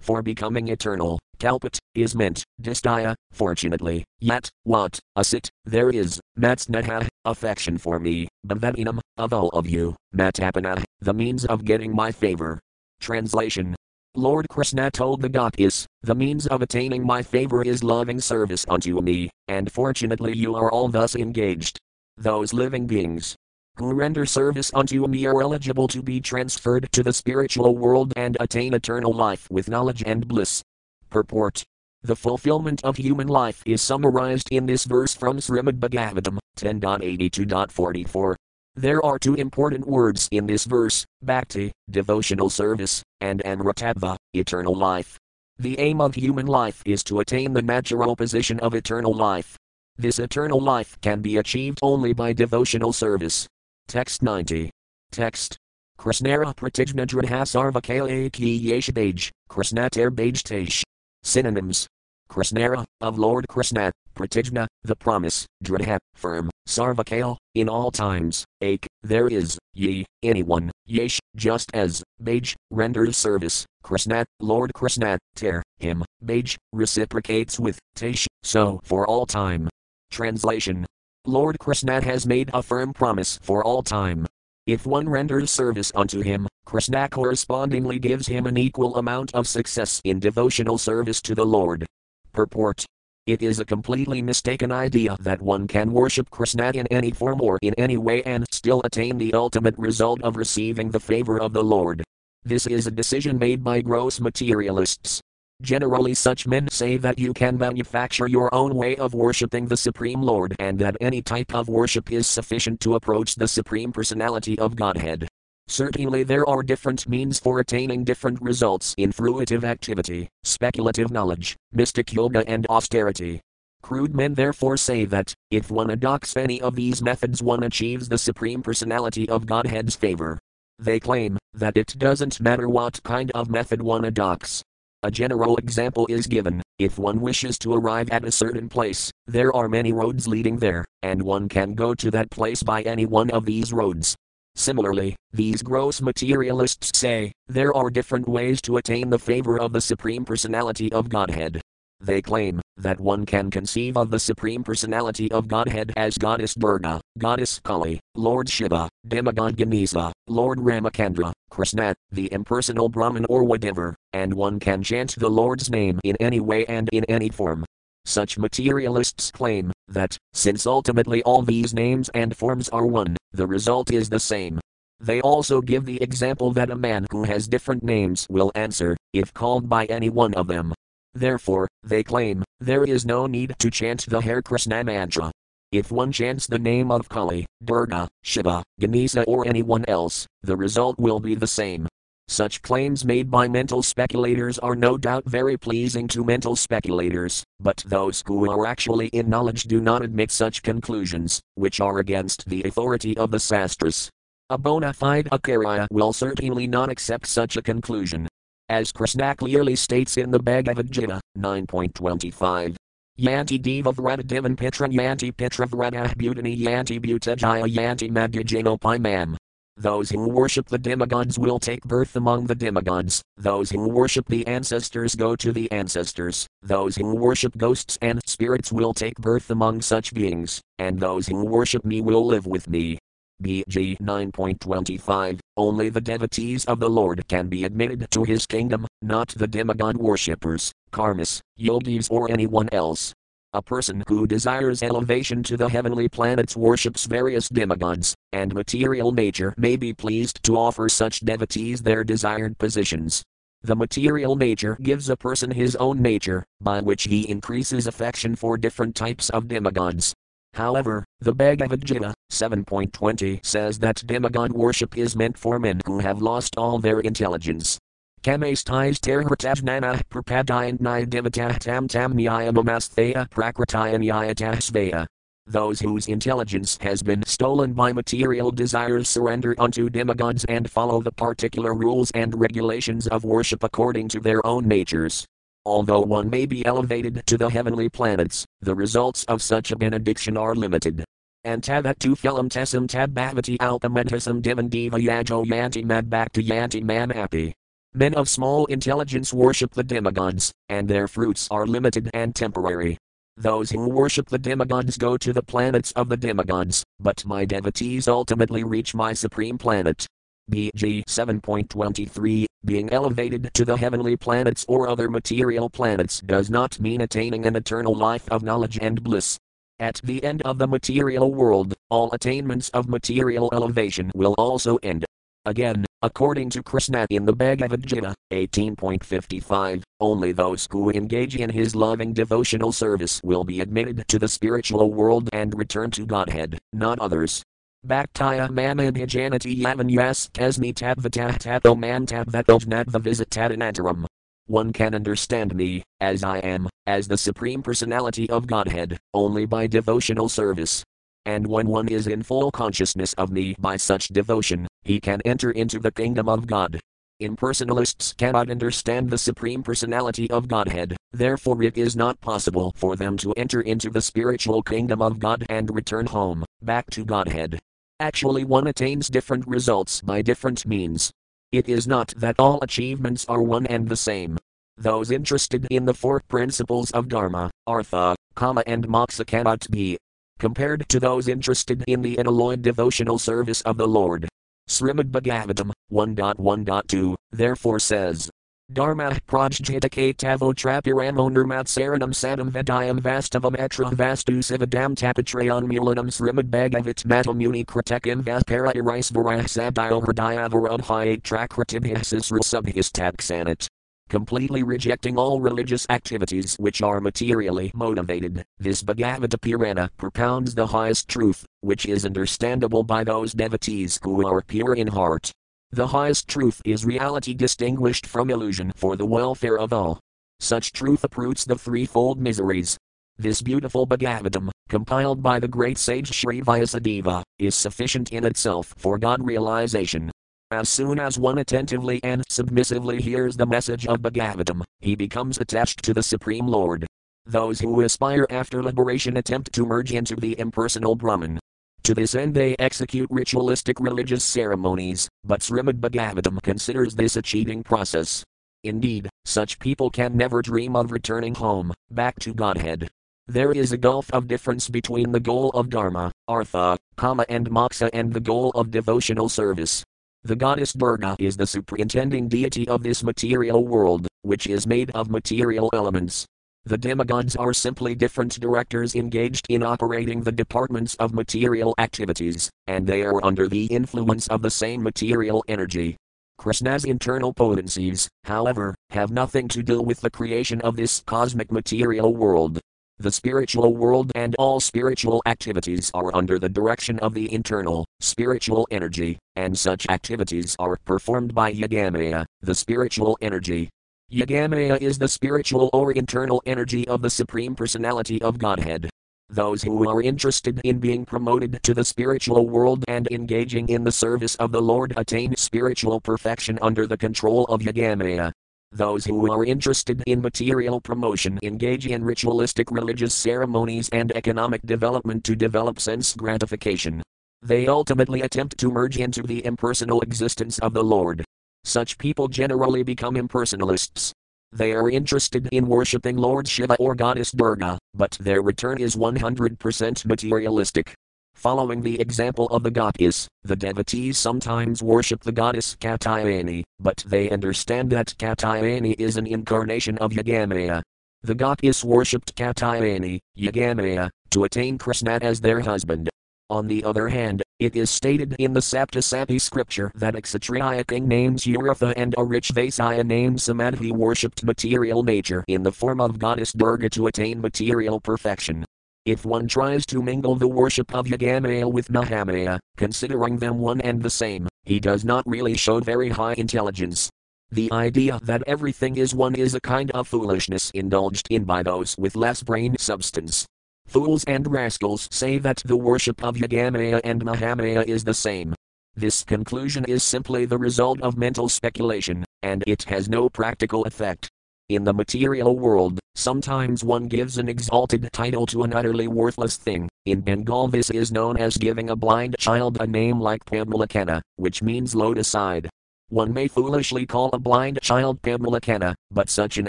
for 0.00 0.22
becoming 0.22 0.68
eternal, 0.68 1.18
kalpat, 1.38 1.76
is 1.94 2.16
meant, 2.16 2.42
distaya, 2.62 3.14
fortunately, 3.32 4.04
yet, 4.18 4.48
what, 4.64 4.98
asit, 5.18 5.50
there 5.66 5.90
is, 5.90 6.22
matsneha, 6.38 7.06
affection 7.26 7.76
for 7.76 8.00
me, 8.00 8.28
bhavatinam, 8.46 8.98
of 9.18 9.34
all 9.34 9.50
of 9.50 9.68
you, 9.68 9.94
matapana, 10.16 10.82
the 11.02 11.12
means 11.12 11.44
of 11.44 11.66
getting 11.66 11.94
my 11.94 12.10
favor. 12.10 12.58
Translation 12.98 13.76
Lord 14.14 14.46
Krishna 14.50 14.90
told 14.90 15.22
the 15.22 15.30
gopis, 15.30 15.86
the 16.02 16.14
means 16.14 16.46
of 16.46 16.60
attaining 16.60 17.06
my 17.06 17.22
favor 17.22 17.62
is 17.62 17.82
loving 17.82 18.20
service 18.20 18.66
unto 18.68 19.00
me, 19.00 19.30
and 19.48 19.72
fortunately 19.72 20.36
you 20.36 20.54
are 20.54 20.70
all 20.70 20.88
thus 20.88 21.16
engaged. 21.16 21.78
Those 22.18 22.52
living 22.52 22.86
beings 22.86 23.36
who 23.76 23.94
render 23.94 24.26
service 24.26 24.70
unto 24.74 25.06
me 25.06 25.24
are 25.24 25.40
eligible 25.40 25.88
to 25.88 26.02
be 26.02 26.20
transferred 26.20 26.92
to 26.92 27.02
the 27.02 27.14
spiritual 27.14 27.74
world 27.74 28.12
and 28.14 28.36
attain 28.38 28.74
eternal 28.74 29.14
life 29.14 29.50
with 29.50 29.70
knowledge 29.70 30.02
and 30.04 30.28
bliss. 30.28 30.62
Purport 31.08 31.64
The 32.02 32.16
fulfillment 32.16 32.84
of 32.84 32.98
human 32.98 33.28
life 33.28 33.62
is 33.64 33.80
summarized 33.80 34.48
in 34.50 34.66
this 34.66 34.84
verse 34.84 35.14
from 35.14 35.38
Srimad 35.38 35.80
Bhagavatam 35.80 36.36
10.82.44. 36.58 38.34
There 38.74 39.04
are 39.04 39.18
two 39.18 39.34
important 39.34 39.86
words 39.86 40.28
in 40.32 40.46
this 40.46 40.64
verse 40.64 41.04
bhakti, 41.20 41.72
devotional 41.90 42.48
service, 42.48 43.02
and 43.20 43.42
amritatva, 43.44 44.16
eternal 44.32 44.74
life. 44.74 45.18
The 45.58 45.78
aim 45.78 46.00
of 46.00 46.14
human 46.14 46.46
life 46.46 46.82
is 46.86 47.04
to 47.04 47.20
attain 47.20 47.52
the 47.52 47.60
natural 47.60 48.16
position 48.16 48.58
of 48.60 48.74
eternal 48.74 49.12
life. 49.12 49.58
This 49.98 50.18
eternal 50.18 50.58
life 50.58 50.98
can 51.02 51.20
be 51.20 51.36
achieved 51.36 51.80
only 51.82 52.14
by 52.14 52.32
devotional 52.32 52.94
service. 52.94 53.46
Text 53.88 54.22
90. 54.22 54.70
Text. 55.10 55.58
Krishnara 55.98 56.56
Pratijna 56.56 57.06
Dradha 57.06 57.44
Sarvakala 57.44 58.32
Ki 58.32 58.70
Yeshabaj, 58.70 59.30
Krishnatar 59.50 60.08
Bajtesh. 60.08 60.82
Synonyms. 61.22 61.86
Krishnara, 62.32 62.82
of 63.02 63.18
Lord 63.18 63.46
Krishna, 63.46 63.92
Pratijna, 64.16 64.66
the 64.84 64.96
promise, 64.96 65.44
Dradha, 65.62 65.98
firm, 66.14 66.48
Sarvakale, 66.66 67.36
in 67.54 67.68
all 67.68 67.90
times, 67.90 68.46
Ak, 68.62 68.86
there 69.02 69.28
is, 69.28 69.58
ye, 69.74 70.06
anyone, 70.22 70.70
Yesh, 70.86 71.20
just 71.36 71.70
as, 71.74 72.02
Baj, 72.22 72.54
renders 72.70 73.18
service, 73.18 73.66
Krishna, 73.82 74.24
Lord 74.40 74.72
Krishna, 74.72 75.18
Ter, 75.36 75.62
him, 75.76 76.02
Baj, 76.24 76.56
reciprocates 76.72 77.60
with, 77.60 77.78
Tesh, 77.94 78.26
so 78.42 78.80
for 78.82 79.06
all 79.06 79.26
time. 79.26 79.68
Translation 80.10 80.86
Lord 81.26 81.58
Krishna 81.58 82.02
has 82.02 82.26
made 82.26 82.50
a 82.54 82.62
firm 82.62 82.94
promise 82.94 83.38
for 83.42 83.62
all 83.62 83.82
time. 83.82 84.26
If 84.66 84.86
one 84.86 85.06
renders 85.06 85.50
service 85.50 85.92
unto 85.94 86.22
him, 86.22 86.48
Krishna 86.64 87.10
correspondingly 87.10 87.98
gives 87.98 88.26
him 88.26 88.46
an 88.46 88.56
equal 88.56 88.96
amount 88.96 89.34
of 89.34 89.46
success 89.46 90.00
in 90.04 90.18
devotional 90.18 90.78
service 90.78 91.20
to 91.22 91.34
the 91.34 91.44
Lord. 91.44 91.84
Purport 92.32 92.86
It 93.26 93.42
is 93.42 93.60
a 93.60 93.64
completely 93.64 94.22
mistaken 94.22 94.72
idea 94.72 95.16
that 95.20 95.42
one 95.42 95.68
can 95.68 95.92
worship 95.92 96.30
Krishna 96.30 96.72
in 96.74 96.86
any 96.86 97.10
form 97.10 97.40
or 97.42 97.58
in 97.60 97.74
any 97.76 97.98
way 97.98 98.22
and 98.22 98.46
still 98.50 98.80
attain 98.84 99.18
the 99.18 99.34
ultimate 99.34 99.76
result 99.76 100.22
of 100.22 100.36
receiving 100.36 100.90
the 100.90 101.00
favor 101.00 101.38
of 101.38 101.52
the 101.52 101.62
Lord. 101.62 102.02
This 102.42 102.66
is 102.66 102.86
a 102.86 102.90
decision 102.90 103.38
made 103.38 103.62
by 103.62 103.82
gross 103.82 104.18
materialists. 104.18 105.20
Generally, 105.60 106.14
such 106.14 106.46
men 106.46 106.68
say 106.68 106.96
that 106.96 107.18
you 107.18 107.34
can 107.34 107.58
manufacture 107.58 108.26
your 108.26 108.52
own 108.54 108.74
way 108.74 108.96
of 108.96 109.14
worshipping 109.14 109.66
the 109.66 109.76
Supreme 109.76 110.22
Lord 110.22 110.56
and 110.58 110.78
that 110.78 110.96
any 111.00 111.20
type 111.22 111.54
of 111.54 111.68
worship 111.68 112.10
is 112.10 112.26
sufficient 112.26 112.80
to 112.80 112.94
approach 112.94 113.36
the 113.36 113.46
Supreme 113.46 113.92
Personality 113.92 114.58
of 114.58 114.74
Godhead. 114.74 115.28
Certainly, 115.68 116.24
there 116.24 116.48
are 116.48 116.62
different 116.62 117.08
means 117.08 117.38
for 117.38 117.60
attaining 117.60 118.04
different 118.04 118.40
results 118.40 118.94
in 118.98 119.12
fruitive 119.12 119.64
activity, 119.64 120.28
speculative 120.42 121.10
knowledge, 121.10 121.56
mystic 121.72 122.12
yoga, 122.12 122.46
and 122.48 122.66
austerity. 122.68 123.40
Crude 123.82 124.14
men 124.14 124.34
therefore 124.34 124.76
say 124.76 125.04
that, 125.06 125.34
if 125.50 125.70
one 125.70 125.90
adopts 125.90 126.36
any 126.36 126.60
of 126.60 126.76
these 126.76 127.02
methods, 127.02 127.42
one 127.42 127.62
achieves 127.62 128.08
the 128.08 128.18
Supreme 128.18 128.62
Personality 128.62 129.28
of 129.28 129.46
Godhead's 129.46 129.96
favor. 129.96 130.38
They 130.78 131.00
claim 131.00 131.38
that 131.54 131.76
it 131.76 131.94
doesn't 131.98 132.40
matter 132.40 132.68
what 132.68 133.02
kind 133.02 133.30
of 133.32 133.50
method 133.50 133.82
one 133.82 134.04
adopts. 134.04 134.62
A 135.02 135.10
general 135.10 135.56
example 135.56 136.06
is 136.08 136.26
given 136.28 136.62
if 136.78 136.98
one 136.98 137.20
wishes 137.20 137.58
to 137.60 137.74
arrive 137.74 138.10
at 138.10 138.24
a 138.24 138.32
certain 138.32 138.68
place, 138.68 139.10
there 139.26 139.54
are 139.54 139.68
many 139.68 139.92
roads 139.92 140.26
leading 140.26 140.58
there, 140.58 140.84
and 141.02 141.22
one 141.22 141.48
can 141.48 141.74
go 141.74 141.94
to 141.94 142.10
that 142.10 142.30
place 142.30 142.62
by 142.62 142.82
any 142.82 143.06
one 143.06 143.30
of 143.30 143.44
these 143.44 143.72
roads. 143.72 144.16
Similarly, 144.54 145.16
these 145.32 145.62
gross 145.62 146.00
materialists 146.00 146.98
say, 146.98 147.32
there 147.48 147.74
are 147.74 147.90
different 147.90 148.28
ways 148.28 148.60
to 148.62 148.76
attain 148.76 149.10
the 149.10 149.18
favor 149.18 149.58
of 149.58 149.72
the 149.72 149.80
Supreme 149.80 150.24
Personality 150.24 150.92
of 150.92 151.08
Godhead. 151.08 151.60
They 152.00 152.20
claim 152.20 152.60
that 152.76 153.00
one 153.00 153.24
can 153.24 153.50
conceive 153.50 153.96
of 153.96 154.10
the 154.10 154.18
Supreme 154.18 154.62
Personality 154.62 155.30
of 155.30 155.48
Godhead 155.48 155.92
as 155.96 156.18
Goddess 156.18 156.54
Durga, 156.54 157.00
Goddess 157.18 157.60
Kali, 157.60 158.00
Lord 158.14 158.48
Shiva, 158.48 158.88
Demigod 159.06 159.56
Ganesa, 159.56 160.12
Lord 160.26 160.58
Ramachandra, 160.58 161.32
Krishna, 161.50 161.94
the 162.10 162.32
impersonal 162.32 162.88
Brahman 162.88 163.24
or 163.28 163.44
whatever, 163.44 163.94
and 164.12 164.34
one 164.34 164.58
can 164.58 164.82
chant 164.82 165.14
the 165.16 165.30
Lord's 165.30 165.70
name 165.70 166.00
in 166.04 166.16
any 166.20 166.40
way 166.40 166.66
and 166.66 166.88
in 166.92 167.04
any 167.04 167.28
form. 167.28 167.64
Such 168.04 168.36
materialists 168.36 169.30
claim 169.30 169.71
that, 169.88 170.16
since 170.32 170.66
ultimately 170.66 171.22
all 171.22 171.42
these 171.42 171.74
names 171.74 172.08
and 172.14 172.36
forms 172.36 172.68
are 172.68 172.86
one, 172.86 173.16
the 173.32 173.46
result 173.46 173.90
is 173.92 174.08
the 174.08 174.20
same. 174.20 174.60
They 175.00 175.20
also 175.20 175.60
give 175.60 175.84
the 175.84 176.00
example 176.02 176.52
that 176.52 176.70
a 176.70 176.76
man 176.76 177.06
who 177.10 177.24
has 177.24 177.48
different 177.48 177.82
names 177.82 178.26
will 178.30 178.52
answer, 178.54 178.96
if 179.12 179.34
called 179.34 179.68
by 179.68 179.86
any 179.86 180.10
one 180.10 180.34
of 180.34 180.46
them. 180.46 180.72
Therefore, 181.14 181.68
they 181.82 182.02
claim, 182.02 182.44
there 182.60 182.84
is 182.84 183.04
no 183.04 183.26
need 183.26 183.54
to 183.58 183.70
chant 183.70 184.06
the 184.08 184.20
Hare 184.20 184.42
Krishna 184.42 184.84
mantra. 184.84 185.32
If 185.72 185.90
one 185.90 186.12
chants 186.12 186.46
the 186.46 186.58
name 186.58 186.90
of 186.90 187.08
Kali, 187.08 187.46
Durga, 187.64 188.08
Shiva, 188.22 188.62
Ganesa, 188.80 189.24
or 189.26 189.46
anyone 189.46 189.84
else, 189.88 190.26
the 190.42 190.56
result 190.56 190.98
will 190.98 191.18
be 191.18 191.34
the 191.34 191.46
same. 191.46 191.88
Such 192.28 192.62
claims 192.62 193.04
made 193.04 193.30
by 193.30 193.48
mental 193.48 193.82
speculators 193.82 194.58
are 194.58 194.74
no 194.74 194.96
doubt 194.96 195.24
very 195.26 195.56
pleasing 195.56 196.08
to 196.08 196.24
mental 196.24 196.56
speculators, 196.56 197.44
but 197.60 197.84
those 197.86 198.22
who 198.26 198.50
are 198.50 198.66
actually 198.66 199.08
in 199.08 199.28
knowledge 199.28 199.64
do 199.64 199.80
not 199.80 200.02
admit 200.02 200.30
such 200.30 200.62
conclusions, 200.62 201.40
which 201.56 201.80
are 201.80 201.98
against 201.98 202.48
the 202.48 202.62
authority 202.64 203.16
of 203.18 203.30
the 203.30 203.40
Sastras. 203.40 204.08
A 204.50 204.58
bona 204.58 204.92
fide 204.92 205.28
Acharya 205.32 205.88
will 205.90 206.12
certainly 206.12 206.66
not 206.66 206.90
accept 206.90 207.26
such 207.26 207.56
a 207.56 207.62
conclusion. 207.62 208.28
As 208.68 208.92
Krishna 208.92 209.34
clearly 209.34 209.76
states 209.76 210.16
in 210.16 210.30
the 210.30 210.38
Bhagavad 210.38 210.90
Gita 210.90 211.20
9.25. 211.38 212.76
Yanti 213.20 213.60
Deva 213.60 213.92
Vrata 213.92 214.26
Divan 214.26 214.56
Pitra 214.56 214.90
Yanti 214.90 215.30
Pitra 215.32 215.66
Vrata 215.68 216.14
Bhutani 216.16 216.58
Yanti 216.58 216.98
Bhutajaya 216.98 217.66
Yanti 217.66 218.10
Madhyajano 218.10 218.80
Pimam. 218.80 219.36
Those 219.76 220.10
who 220.10 220.28
worship 220.28 220.68
the 220.68 220.78
demigods 220.78 221.38
will 221.38 221.58
take 221.58 221.82
birth 221.82 222.14
among 222.14 222.46
the 222.46 222.54
demigods, 222.54 223.22
those 223.38 223.70
who 223.70 223.88
worship 223.88 224.26
the 224.28 224.46
ancestors 224.46 225.14
go 225.14 225.34
to 225.36 225.50
the 225.50 225.70
ancestors, 225.72 226.46
those 226.62 226.96
who 226.96 227.14
worship 227.14 227.56
ghosts 227.56 227.98
and 228.02 228.20
spirits 228.26 228.70
will 228.70 228.92
take 228.92 229.16
birth 229.16 229.50
among 229.50 229.80
such 229.80 230.12
beings, 230.12 230.60
and 230.78 231.00
those 231.00 231.26
who 231.26 231.44
worship 231.44 231.84
me 231.86 232.02
will 232.02 232.26
live 232.26 232.46
with 232.46 232.68
me. 232.68 232.98
BG 233.42 233.98
9.25 233.98 235.40
Only 235.56 235.88
the 235.88 236.00
devotees 236.00 236.64
of 236.66 236.78
the 236.78 236.90
Lord 236.90 237.26
can 237.26 237.48
be 237.48 237.64
admitted 237.64 238.06
to 238.10 238.24
his 238.24 238.46
kingdom, 238.46 238.86
not 239.00 239.28
the 239.28 239.48
demigod 239.48 239.96
worshippers, 239.96 240.70
karmas, 240.92 241.40
yogis, 241.56 242.08
or 242.10 242.30
anyone 242.30 242.68
else. 242.72 243.14
A 243.54 243.60
person 243.60 244.02
who 244.08 244.26
desires 244.26 244.82
elevation 244.82 245.42
to 245.42 245.58
the 245.58 245.68
heavenly 245.68 246.08
planets 246.08 246.56
worships 246.56 247.04
various 247.04 247.50
demigods, 247.50 248.14
and 248.32 248.54
material 248.54 249.12
nature 249.12 249.52
may 249.58 249.76
be 249.76 249.92
pleased 249.92 250.42
to 250.44 250.56
offer 250.56 250.88
such 250.88 251.20
devotees 251.20 251.82
their 251.82 252.02
desired 252.02 252.56
positions. 252.56 253.22
The 253.60 253.76
material 253.76 254.36
nature 254.36 254.78
gives 254.80 255.10
a 255.10 255.18
person 255.18 255.50
his 255.50 255.76
own 255.76 256.00
nature, 256.00 256.46
by 256.62 256.80
which 256.80 257.02
he 257.02 257.28
increases 257.28 257.86
affection 257.86 258.36
for 258.36 258.56
different 258.56 258.96
types 258.96 259.28
of 259.28 259.48
demigods. 259.48 260.14
However, 260.54 261.04
the 261.20 261.34
Bhagavad 261.34 261.84
Gita 261.84 262.14
7.20 262.30 263.44
says 263.44 263.80
that 263.80 264.02
demigod 264.06 264.52
worship 264.52 264.96
is 264.96 265.14
meant 265.14 265.36
for 265.36 265.58
men 265.58 265.82
who 265.84 265.98
have 265.98 266.22
lost 266.22 266.56
all 266.56 266.78
their 266.78 267.00
intelligence, 267.00 267.78
Kamastais 268.22 269.00
terhritajnana 269.00 270.00
prapadayantnaya 270.08 271.06
devatah 271.08 271.58
tam 271.58 271.88
tam 271.88 272.14
nyayamamasthaya 272.14 273.28
prakritaya 273.28 275.06
Those 275.48 275.80
whose 275.80 276.06
intelligence 276.06 276.78
has 276.82 277.02
been 277.02 277.24
stolen 277.26 277.72
by 277.72 277.92
material 277.92 278.52
desires 278.52 279.08
surrender 279.08 279.56
unto 279.58 279.90
demigods 279.90 280.44
and 280.44 280.70
follow 280.70 281.02
the 281.02 281.10
particular 281.10 281.74
rules 281.74 282.12
and 282.12 282.38
regulations 282.38 283.08
of 283.08 283.24
worship 283.24 283.64
according 283.64 284.06
to 284.10 284.20
their 284.20 284.46
own 284.46 284.68
natures. 284.68 285.26
Although 285.66 286.02
one 286.02 286.30
may 286.30 286.46
be 286.46 286.64
elevated 286.64 287.26
to 287.26 287.36
the 287.36 287.50
heavenly 287.50 287.88
planets, 287.88 288.46
the 288.60 288.76
results 288.76 289.24
of 289.24 289.42
such 289.42 289.72
a 289.72 289.76
benediction 289.76 290.36
are 290.36 290.54
limited. 290.54 291.04
Antavatu 291.44 292.14
phelam 292.14 292.48
tesam 292.48 292.86
tab 292.86 293.12
bhavati 293.14 293.56
alpamantasam 293.58 294.40
divandiva 294.40 295.02
yajo 295.02 295.44
yanti 295.44 295.84
mad 295.84 296.08
bhakti 296.08 296.44
yanti 296.44 296.84
mamapi. 296.84 297.52
Men 297.94 298.14
of 298.14 298.26
small 298.26 298.64
intelligence 298.66 299.34
worship 299.34 299.74
the 299.74 299.84
demigods, 299.84 300.50
and 300.70 300.88
their 300.88 301.06
fruits 301.06 301.46
are 301.50 301.66
limited 301.66 302.08
and 302.14 302.34
temporary. 302.34 302.96
Those 303.36 303.70
who 303.70 303.86
worship 303.86 304.30
the 304.30 304.38
demigods 304.38 304.96
go 304.96 305.18
to 305.18 305.30
the 305.30 305.42
planets 305.42 305.92
of 305.92 306.08
the 306.08 306.16
demigods, 306.16 306.84
but 306.98 307.22
my 307.26 307.44
devotees 307.44 308.08
ultimately 308.08 308.64
reach 308.64 308.94
my 308.94 309.12
supreme 309.12 309.58
planet. 309.58 310.06
BG 310.50 311.04
7.23 311.04 312.46
Being 312.64 312.90
elevated 312.90 313.50
to 313.52 313.64
the 313.66 313.76
heavenly 313.76 314.16
planets 314.16 314.64
or 314.68 314.88
other 314.88 315.10
material 315.10 315.68
planets 315.68 316.20
does 316.20 316.48
not 316.48 316.80
mean 316.80 317.02
attaining 317.02 317.44
an 317.44 317.56
eternal 317.56 317.94
life 317.94 318.26
of 318.30 318.42
knowledge 318.42 318.78
and 318.80 319.02
bliss. 319.02 319.38
At 319.78 320.00
the 320.02 320.24
end 320.24 320.40
of 320.42 320.56
the 320.56 320.66
material 320.66 321.30
world, 321.34 321.74
all 321.90 322.10
attainments 322.12 322.70
of 322.70 322.88
material 322.88 323.50
elevation 323.52 324.10
will 324.14 324.34
also 324.38 324.78
end. 324.82 325.04
Again, 325.44 325.84
according 326.02 326.50
to 326.50 326.62
Krishna 326.62 327.04
in 327.10 327.24
the 327.24 327.32
Bhagavad 327.32 327.84
Gita 327.84 328.14
18.55, 328.32 329.82
only 329.98 330.30
those 330.30 330.68
who 330.70 330.90
engage 330.90 331.34
in 331.34 331.50
his 331.50 331.74
loving 331.74 332.12
devotional 332.12 332.70
service 332.70 333.20
will 333.24 333.42
be 333.42 333.60
admitted 333.60 334.06
to 334.06 334.20
the 334.20 334.28
spiritual 334.28 334.92
world 334.92 335.28
and 335.32 335.58
return 335.58 335.90
to 335.92 336.06
Godhead, 336.06 336.60
not 336.72 337.00
others. 337.00 337.42
Bhaktaya 337.84 338.50
mamadhijanati 338.50 339.60
yavan 339.60 339.90
yas 339.90 340.30
kasmi 340.32 340.72
tadvatah 340.72 341.36
tato 341.38 341.74
man 341.74 342.06
tadvatojnadva 342.06 343.02
visitadanantaram. 343.02 344.06
One 344.46 344.72
can 344.72 344.94
understand 344.94 345.56
me, 345.56 345.82
as 346.00 346.22
I 346.22 346.38
am, 346.38 346.68
as 346.86 347.08
the 347.08 347.18
Supreme 347.18 347.62
Personality 347.62 348.30
of 348.30 348.46
Godhead, 348.46 348.96
only 349.12 349.46
by 349.46 349.66
devotional 349.66 350.28
service. 350.28 350.84
And 351.24 351.48
when 351.48 351.66
one 351.66 351.88
is 351.88 352.06
in 352.06 352.22
full 352.22 352.52
consciousness 352.52 353.12
of 353.14 353.32
me 353.32 353.56
by 353.58 353.76
such 353.76 354.08
devotion, 354.08 354.68
he 354.82 355.00
can 355.00 355.20
enter 355.24 355.50
into 355.50 355.78
the 355.78 355.92
kingdom 355.92 356.28
of 356.28 356.46
God. 356.46 356.80
Impersonalists 357.20 358.16
cannot 358.16 358.50
understand 358.50 359.08
the 359.08 359.18
Supreme 359.18 359.62
Personality 359.62 360.28
of 360.30 360.48
Godhead, 360.48 360.96
therefore, 361.12 361.62
it 361.62 361.78
is 361.78 361.94
not 361.94 362.20
possible 362.20 362.72
for 362.76 362.96
them 362.96 363.16
to 363.18 363.32
enter 363.34 363.60
into 363.60 363.90
the 363.90 364.00
spiritual 364.00 364.62
kingdom 364.62 365.00
of 365.00 365.20
God 365.20 365.46
and 365.48 365.72
return 365.74 366.06
home, 366.06 366.44
back 366.62 366.90
to 366.90 367.04
Godhead. 367.04 367.60
Actually, 368.00 368.44
one 368.44 368.66
attains 368.66 369.08
different 369.08 369.46
results 369.46 370.00
by 370.00 370.20
different 370.20 370.66
means. 370.66 371.12
It 371.52 371.68
is 371.68 371.86
not 371.86 372.12
that 372.16 372.36
all 372.38 372.58
achievements 372.62 373.24
are 373.28 373.42
one 373.42 373.66
and 373.66 373.88
the 373.88 373.96
same. 373.96 374.38
Those 374.76 375.12
interested 375.12 375.66
in 375.70 375.84
the 375.84 375.94
four 375.94 376.20
principles 376.26 376.90
of 376.90 377.08
Dharma, 377.08 377.50
Artha, 377.66 378.16
Kama, 378.34 378.64
and 378.66 378.88
Moksha 378.88 379.24
cannot 379.24 379.70
be 379.70 379.98
compared 380.40 380.88
to 380.88 380.98
those 380.98 381.28
interested 381.28 381.84
in 381.86 382.02
the 382.02 382.16
unalloyed 382.16 382.62
devotional 382.62 383.18
service 383.18 383.60
of 383.60 383.76
the 383.76 383.86
Lord. 383.86 384.28
Srimad 384.72 385.10
Bhagavatam 385.10 385.70
1.1.2 385.92 387.14
therefore 387.30 387.78
says, 387.78 388.30
Dharma 388.72 389.10
prajjitakate 389.28 390.16
tavo 390.16 390.54
trapiramo 390.54 391.28
nirmatsaranam 391.30 392.14
sadam 392.14 392.50
vedayam 392.50 393.00
vastavam 393.00 393.54
etra 393.64 393.90
vastu 393.90 394.38
sivadam 394.38 394.94
tapatrayan 394.94 395.66
mulanam 395.66 396.08
srimad 396.08 396.48
bhagavat 396.50 397.04
matamuni 397.04 397.66
kratekam 397.66 398.22
vaspara 398.22 398.72
irisvarah 398.72 399.44
sabdio 399.56 400.00
hridaya 400.00 400.48
varudhyate 400.48 401.20
trakratibhyasis 401.20 402.32
rasubhyastabksanat 402.32 403.68
completely 404.12 404.62
rejecting 404.62 405.16
all 405.16 405.40
religious 405.40 405.86
activities 405.88 406.54
which 406.56 406.82
are 406.82 407.00
materially 407.00 407.70
motivated, 407.74 408.44
this 408.58 408.82
Bhagavata 408.82 409.40
Purana 409.40 409.88
propounds 409.96 410.54
the 410.54 410.66
highest 410.66 411.08
truth, 411.08 411.46
which 411.62 411.86
is 411.86 412.04
understandable 412.04 412.82
by 412.82 413.02
those 413.04 413.32
devotees 413.32 413.98
who 414.02 414.28
are 414.28 414.42
pure 414.42 414.74
in 414.74 414.86
heart. 414.86 415.32
The 415.70 415.86
highest 415.86 416.28
truth 416.28 416.60
is 416.66 416.84
reality 416.84 417.32
distinguished 417.32 418.04
from 418.04 418.28
illusion 418.28 418.70
for 418.76 418.96
the 418.96 419.06
welfare 419.06 419.58
of 419.58 419.72
all. 419.72 419.98
Such 420.40 420.72
truth 420.72 421.04
uproots 421.04 421.46
the 421.46 421.56
threefold 421.56 422.20
miseries. 422.20 422.76
This 423.16 423.40
beautiful 423.40 423.86
Bhagavatam, 423.86 424.50
compiled 424.68 425.22
by 425.22 425.40
the 425.40 425.48
great 425.48 425.78
sage 425.78 426.12
Sri 426.12 426.42
Vyasadeva, 426.42 427.22
is 427.38 427.54
sufficient 427.54 428.12
in 428.12 428.26
itself 428.26 428.74
for 428.76 428.98
God 428.98 429.24
realization. 429.24 430.10
As 430.52 430.68
soon 430.68 431.00
as 431.00 431.18
one 431.18 431.38
attentively 431.38 431.98
and 432.04 432.22
submissively 432.28 433.00
hears 433.00 433.38
the 433.38 433.46
message 433.46 433.86
of 433.86 434.02
Bhagavatam, 434.02 434.62
he 434.80 434.94
becomes 434.94 435.38
attached 435.38 435.82
to 435.82 435.94
the 435.94 436.02
Supreme 436.02 436.46
Lord. 436.46 436.86
Those 437.24 437.58
who 437.58 437.80
aspire 437.80 438.26
after 438.28 438.62
liberation 438.62 439.16
attempt 439.16 439.54
to 439.54 439.64
merge 439.64 439.94
into 439.94 440.14
the 440.14 440.38
impersonal 440.38 440.94
Brahman. 440.94 441.40
To 441.84 441.94
this 441.94 442.14
end, 442.14 442.34
they 442.34 442.54
execute 442.58 443.08
ritualistic 443.10 443.80
religious 443.80 444.24
ceremonies, 444.24 445.08
but 445.24 445.40
Srimad 445.40 445.80
Bhagavatam 445.80 446.42
considers 446.42 446.94
this 446.96 447.16
a 447.16 447.22
cheating 447.22 447.62
process. 447.62 448.22
Indeed, 448.62 449.08
such 449.24 449.58
people 449.58 449.88
can 449.88 450.18
never 450.18 450.42
dream 450.42 450.76
of 450.76 450.92
returning 450.92 451.34
home, 451.34 451.72
back 451.90 452.18
to 452.20 452.34
Godhead. 452.34 452.90
There 453.26 453.52
is 453.52 453.72
a 453.72 453.78
gulf 453.78 454.12
of 454.12 454.28
difference 454.28 454.68
between 454.68 455.12
the 455.12 455.20
goal 455.20 455.48
of 455.52 455.70
Dharma, 455.70 456.12
Artha, 456.28 456.76
Kama, 456.96 457.24
and 457.30 457.48
Moksha 457.48 457.88
and 457.94 458.12
the 458.12 458.20
goal 458.20 458.50
of 458.50 458.70
devotional 458.70 459.30
service. 459.30 459.82
The 460.24 460.36
goddess 460.36 460.72
Durga 460.72 461.16
is 461.18 461.36
the 461.36 461.48
superintending 461.48 462.28
deity 462.28 462.68
of 462.68 462.84
this 462.84 463.02
material 463.02 463.66
world, 463.66 464.06
which 464.22 464.46
is 464.46 464.68
made 464.68 464.92
of 464.92 465.10
material 465.10 465.68
elements. 465.72 466.26
The 466.64 466.78
demigods 466.78 467.34
are 467.34 467.52
simply 467.52 467.96
different 467.96 468.38
directors 468.38 468.94
engaged 468.94 469.46
in 469.48 469.64
operating 469.64 470.22
the 470.22 470.30
departments 470.30 470.94
of 471.00 471.12
material 471.12 471.74
activities, 471.78 472.48
and 472.68 472.86
they 472.86 473.02
are 473.02 473.24
under 473.24 473.48
the 473.48 473.66
influence 473.66 474.28
of 474.28 474.42
the 474.42 474.50
same 474.50 474.80
material 474.80 475.44
energy. 475.48 475.96
Krishna's 476.38 476.84
internal 476.84 477.34
potencies, 477.34 478.08
however, 478.22 478.76
have 478.90 479.10
nothing 479.10 479.48
to 479.48 479.60
do 479.60 479.82
with 479.82 480.02
the 480.02 480.10
creation 480.10 480.60
of 480.60 480.76
this 480.76 481.00
cosmic 481.04 481.50
material 481.50 482.14
world. 482.14 482.60
The 483.02 483.10
spiritual 483.10 483.74
world 483.74 484.12
and 484.14 484.36
all 484.38 484.60
spiritual 484.60 485.24
activities 485.26 485.90
are 485.92 486.14
under 486.14 486.38
the 486.38 486.48
direction 486.48 487.00
of 487.00 487.14
the 487.14 487.34
internal, 487.34 487.84
spiritual 487.98 488.68
energy, 488.70 489.18
and 489.34 489.58
such 489.58 489.88
activities 489.88 490.54
are 490.60 490.78
performed 490.84 491.34
by 491.34 491.52
Yogamaya, 491.52 492.24
the 492.42 492.54
spiritual 492.54 493.18
energy. 493.20 493.68
Yogamaya 494.12 494.80
is 494.80 494.98
the 494.98 495.08
spiritual 495.08 495.68
or 495.72 495.90
internal 495.90 496.44
energy 496.46 496.86
of 496.86 497.02
the 497.02 497.10
Supreme 497.10 497.56
Personality 497.56 498.22
of 498.22 498.38
Godhead. 498.38 498.88
Those 499.28 499.64
who 499.64 499.88
are 499.90 500.00
interested 500.00 500.60
in 500.62 500.78
being 500.78 501.04
promoted 501.04 501.60
to 501.64 501.74
the 501.74 501.84
spiritual 501.84 502.46
world 502.46 502.84
and 502.86 503.08
engaging 503.10 503.68
in 503.68 503.82
the 503.82 503.90
service 503.90 504.36
of 504.36 504.52
the 504.52 504.62
Lord 504.62 504.94
attain 504.96 505.34
spiritual 505.34 506.00
perfection 506.00 506.56
under 506.62 506.86
the 506.86 506.96
control 506.96 507.46
of 507.46 507.62
Yogamaya. 507.62 508.30
Those 508.72 509.04
who 509.04 509.30
are 509.30 509.44
interested 509.44 510.02
in 510.06 510.22
material 510.22 510.80
promotion 510.80 511.38
engage 511.42 511.86
in 511.86 512.02
ritualistic 512.02 512.70
religious 512.70 513.12
ceremonies 513.12 513.90
and 513.90 514.10
economic 514.12 514.62
development 514.62 515.24
to 515.24 515.36
develop 515.36 515.78
sense 515.78 516.14
gratification. 516.14 517.02
They 517.42 517.66
ultimately 517.66 518.22
attempt 518.22 518.56
to 518.58 518.70
merge 518.70 518.96
into 518.96 519.22
the 519.22 519.44
impersonal 519.44 520.00
existence 520.00 520.58
of 520.60 520.72
the 520.72 520.82
Lord. 520.82 521.22
Such 521.64 521.98
people 521.98 522.28
generally 522.28 522.82
become 522.82 523.16
impersonalists. 523.16 524.12
They 524.52 524.72
are 524.72 524.88
interested 524.88 525.50
in 525.52 525.66
worshipping 525.66 526.16
Lord 526.16 526.48
Shiva 526.48 526.76
or 526.76 526.94
Goddess 526.94 527.30
Durga, 527.30 527.78
but 527.94 528.16
their 528.20 528.40
return 528.40 528.80
is 528.80 528.96
100% 528.96 530.06
materialistic. 530.06 530.94
Following 531.34 531.82
the 531.82 532.00
example 532.00 532.46
of 532.50 532.62
the 532.62 532.70
goddess, 532.70 533.26
the 533.42 533.56
devotees 533.56 534.16
sometimes 534.16 534.82
worship 534.82 535.22
the 535.22 535.32
goddess 535.32 535.76
Katyayani, 535.80 536.62
but 536.78 537.04
they 537.06 537.30
understand 537.30 537.90
that 537.90 538.14
Katyayani 538.18 538.94
is 538.98 539.16
an 539.16 539.26
incarnation 539.26 539.98
of 539.98 540.12
Yogamaya. 540.12 540.82
The 541.22 541.34
goddess 541.34 541.82
worshipped 541.82 542.36
Katyayani, 542.36 543.18
Yogamaya, 543.36 544.10
to 544.30 544.44
attain 544.44 544.78
Krishna 544.78 545.18
as 545.22 545.40
their 545.40 545.60
husband. 545.60 546.08
On 546.50 546.66
the 546.66 546.84
other 546.84 547.08
hand, 547.08 547.42
it 547.58 547.76
is 547.76 547.90
stated 547.90 548.36
in 548.38 548.52
the 548.52 548.60
Saptasati 548.60 549.40
scripture 549.40 549.90
that 549.94 550.14
a 550.14 550.20
Kshatriya 550.20 550.84
king 550.84 551.08
named 551.08 551.38
Uratha 551.46 551.94
and 551.96 552.14
a 552.18 552.24
rich 552.24 552.50
Vaisya 552.50 553.06
named 553.06 553.40
Samadhi 553.40 553.90
worshipped 553.90 554.44
material 554.44 555.02
nature 555.02 555.44
in 555.48 555.62
the 555.62 555.72
form 555.72 556.00
of 556.00 556.18
goddess 556.18 556.52
Durga 556.52 556.90
to 556.90 557.06
attain 557.06 557.40
material 557.40 558.00
perfection. 558.00 558.64
If 559.04 559.24
one 559.24 559.48
tries 559.48 559.84
to 559.86 560.00
mingle 560.00 560.36
the 560.36 560.46
worship 560.46 560.94
of 560.94 561.06
Yogamaya 561.06 561.68
with 561.68 561.88
Mahamaya, 561.88 562.60
considering 562.76 563.36
them 563.36 563.58
one 563.58 563.80
and 563.80 564.00
the 564.00 564.08
same, 564.08 564.46
he 564.62 564.78
does 564.78 565.04
not 565.04 565.26
really 565.26 565.56
show 565.56 565.80
very 565.80 566.08
high 566.08 566.34
intelligence. 566.34 567.10
The 567.50 567.72
idea 567.72 568.20
that 568.22 568.44
everything 568.46 568.96
is 568.96 569.12
one 569.12 569.34
is 569.34 569.56
a 569.56 569.60
kind 569.60 569.90
of 569.90 570.06
foolishness 570.06 570.70
indulged 570.70 571.26
in 571.30 571.42
by 571.42 571.64
those 571.64 571.96
with 571.98 572.14
less 572.14 572.44
brain 572.44 572.76
substance. 572.78 573.44
Fools 573.88 574.22
and 574.28 574.46
rascals 574.46 575.08
say 575.10 575.36
that 575.38 575.62
the 575.64 575.76
worship 575.76 576.22
of 576.22 576.36
Yogamaya 576.36 577.00
and 577.02 577.24
Mahamaya 577.24 577.84
is 577.84 578.04
the 578.04 578.14
same. 578.14 578.54
This 578.94 579.24
conclusion 579.24 579.84
is 579.86 580.04
simply 580.04 580.44
the 580.44 580.58
result 580.58 581.02
of 581.02 581.18
mental 581.18 581.48
speculation, 581.48 582.24
and 582.44 582.62
it 582.68 582.84
has 582.84 583.08
no 583.08 583.28
practical 583.28 583.82
effect. 583.82 584.30
In 584.72 584.84
the 584.84 584.94
material 584.94 585.58
world, 585.58 586.00
sometimes 586.14 586.82
one 586.82 587.06
gives 587.06 587.36
an 587.36 587.46
exalted 587.46 588.08
title 588.10 588.46
to 588.46 588.62
an 588.62 588.72
utterly 588.72 589.06
worthless 589.06 589.58
thing. 589.58 589.86
In 590.06 590.22
Bengal, 590.22 590.66
this 590.66 590.88
is 590.88 591.12
known 591.12 591.36
as 591.36 591.58
giving 591.58 591.90
a 591.90 591.94
blind 591.94 592.36
child 592.38 592.80
a 592.80 592.86
name 592.86 593.20
like 593.20 593.44
Padmalocana, 593.44 594.22
which 594.36 594.62
means 594.62 594.94
lotus 594.94 595.34
eyed. 595.34 595.68
One 596.08 596.32
may 596.32 596.48
foolishly 596.48 597.04
call 597.04 597.28
a 597.34 597.38
blind 597.38 597.82
child 597.82 598.22
Padmalocana, 598.22 598.94
but 599.10 599.28
such 599.28 599.58
an 599.58 599.68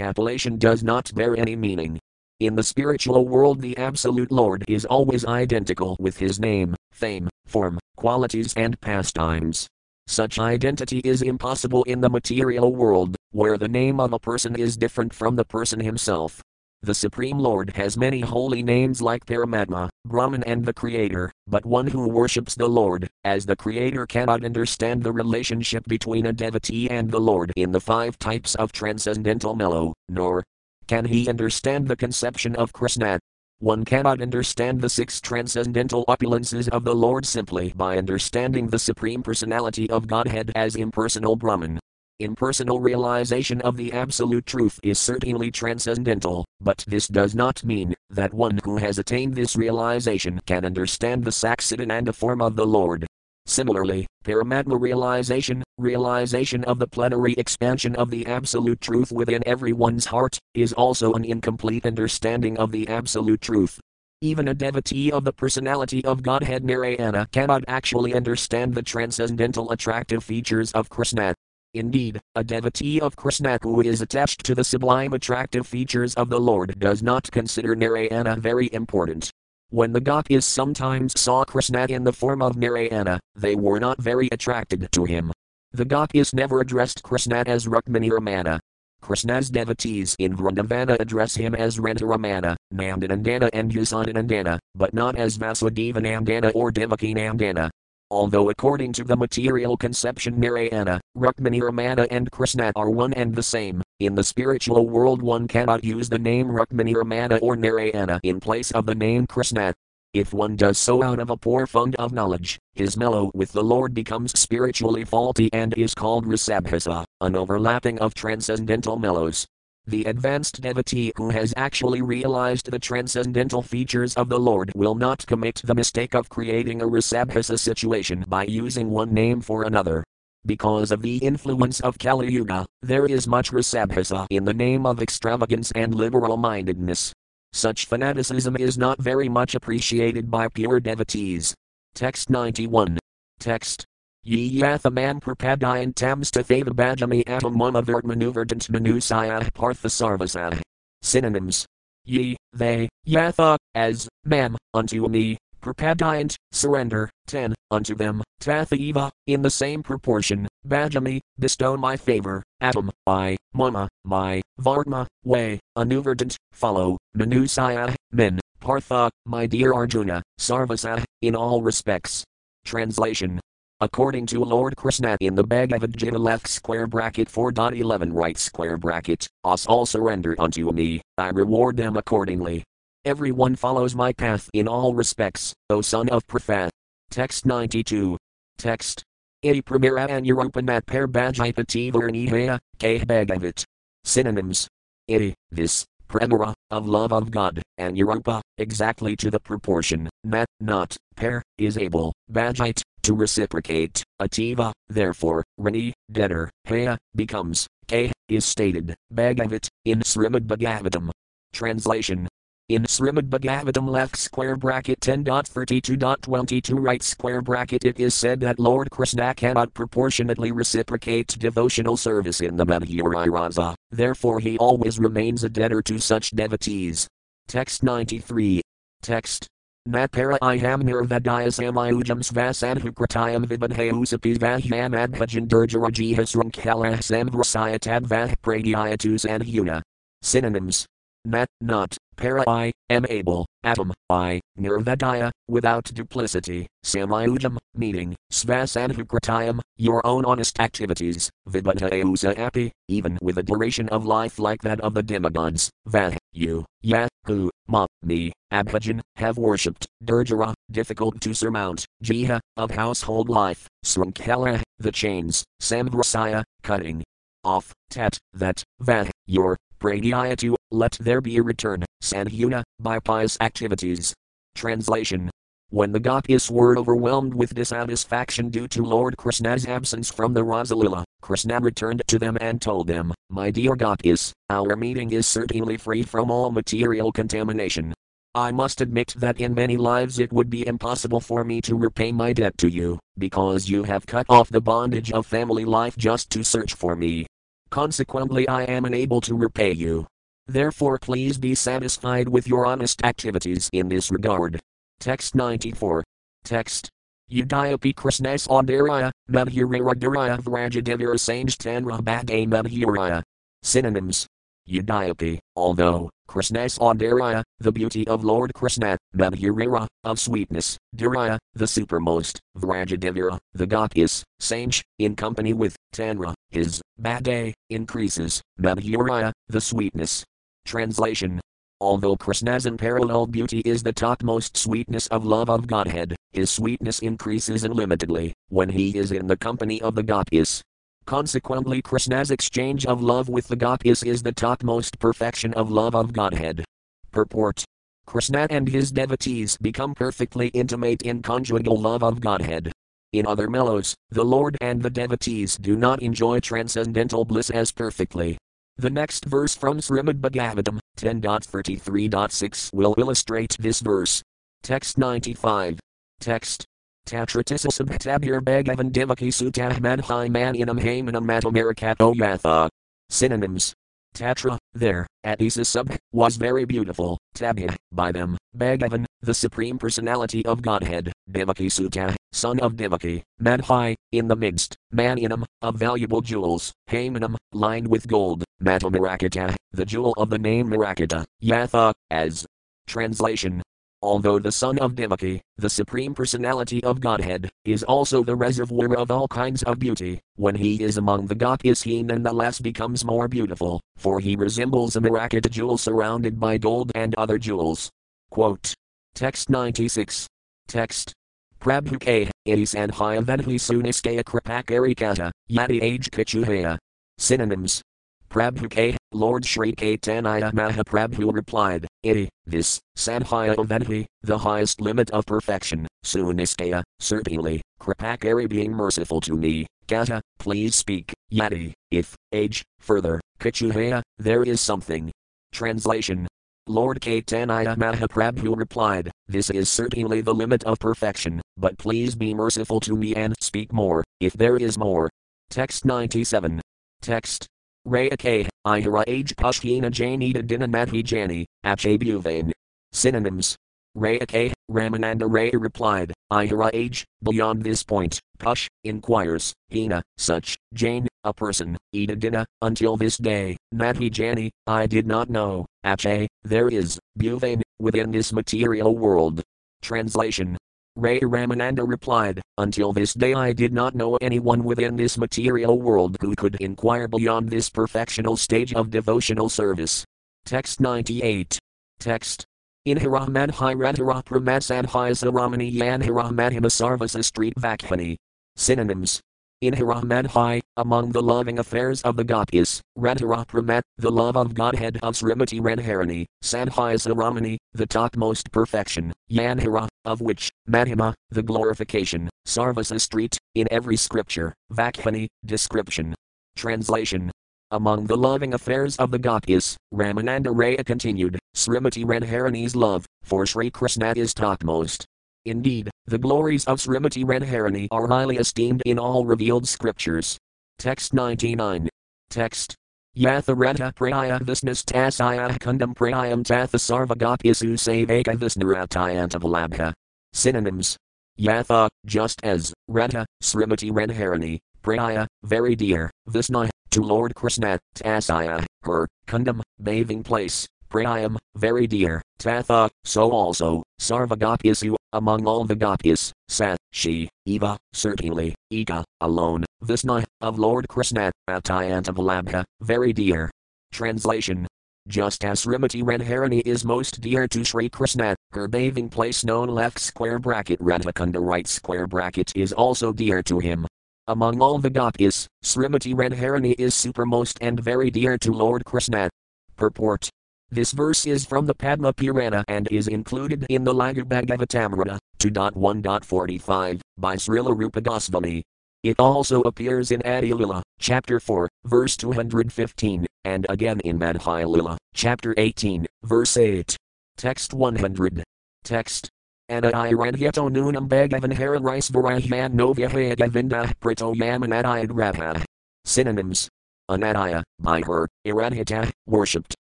appellation 0.00 0.56
does 0.56 0.82
not 0.82 1.14
bear 1.14 1.36
any 1.36 1.54
meaning. 1.54 1.98
In 2.40 2.56
the 2.56 2.62
spiritual 2.62 3.28
world, 3.28 3.60
the 3.60 3.76
Absolute 3.76 4.32
Lord 4.32 4.64
is 4.68 4.86
always 4.86 5.26
identical 5.26 5.98
with 6.00 6.16
his 6.16 6.40
name, 6.40 6.74
fame, 6.92 7.28
form, 7.44 7.78
qualities, 7.94 8.54
and 8.56 8.80
pastimes. 8.80 9.68
Such 10.06 10.38
identity 10.38 11.00
is 11.00 11.22
impossible 11.22 11.82
in 11.84 12.00
the 12.00 12.10
material 12.10 12.74
world, 12.74 13.16
where 13.32 13.56
the 13.56 13.68
name 13.68 14.00
of 14.00 14.12
a 14.12 14.18
person 14.18 14.54
is 14.54 14.76
different 14.76 15.14
from 15.14 15.36
the 15.36 15.44
person 15.44 15.80
himself. 15.80 16.42
The 16.82 16.94
Supreme 16.94 17.38
Lord 17.38 17.70
has 17.76 17.96
many 17.96 18.20
holy 18.20 18.62
names 18.62 19.00
like 19.00 19.24
Paramatma, 19.24 19.88
Brahman, 20.04 20.44
and 20.44 20.66
the 20.66 20.74
Creator, 20.74 21.32
but 21.46 21.64
one 21.64 21.86
who 21.86 22.06
worships 22.06 22.54
the 22.54 22.68
Lord, 22.68 23.08
as 23.24 23.46
the 23.46 23.56
Creator, 23.56 24.04
cannot 24.06 24.44
understand 24.44 25.02
the 25.02 25.12
relationship 25.12 25.84
between 25.88 26.26
a 26.26 26.32
devotee 26.32 26.90
and 26.90 27.10
the 27.10 27.18
Lord 27.20 27.52
in 27.56 27.72
the 27.72 27.80
five 27.80 28.18
types 28.18 28.54
of 28.56 28.70
transcendental 28.70 29.54
mellow, 29.56 29.94
nor 30.10 30.44
can 30.86 31.06
he 31.06 31.26
understand 31.26 31.88
the 31.88 31.96
conception 31.96 32.54
of 32.56 32.74
Krishna. 32.74 33.18
One 33.60 33.84
cannot 33.84 34.20
understand 34.20 34.80
the 34.80 34.88
six 34.88 35.20
transcendental 35.20 36.04
opulences 36.06 36.68
of 36.68 36.84
the 36.84 36.94
Lord 36.94 37.24
simply 37.24 37.72
by 37.76 37.96
understanding 37.96 38.66
the 38.68 38.78
Supreme 38.78 39.22
Personality 39.22 39.88
of 39.90 40.06
Godhead 40.06 40.52
as 40.54 40.76
impersonal 40.76 41.36
Brahman. 41.36 41.78
Impersonal 42.20 42.80
realization 42.80 43.60
of 43.62 43.76
the 43.76 43.92
Absolute 43.92 44.46
Truth 44.46 44.78
is 44.82 44.98
certainly 44.98 45.50
transcendental, 45.50 46.44
but 46.60 46.84
this 46.86 47.08
does 47.08 47.34
not 47.34 47.64
mean 47.64 47.94
that 48.10 48.34
one 48.34 48.60
who 48.64 48.76
has 48.76 48.98
attained 48.98 49.34
this 49.34 49.56
realization 49.56 50.40
can 50.46 50.64
understand 50.64 51.24
the 51.24 51.30
Saksidananda 51.30 52.14
form 52.14 52.40
of 52.40 52.56
the 52.56 52.66
Lord. 52.66 53.06
Similarly, 53.46 54.06
Paramatma 54.24 54.80
realization, 54.80 55.62
realization 55.76 56.64
of 56.64 56.78
the 56.78 56.86
plenary 56.86 57.34
expansion 57.34 57.94
of 57.96 58.10
the 58.10 58.26
absolute 58.26 58.80
truth 58.80 59.12
within 59.12 59.46
everyone's 59.46 60.06
heart, 60.06 60.38
is 60.54 60.72
also 60.72 61.12
an 61.12 61.24
incomplete 61.24 61.84
understanding 61.84 62.56
of 62.56 62.72
the 62.72 62.88
absolute 62.88 63.42
truth. 63.42 63.78
Even 64.22 64.48
a 64.48 64.54
devotee 64.54 65.12
of 65.12 65.24
the 65.24 65.32
personality 65.32 66.02
of 66.06 66.22
Godhead 66.22 66.64
Narayana 66.64 67.28
cannot 67.32 67.64
actually 67.68 68.14
understand 68.14 68.74
the 68.74 68.82
transcendental 68.82 69.70
attractive 69.72 70.24
features 70.24 70.72
of 70.72 70.88
Krishna. 70.88 71.34
Indeed, 71.74 72.20
a 72.34 72.42
devotee 72.42 73.00
of 73.00 73.16
Krishna 73.16 73.58
who 73.60 73.82
is 73.82 74.00
attached 74.00 74.42
to 74.44 74.54
the 74.54 74.64
sublime 74.64 75.12
attractive 75.12 75.66
features 75.66 76.14
of 76.14 76.30
the 76.30 76.40
Lord 76.40 76.78
does 76.78 77.02
not 77.02 77.30
consider 77.30 77.76
Narayana 77.76 78.36
very 78.36 78.72
important. 78.72 79.30
When 79.70 79.92
the 79.92 80.00
gopis 80.00 80.44
sometimes 80.44 81.18
saw 81.20 81.44
Krishna 81.44 81.86
in 81.88 82.04
the 82.04 82.12
form 82.12 82.42
of 82.42 82.56
Narayana, 82.56 83.18
they 83.34 83.56
were 83.56 83.80
not 83.80 84.00
very 84.00 84.28
attracted 84.30 84.88
to 84.92 85.04
him. 85.04 85.32
The 85.72 85.84
gopis 85.84 86.32
never 86.32 86.60
addressed 86.60 87.02
Krishna 87.02 87.42
as 87.46 87.66
Rukmini 87.66 88.10
Ramana. 88.10 88.60
Krishna's 89.00 89.50
devotees 89.50 90.16
in 90.18 90.36
Vrindavana 90.36 90.98
address 91.00 91.34
him 91.34 91.54
as 91.54 91.78
Radharamana, 91.78 92.56
Nandanandana 92.72 93.50
and 93.52 93.70
Yasodanandana, 93.70 94.58
but 94.74 94.94
not 94.94 95.16
as 95.16 95.36
Vasudevanandana 95.36 96.52
or 96.54 96.70
Devakinandana. 96.70 97.70
Although 98.10 98.50
according 98.50 98.92
to 98.94 99.04
the 99.04 99.16
material 99.16 99.76
conception 99.76 100.38
Narayana, 100.38 101.00
Rukmini 101.16 101.60
Ramana 101.60 102.06
and 102.10 102.30
Krishna 102.30 102.70
are 102.76 102.90
one 102.90 103.12
and 103.14 103.34
the 103.34 103.42
same, 103.42 103.82
in 103.98 104.14
the 104.14 104.22
spiritual 104.22 104.88
world 104.88 105.22
one 105.22 105.48
cannot 105.48 105.82
use 105.82 106.08
the 106.08 106.18
name 106.18 106.48
Rukmini 106.48 106.94
Ramana 106.94 107.38
or 107.42 107.56
Narayana 107.56 108.20
in 108.22 108.40
place 108.40 108.70
of 108.72 108.86
the 108.86 108.94
name 108.94 109.26
Krishna. 109.26 109.72
If 110.12 110.32
one 110.32 110.54
does 110.54 110.78
so 110.78 111.02
out 111.02 111.18
of 111.18 111.30
a 111.30 111.36
poor 111.36 111.66
fund 111.66 111.96
of 111.96 112.12
knowledge, 112.12 112.58
his 112.74 112.96
mellow 112.96 113.32
with 113.34 113.50
the 113.50 113.64
Lord 113.64 113.94
becomes 113.94 114.38
spiritually 114.38 115.04
faulty 115.04 115.48
and 115.52 115.76
is 115.76 115.94
called 115.94 116.26
Rasabhasa, 116.26 117.04
an 117.20 117.34
overlapping 117.34 117.98
of 117.98 118.14
transcendental 118.14 118.96
mellows. 118.96 119.46
The 119.86 120.04
advanced 120.04 120.62
devotee 120.62 121.12
who 121.16 121.28
has 121.28 121.52
actually 121.58 122.00
realized 122.00 122.70
the 122.70 122.78
transcendental 122.78 123.60
features 123.60 124.14
of 124.14 124.30
the 124.30 124.38
Lord 124.38 124.72
will 124.74 124.94
not 124.94 125.26
commit 125.26 125.60
the 125.62 125.74
mistake 125.74 126.14
of 126.14 126.30
creating 126.30 126.80
a 126.80 126.86
Rasabhasa 126.86 127.58
situation 127.58 128.24
by 128.26 128.44
using 128.44 128.88
one 128.88 129.12
name 129.12 129.42
for 129.42 129.64
another. 129.64 130.02
Because 130.46 130.90
of 130.90 131.02
the 131.02 131.18
influence 131.18 131.80
of 131.80 131.98
Kali 131.98 132.32
Yuga, 132.32 132.64
there 132.80 133.04
is 133.04 133.28
much 133.28 133.52
Rasabhasa 133.52 134.26
in 134.30 134.44
the 134.44 134.54
name 134.54 134.86
of 134.86 135.02
extravagance 135.02 135.70
and 135.72 135.94
liberal 135.94 136.38
mindedness. 136.38 137.12
Such 137.52 137.84
fanaticism 137.84 138.56
is 138.56 138.78
not 138.78 138.98
very 138.98 139.28
much 139.28 139.54
appreciated 139.54 140.30
by 140.30 140.48
pure 140.48 140.80
devotees. 140.80 141.54
Text 141.94 142.30
91. 142.30 142.98
Text 143.38 143.84
Ye 144.26 144.62
yathaman 144.62 145.20
prapadayan 145.20 145.92
tamstathava 145.92 146.70
bhajami 146.70 147.24
atam 147.26 147.56
mamavert 147.56 148.04
manuverdant 148.04 148.70
manusaya 148.70 149.52
parthasarvasa. 149.52 150.62
Synonyms. 151.02 151.66
Ye, 152.06 152.34
they, 152.54 152.88
yatha, 153.06 153.58
as, 153.74 154.08
man, 154.24 154.56
unto 154.72 155.06
me, 155.08 155.36
prapadayant, 155.60 156.36
surrender, 156.52 157.10
10, 157.26 157.54
unto 157.70 157.94
them, 157.94 158.22
tathaiva, 158.40 159.10
in 159.26 159.42
the 159.42 159.50
same 159.50 159.82
proportion, 159.82 160.48
bhajami, 160.66 161.20
bestow 161.38 161.76
my 161.76 161.94
favor, 161.94 162.42
atom, 162.62 162.90
I, 163.06 163.36
mama, 163.52 163.90
my, 164.06 164.40
vartma, 164.58 165.06
way, 165.22 165.60
anuverdant, 165.76 166.34
follow, 166.50 166.96
manusaya, 167.14 167.94
men, 168.10 168.40
partha, 168.58 169.10
my 169.26 169.44
dear 169.46 169.74
Arjuna, 169.74 170.22
sarvasa, 170.40 171.04
in 171.20 171.36
all 171.36 171.60
respects. 171.60 172.24
Translation 172.64 173.38
According 173.84 174.24
to 174.28 174.42
Lord 174.42 174.76
Krishna 174.76 175.18
in 175.20 175.34
the 175.34 175.44
Bhagavad 175.44 175.94
Gita 175.94 176.16
left 176.16 176.48
square 176.48 176.86
bracket 176.86 177.28
4.11 177.28 178.14
right 178.14 178.38
square 178.38 178.78
bracket, 178.78 179.28
us 179.44 179.66
all 179.66 179.84
surrender 179.84 180.34
unto 180.38 180.72
me, 180.72 181.02
I 181.18 181.28
reward 181.28 181.76
them 181.76 181.98
accordingly. 181.98 182.64
Everyone 183.04 183.54
follows 183.54 183.94
my 183.94 184.14
path 184.14 184.48
in 184.54 184.68
all 184.68 184.94
respects, 184.94 185.52
O 185.68 185.82
son 185.82 186.08
of 186.08 186.26
Pratha. 186.26 186.70
Text 187.10 187.44
92. 187.44 188.16
Text. 188.56 189.02
A 189.42 189.50
Iti 189.50 189.60
primera 189.60 190.08
anurupanat 190.08 190.86
per 190.86 191.06
bhajipati 191.06 191.92
varnihaya, 191.92 192.58
k 192.78 193.04
bhagavat. 193.04 193.66
Synonyms. 194.02 194.66
Iti, 195.08 195.34
this, 195.50 195.84
Premara, 196.08 196.54
of 196.70 196.88
love 196.88 197.12
of 197.12 197.30
God, 197.30 197.60
and 197.76 197.98
Yarupa, 197.98 198.40
exactly 198.56 199.14
to 199.16 199.30
the 199.30 199.40
proportion, 199.40 200.08
nat, 200.24 200.46
not, 200.58 200.96
per, 201.16 201.42
is 201.58 201.76
able, 201.76 202.14
bhajit, 202.32 202.80
to 203.04 203.14
reciprocate, 203.14 204.02
ativa, 204.20 204.72
therefore, 204.88 205.44
rani, 205.58 205.92
debtor, 206.10 206.50
haya, 206.66 206.98
becomes, 207.14 207.66
k, 207.86 208.10
is 208.28 208.44
stated, 208.44 208.94
bhagavat, 209.10 209.68
in 209.84 210.00
Srimad 210.00 210.46
Bhagavatam. 210.46 211.10
Translation 211.52 212.28
in 212.70 212.84
Srimad 212.84 213.28
Bhagavatam 213.28 213.86
left 213.86 214.16
square 214.16 214.56
bracket 214.56 214.98
10.32.22 215.00 216.82
right 216.82 217.02
square 217.02 217.42
bracket 217.42 217.84
it 217.84 218.00
is 218.00 218.14
said 218.14 218.40
that 218.40 218.58
Lord 218.58 218.88
Krishna 218.90 219.34
cannot 219.34 219.74
proportionately 219.74 220.50
reciprocate 220.50 221.36
devotional 221.38 221.98
service 221.98 222.40
in 222.40 222.56
the 222.56 222.64
Madhuri 222.64 223.30
Rasa, 223.30 223.74
therefore 223.90 224.40
he 224.40 224.56
always 224.56 224.98
remains 224.98 225.44
a 225.44 225.50
debtor 225.50 225.82
to 225.82 225.98
such 225.98 226.30
devotees. 226.30 227.06
Text 227.48 227.82
93. 227.82 228.62
Text. 229.02 229.46
Natpara 229.86 230.38
iham 230.40 230.82
nirvadayasam 230.82 231.76
iujam 231.76 232.20
svasadhukratayam 232.24 233.44
vibadhausapi 233.44 234.38
vahyam 234.38 234.96
adbhajan 234.96 235.46
durjarajihasram 235.46 236.50
kalah 236.50 236.96
samvrasayatad 237.04 238.06
vah 238.06 238.32
pradyayatus 238.42 239.28
and 239.28 239.44
huna. 239.44 239.82
Synonyms. 240.22 240.86
Nat, 241.26 241.48
not, 241.60 241.98
para 242.16 242.44
I, 242.48 242.72
am 242.88 243.04
able, 243.10 243.46
atom, 243.62 243.92
I, 244.08 244.40
nirvadaya, 244.58 245.30
without 245.48 245.84
duplicity, 245.84 246.66
samayujam, 246.82 247.58
meaning, 247.74 248.14
svasadhukratayam, 248.32 249.60
your 249.76 250.06
own 250.06 250.24
honest 250.24 250.60
activities, 250.60 251.30
vibhadhausa 251.46 252.38
api, 252.38 252.72
even 252.88 253.18
with 253.20 253.36
a 253.36 253.42
duration 253.42 253.90
of 253.90 254.06
life 254.06 254.38
like 254.38 254.62
that 254.62 254.80
of 254.80 254.94
the 254.94 255.02
demigods, 255.02 255.70
vah, 255.86 256.12
you, 256.32 256.64
ya, 256.80 257.06
who, 257.26 257.50
ma, 257.66 257.86
me, 258.02 258.32
abhajan, 258.52 259.00
have 259.16 259.38
worshipped, 259.38 259.86
durjara, 260.04 260.54
difficult 260.70 261.20
to 261.20 261.34
surmount, 261.34 261.86
jiha, 262.02 262.40
of 262.56 262.70
household 262.70 263.28
life, 263.28 263.68
srankala, 263.84 264.62
the 264.78 264.92
chains, 264.92 265.44
samvrasaya, 265.60 266.44
cutting 266.62 267.02
off, 267.44 267.72
tat, 267.90 268.18
that, 268.32 268.62
vah, 268.80 269.06
your, 269.26 269.56
pradyayatu, 269.80 270.54
let 270.70 270.92
there 271.00 271.20
be 271.20 271.36
a 271.36 271.42
return, 271.42 271.84
sanhuna, 272.02 272.62
by 272.80 272.98
pious 272.98 273.36
activities. 273.40 274.14
Translation 274.54 275.30
when 275.74 275.90
the 275.90 275.98
gopis 275.98 276.52
were 276.52 276.78
overwhelmed 276.78 277.34
with 277.34 277.52
dissatisfaction 277.52 278.48
due 278.48 278.68
to 278.68 278.84
Lord 278.84 279.16
Krishna's 279.16 279.66
absence 279.66 280.08
from 280.08 280.32
the 280.32 280.44
Rasalila, 280.44 281.02
Krishna 281.24 281.58
returned 281.58 282.02
to 282.06 282.18
them 282.18 282.36
and 282.42 282.60
told 282.60 282.86
them, 282.86 283.14
My 283.30 283.50
dear 283.50 283.74
gopis, 283.76 284.34
our 284.50 284.76
meeting 284.76 285.10
is 285.10 285.26
certainly 285.26 285.78
free 285.78 286.02
from 286.02 286.30
all 286.30 286.50
material 286.50 287.10
contamination. 287.12 287.94
I 288.34 288.52
must 288.52 288.82
admit 288.82 289.14
that 289.16 289.40
in 289.40 289.54
many 289.54 289.78
lives 289.78 290.18
it 290.18 290.34
would 290.34 290.50
be 290.50 290.66
impossible 290.66 291.20
for 291.20 291.42
me 291.42 291.62
to 291.62 291.76
repay 291.76 292.12
my 292.12 292.34
debt 292.34 292.58
to 292.58 292.68
you, 292.68 292.98
because 293.16 293.70
you 293.70 293.84
have 293.84 294.04
cut 294.04 294.26
off 294.28 294.50
the 294.50 294.60
bondage 294.60 295.12
of 295.12 295.24
family 295.24 295.64
life 295.64 295.96
just 295.96 296.28
to 296.32 296.44
search 296.44 296.74
for 296.74 296.94
me. 296.94 297.26
Consequently, 297.70 298.46
I 298.46 298.64
am 298.64 298.84
unable 298.84 299.22
to 299.22 299.34
repay 299.34 299.72
you. 299.72 300.06
Therefore, 300.46 300.98
please 300.98 301.38
be 301.38 301.54
satisfied 301.54 302.28
with 302.28 302.46
your 302.46 302.66
honest 302.66 303.02
activities 303.02 303.70
in 303.72 303.88
this 303.88 304.10
regard. 304.10 304.60
Text 305.00 305.34
94. 305.34 306.04
Text. 306.44 306.90
Udayapa 307.30 307.94
Krishnas 307.94 308.46
Audaraya, 308.48 309.10
Madhuraradaraya 309.30 310.38
Vrajadivira 310.40 311.18
Sange 311.18 311.56
Tanra 311.56 311.98
Bhagay 312.02 312.46
Madhuraya. 312.46 313.22
Synonyms. 313.62 314.26
Udayapa, 314.68 315.38
although, 315.56 316.10
Krishnas 316.28 316.78
Audaraya, 316.78 317.42
the 317.60 317.72
beauty 317.72 318.06
of 318.08 318.24
Lord 318.24 318.52
Krishna, 318.52 318.98
Madhurara, 319.16 319.86
of 320.04 320.20
sweetness, 320.20 320.78
Dharaya, 320.96 321.38
the 321.54 321.64
supermost, 321.64 322.40
Vrajadivira, 322.58 323.38
the 323.54 323.66
gopis, 323.66 324.22
Sange, 324.40 324.82
in 324.98 325.16
company 325.16 325.54
with, 325.54 325.76
Tanra, 325.92 326.34
his, 326.50 326.82
Bhagay, 327.00 327.54
increases, 327.70 328.42
Madhuraya, 328.60 329.32
the 329.48 329.60
sweetness. 329.60 330.24
Translation 330.66 331.40
Although 331.80 332.16
Krishna's 332.16 332.66
unparalleled 332.66 333.30
beauty 333.32 333.60
is 333.60 333.82
the 333.82 333.92
topmost 333.92 334.56
sweetness 334.56 335.06
of 335.08 335.26
love 335.26 335.50
of 335.50 335.66
Godhead, 335.66 336.16
his 336.34 336.50
sweetness 336.50 336.98
increases 337.00 337.64
unlimitedly 337.64 338.32
when 338.48 338.68
he 338.68 338.96
is 338.96 339.12
in 339.12 339.26
the 339.26 339.36
company 339.36 339.80
of 339.82 339.94
the 339.94 340.02
gopis. 340.02 340.62
Consequently, 341.06 341.82
Krishna's 341.82 342.30
exchange 342.30 342.86
of 342.86 343.02
love 343.02 343.28
with 343.28 343.48
the 343.48 343.56
gopis 343.56 344.02
is 344.02 344.22
the 344.22 344.32
topmost 344.32 344.98
perfection 344.98 345.52
of 345.54 345.70
love 345.70 345.94
of 345.94 346.12
Godhead. 346.12 346.64
Purport 347.10 347.64
Krishna 348.06 348.46
and 348.50 348.68
his 348.68 348.90
devotees 348.90 349.56
become 349.58 349.94
perfectly 349.94 350.48
intimate 350.48 351.02
in 351.02 351.22
conjugal 351.22 351.80
love 351.80 352.02
of 352.02 352.20
Godhead. 352.20 352.72
In 353.12 353.26
other 353.26 353.48
mellows, 353.48 353.94
the 354.10 354.24
Lord 354.24 354.56
and 354.60 354.82
the 354.82 354.90
devotees 354.90 355.56
do 355.56 355.76
not 355.76 356.02
enjoy 356.02 356.40
transcendental 356.40 357.24
bliss 357.24 357.50
as 357.50 357.70
perfectly. 357.70 358.36
The 358.76 358.90
next 358.90 359.24
verse 359.24 359.54
from 359.54 359.78
Srimad 359.78 360.20
Bhagavatam 360.20 360.80
10.33.6 360.96 362.74
will 362.74 362.94
illustrate 362.98 363.56
this 363.60 363.80
verse. 363.80 364.22
Text 364.62 364.98
95. 364.98 365.78
Text. 366.20 366.64
Tatratisasabhatabhir 367.06 368.40
Bhagavan 368.40 368.90
Devaki 368.90 369.28
Sutahman 369.28 370.00
Himanyanam 370.00 370.80
Hamanam 370.80 371.26
Atamarikato 371.26 372.14
Yatha. 372.14 372.68
Synonyms. 373.10 373.74
Tatra, 374.14 374.56
there, 374.74 375.08
at 375.24 375.40
Isasubh, 375.40 375.98
was 376.12 376.36
very 376.36 376.64
beautiful, 376.64 377.18
Tabhya, 377.34 377.74
by 377.90 378.12
them, 378.12 378.38
Bhagavan, 378.56 379.04
the 379.22 379.34
Supreme 379.34 379.76
Personality 379.76 380.46
of 380.46 380.62
Godhead, 380.62 381.12
Devaki 381.28 381.66
Sutta, 381.66 382.10
ah. 382.10 382.14
son 382.32 382.60
of 382.60 382.76
Devaki, 382.76 383.24
Madhai, 383.42 383.96
in 384.12 384.28
the 384.28 384.36
midst, 384.36 384.76
Manyanam, 384.94 385.44
of 385.62 385.74
valuable 385.74 386.20
jewels, 386.20 386.72
Hamanam, 386.88 387.34
lined 387.52 387.88
with 387.88 388.06
gold, 388.06 388.44
Matamarakata, 388.62 389.50
ah. 389.50 389.56
the 389.72 389.84
jewel 389.84 390.14
of 390.16 390.30
the 390.30 390.38
name 390.38 390.68
Marakata, 390.68 391.22
ah. 391.22 391.24
Yatha, 391.42 391.92
as. 392.10 392.46
Translation 392.86 393.62
Although 394.04 394.38
the 394.38 394.52
son 394.52 394.78
of 394.80 394.94
Devaki, 394.94 395.40
the 395.56 395.70
Supreme 395.70 396.12
Personality 396.12 396.84
of 396.84 397.00
Godhead, 397.00 397.50
is 397.64 397.82
also 397.82 398.22
the 398.22 398.36
reservoir 398.36 398.94
of 398.98 399.10
all 399.10 399.26
kinds 399.26 399.62
of 399.62 399.78
beauty, 399.78 400.20
when 400.36 400.54
he 400.54 400.82
is 400.82 400.98
among 400.98 401.26
the 401.26 401.34
gopis 401.34 401.82
he 401.82 402.02
nonetheless 402.02 402.60
becomes 402.60 403.02
more 403.02 403.28
beautiful, 403.28 403.80
for 403.96 404.20
he 404.20 404.36
resembles 404.36 404.94
a 404.94 405.00
Marakata 405.00 405.48
jewel 405.48 405.78
surrounded 405.78 406.38
by 406.38 406.58
gold 406.58 406.92
and 406.94 407.14
other 407.14 407.38
jewels. 407.38 407.90
Quote. 408.30 408.74
Text 409.14 409.48
96. 409.48 410.26
Text. 410.68 411.14
Prabhuke, 411.58 412.28
Isandhya 412.46 413.24
Vedhi 413.24 413.54
Suniskaya 413.54 414.22
Kripakarikata, 414.22 415.32
Yadi 415.50 415.82
Age 415.82 416.10
Kichuhaya. 416.10 416.76
Synonyms 417.16 417.80
Prabhuke, 418.28 418.96
Lord 419.14 419.46
Sri 419.46 419.72
Caitanya 419.72 420.52
Mahaprabhu 420.52 421.32
replied, 421.32 421.86
Iti, 422.02 422.28
this, 422.46 422.80
Sadhya 422.96 423.54
Vedhi, 423.54 424.06
the 424.22 424.38
highest 424.38 424.80
limit 424.80 425.10
of 425.12 425.24
perfection, 425.24 425.86
Suniskaya, 426.04 426.82
certainly, 426.98 427.62
Kripakari 427.80 428.48
being 428.48 428.72
merciful 428.72 429.20
to 429.20 429.36
me, 429.36 429.66
Kata, 429.86 430.20
please 430.38 430.74
speak, 430.74 431.12
Yadi, 431.32 431.72
if, 431.90 432.16
age, 432.32 432.64
further, 432.80 433.20
Kichuhaya, 433.38 434.02
there 434.18 434.42
is 434.42 434.60
something. 434.60 435.12
Translation 435.52 436.26
Lord 436.66 437.00
Caitanya 437.00 437.76
Mahaprabhu 437.76 438.56
replied, 438.56 439.10
This 439.28 439.50
is 439.50 439.70
certainly 439.70 440.22
the 440.22 440.34
limit 440.34 440.64
of 440.64 440.78
perfection, 440.78 441.42
but 441.56 441.76
please 441.78 442.14
be 442.14 442.34
merciful 442.34 442.80
to 442.80 442.96
me 442.96 443.14
and 443.14 443.34
speak 443.40 443.72
more, 443.72 444.02
if 444.20 444.32
there 444.32 444.56
is 444.56 444.78
more. 444.78 445.10
Text 445.50 445.84
97. 445.84 446.60
Text 447.02 447.46
Rayake, 447.86 448.48
Ihara 448.66 449.04
age 449.06 449.36
Pushkina 449.36 449.90
Janita 449.90 450.42
Dinamathi 450.42 451.06
Jani, 451.06 451.46
Achabuvane. 451.64 452.50
Synonyms. 452.92 453.56
Rayake, 453.96 454.52
Ramananda 454.70 455.30
Ray 455.30 455.50
replied, 455.50 456.12
Ihara 456.32 456.70
age, 456.72 457.04
beyond 457.22 457.62
this 457.62 457.82
point, 457.82 458.20
Push, 458.38 458.68
inquires, 458.84 459.52
Hina, 459.70 460.02
such, 460.16 460.56
Jane, 460.72 461.06
a 461.24 461.34
person, 461.34 461.76
Ida 461.94 462.46
until 462.62 462.96
this 462.96 463.18
day, 463.18 463.56
Nathi 463.74 464.16
Jani, 464.16 464.50
I 464.66 464.86
did 464.86 465.06
not 465.06 465.28
know, 465.28 465.66
Ache, 465.84 466.26
there 466.42 466.68
is, 466.68 466.98
Buvane, 467.18 467.62
within 467.78 468.10
this 468.10 468.32
material 468.32 468.96
world. 468.96 469.42
Translation 469.82 470.56
Ray 470.96 471.18
Ramananda 471.20 471.86
replied, 471.86 472.40
Until 472.56 472.92
this 472.92 473.14
day 473.14 473.34
I 473.34 473.52
did 473.52 473.72
not 473.72 473.96
know 473.96 474.16
anyone 474.20 474.62
within 474.62 474.94
this 474.94 475.18
material 475.18 475.80
world 475.80 476.16
who 476.20 476.36
could 476.36 476.54
inquire 476.60 477.08
beyond 477.08 477.50
this 477.50 477.68
perfectional 477.68 478.38
stage 478.38 478.72
of 478.74 478.90
devotional 478.90 479.48
service. 479.48 480.04
Text 480.44 480.80
98. 480.80 481.58
Text. 481.98 482.44
Inhiramadhi 482.86 483.74
Radhara 483.74 484.22
Pramadsadhyasa 484.24 485.34
Ramani 485.34 485.72
Yanhiramadhima 485.72 486.70
Sarvasa 486.70 487.24
Street 487.24 487.54
Vakhani. 487.56 488.16
Synonyms 488.54 489.20
in 489.66 489.74
Hiramadhi, 489.74 490.60
among 490.76 491.12
the 491.12 491.22
loving 491.22 491.58
affairs 491.58 492.02
of 492.02 492.16
the 492.16 492.24
gopis, 492.24 492.80
Radharapramat, 492.98 493.82
the 493.98 494.10
love 494.10 494.36
of 494.36 494.54
Godhead 494.54 494.98
of 495.02 495.14
Srimati 495.14 495.60
Radharani, 495.60 496.26
Sadhyasa 496.42 497.16
Ramani, 497.16 497.58
the 497.72 497.86
topmost 497.86 498.50
perfection, 498.52 499.12
Yanhira, 499.30 499.88
of 500.04 500.20
which, 500.20 500.50
Mahima, 500.68 501.14
the 501.30 501.42
glorification, 501.42 502.28
Sarvasa 502.46 503.00
street, 503.00 503.38
in 503.54 503.66
every 503.70 503.96
scripture, 503.96 504.54
Vakhani, 504.72 505.28
description. 505.44 506.14
Translation 506.56 507.30
among 507.70 508.06
the 508.06 508.16
loving 508.16 508.54
affairs 508.54 508.96
of 508.98 509.10
the 509.10 509.18
gopis, 509.18 509.76
Ramananda 509.92 510.46
Raya 510.46 510.86
continued, 510.86 511.40
Srimati 511.56 512.04
Radharani's 512.04 512.76
love 512.76 513.04
for 513.24 513.46
Sri 513.46 513.68
Krishna 513.68 514.12
is 514.16 514.32
topmost. 514.32 515.06
Indeed, 515.46 515.90
the 516.06 516.16
glories 516.16 516.64
of 516.64 516.78
Srimati 516.78 517.22
Radharani 517.22 517.88
are 517.90 518.08
highly 518.08 518.38
esteemed 518.38 518.82
in 518.86 518.98
all 518.98 519.26
revealed 519.26 519.68
scriptures. 519.68 520.38
Text 520.78 521.12
99. 521.12 521.88
Text. 522.30 522.74
Yatharata 523.16 523.94
praya 523.94 524.40
visnastasaya 524.40 525.58
kundam 525.58 525.94
prayam 525.94 526.42
tatha 526.42 526.78
sarvagapisu 526.78 527.74
saveka 527.74 528.36
visnaratayantapalabha. 528.36 529.92
Synonyms. 530.32 530.96
Yatha, 531.38 531.88
just 532.06 532.40
as, 532.42 532.72
Radha, 532.88 533.26
Srimati 533.42 533.90
Radharani, 533.90 534.58
praya, 534.82 535.26
very 535.42 535.76
dear, 535.76 536.10
Visna, 536.28 536.70
to 536.90 537.02
Lord 537.02 537.34
Krishna, 537.34 537.78
tasaya, 537.96 538.64
her, 538.82 539.08
kundam, 539.26 539.60
bathing 539.82 540.22
place, 540.22 540.66
Prayam, 540.94 541.36
very 541.56 541.88
dear, 541.88 542.22
Tatha, 542.38 542.88
so 543.02 543.32
also, 543.32 543.82
Sarvagapisu, 544.00 544.94
among 545.12 545.44
all 545.44 545.64
the 545.64 545.74
gopis, 545.74 546.32
Sat, 546.48 546.78
she, 546.92 547.28
Eva, 547.46 547.76
certainly, 547.92 548.54
Eka, 548.72 549.02
alone, 549.20 549.64
Visna, 549.82 550.22
of 550.40 550.60
Lord 550.60 550.86
Krishna, 550.86 551.32
Atayantavalabha, 551.50 552.62
very 552.80 553.12
dear. 553.12 553.50
Translation 553.90 554.68
just 555.06 555.44
as 555.44 555.62
Srimati 555.62 556.02
Radharani 556.02 556.62
is 556.64 556.82
most 556.82 557.20
dear 557.20 557.46
to 557.48 557.62
Sri 557.62 557.90
Krishna, 557.90 558.34
her 558.52 558.66
bathing 558.68 559.10
place 559.10 559.44
known 559.44 559.68
left 559.68 559.98
square 559.98 560.38
bracket 560.38 560.80
Radhakunda 560.80 561.44
right 561.44 561.66
square 561.66 562.06
bracket 562.06 562.52
is 562.56 562.72
also 562.72 563.12
dear 563.12 563.42
to 563.42 563.58
him. 563.58 563.86
Among 564.28 564.62
all 564.62 564.78
the 564.78 564.88
gopis, 564.88 565.46
Srimati 565.62 566.14
Radharani 566.14 566.74
is 566.78 566.94
supermost 566.94 567.58
and 567.60 567.78
very 567.78 568.10
dear 568.10 568.38
to 568.38 568.52
Lord 568.52 568.86
Krishna. 568.86 569.28
Purport 569.76 570.30
this 570.74 570.92
verse 570.92 571.24
is 571.24 571.46
from 571.46 571.66
the 571.66 571.74
Padma 571.74 572.12
Purana 572.12 572.64
and 572.66 572.88
is 572.90 573.06
included 573.06 573.64
in 573.68 573.84
the 573.84 573.94
Laghu 573.94 574.24
Bhagavatamrita 574.24 575.18
2.1.45 575.38 577.00
by 577.16 577.36
Srila 577.36 577.76
Rupa 577.76 578.00
Goswami. 578.00 578.62
It 579.04 579.16
also 579.18 579.60
appears 579.62 580.10
in 580.10 580.20
Adilila, 580.22 580.82
chapter 580.98 581.38
4, 581.38 581.68
verse 581.84 582.16
215, 582.16 583.26
and 583.44 583.66
again 583.68 584.00
in 584.00 584.18
Madhyalila, 584.18 584.96
chapter 585.14 585.54
18, 585.56 586.06
verse 586.24 586.56
8. 586.56 586.96
Text 587.36 587.72
100. 587.72 588.42
Text. 588.82 589.28
Anairadhyato 589.70 590.68
nunam 590.70 591.08
bhagavan 591.08 591.84
rice 591.84 592.10
varahyan 592.10 592.74
novya 592.74 593.36
govinda 593.36 593.92
prito 594.00 594.34
yamanadayad. 594.34 595.64
Synonyms 596.04 596.68
Anadaya, 597.10 597.62
by 597.78 598.00
her, 598.02 598.28
Iradhita, 598.46 599.10
worshipped, 599.26 599.74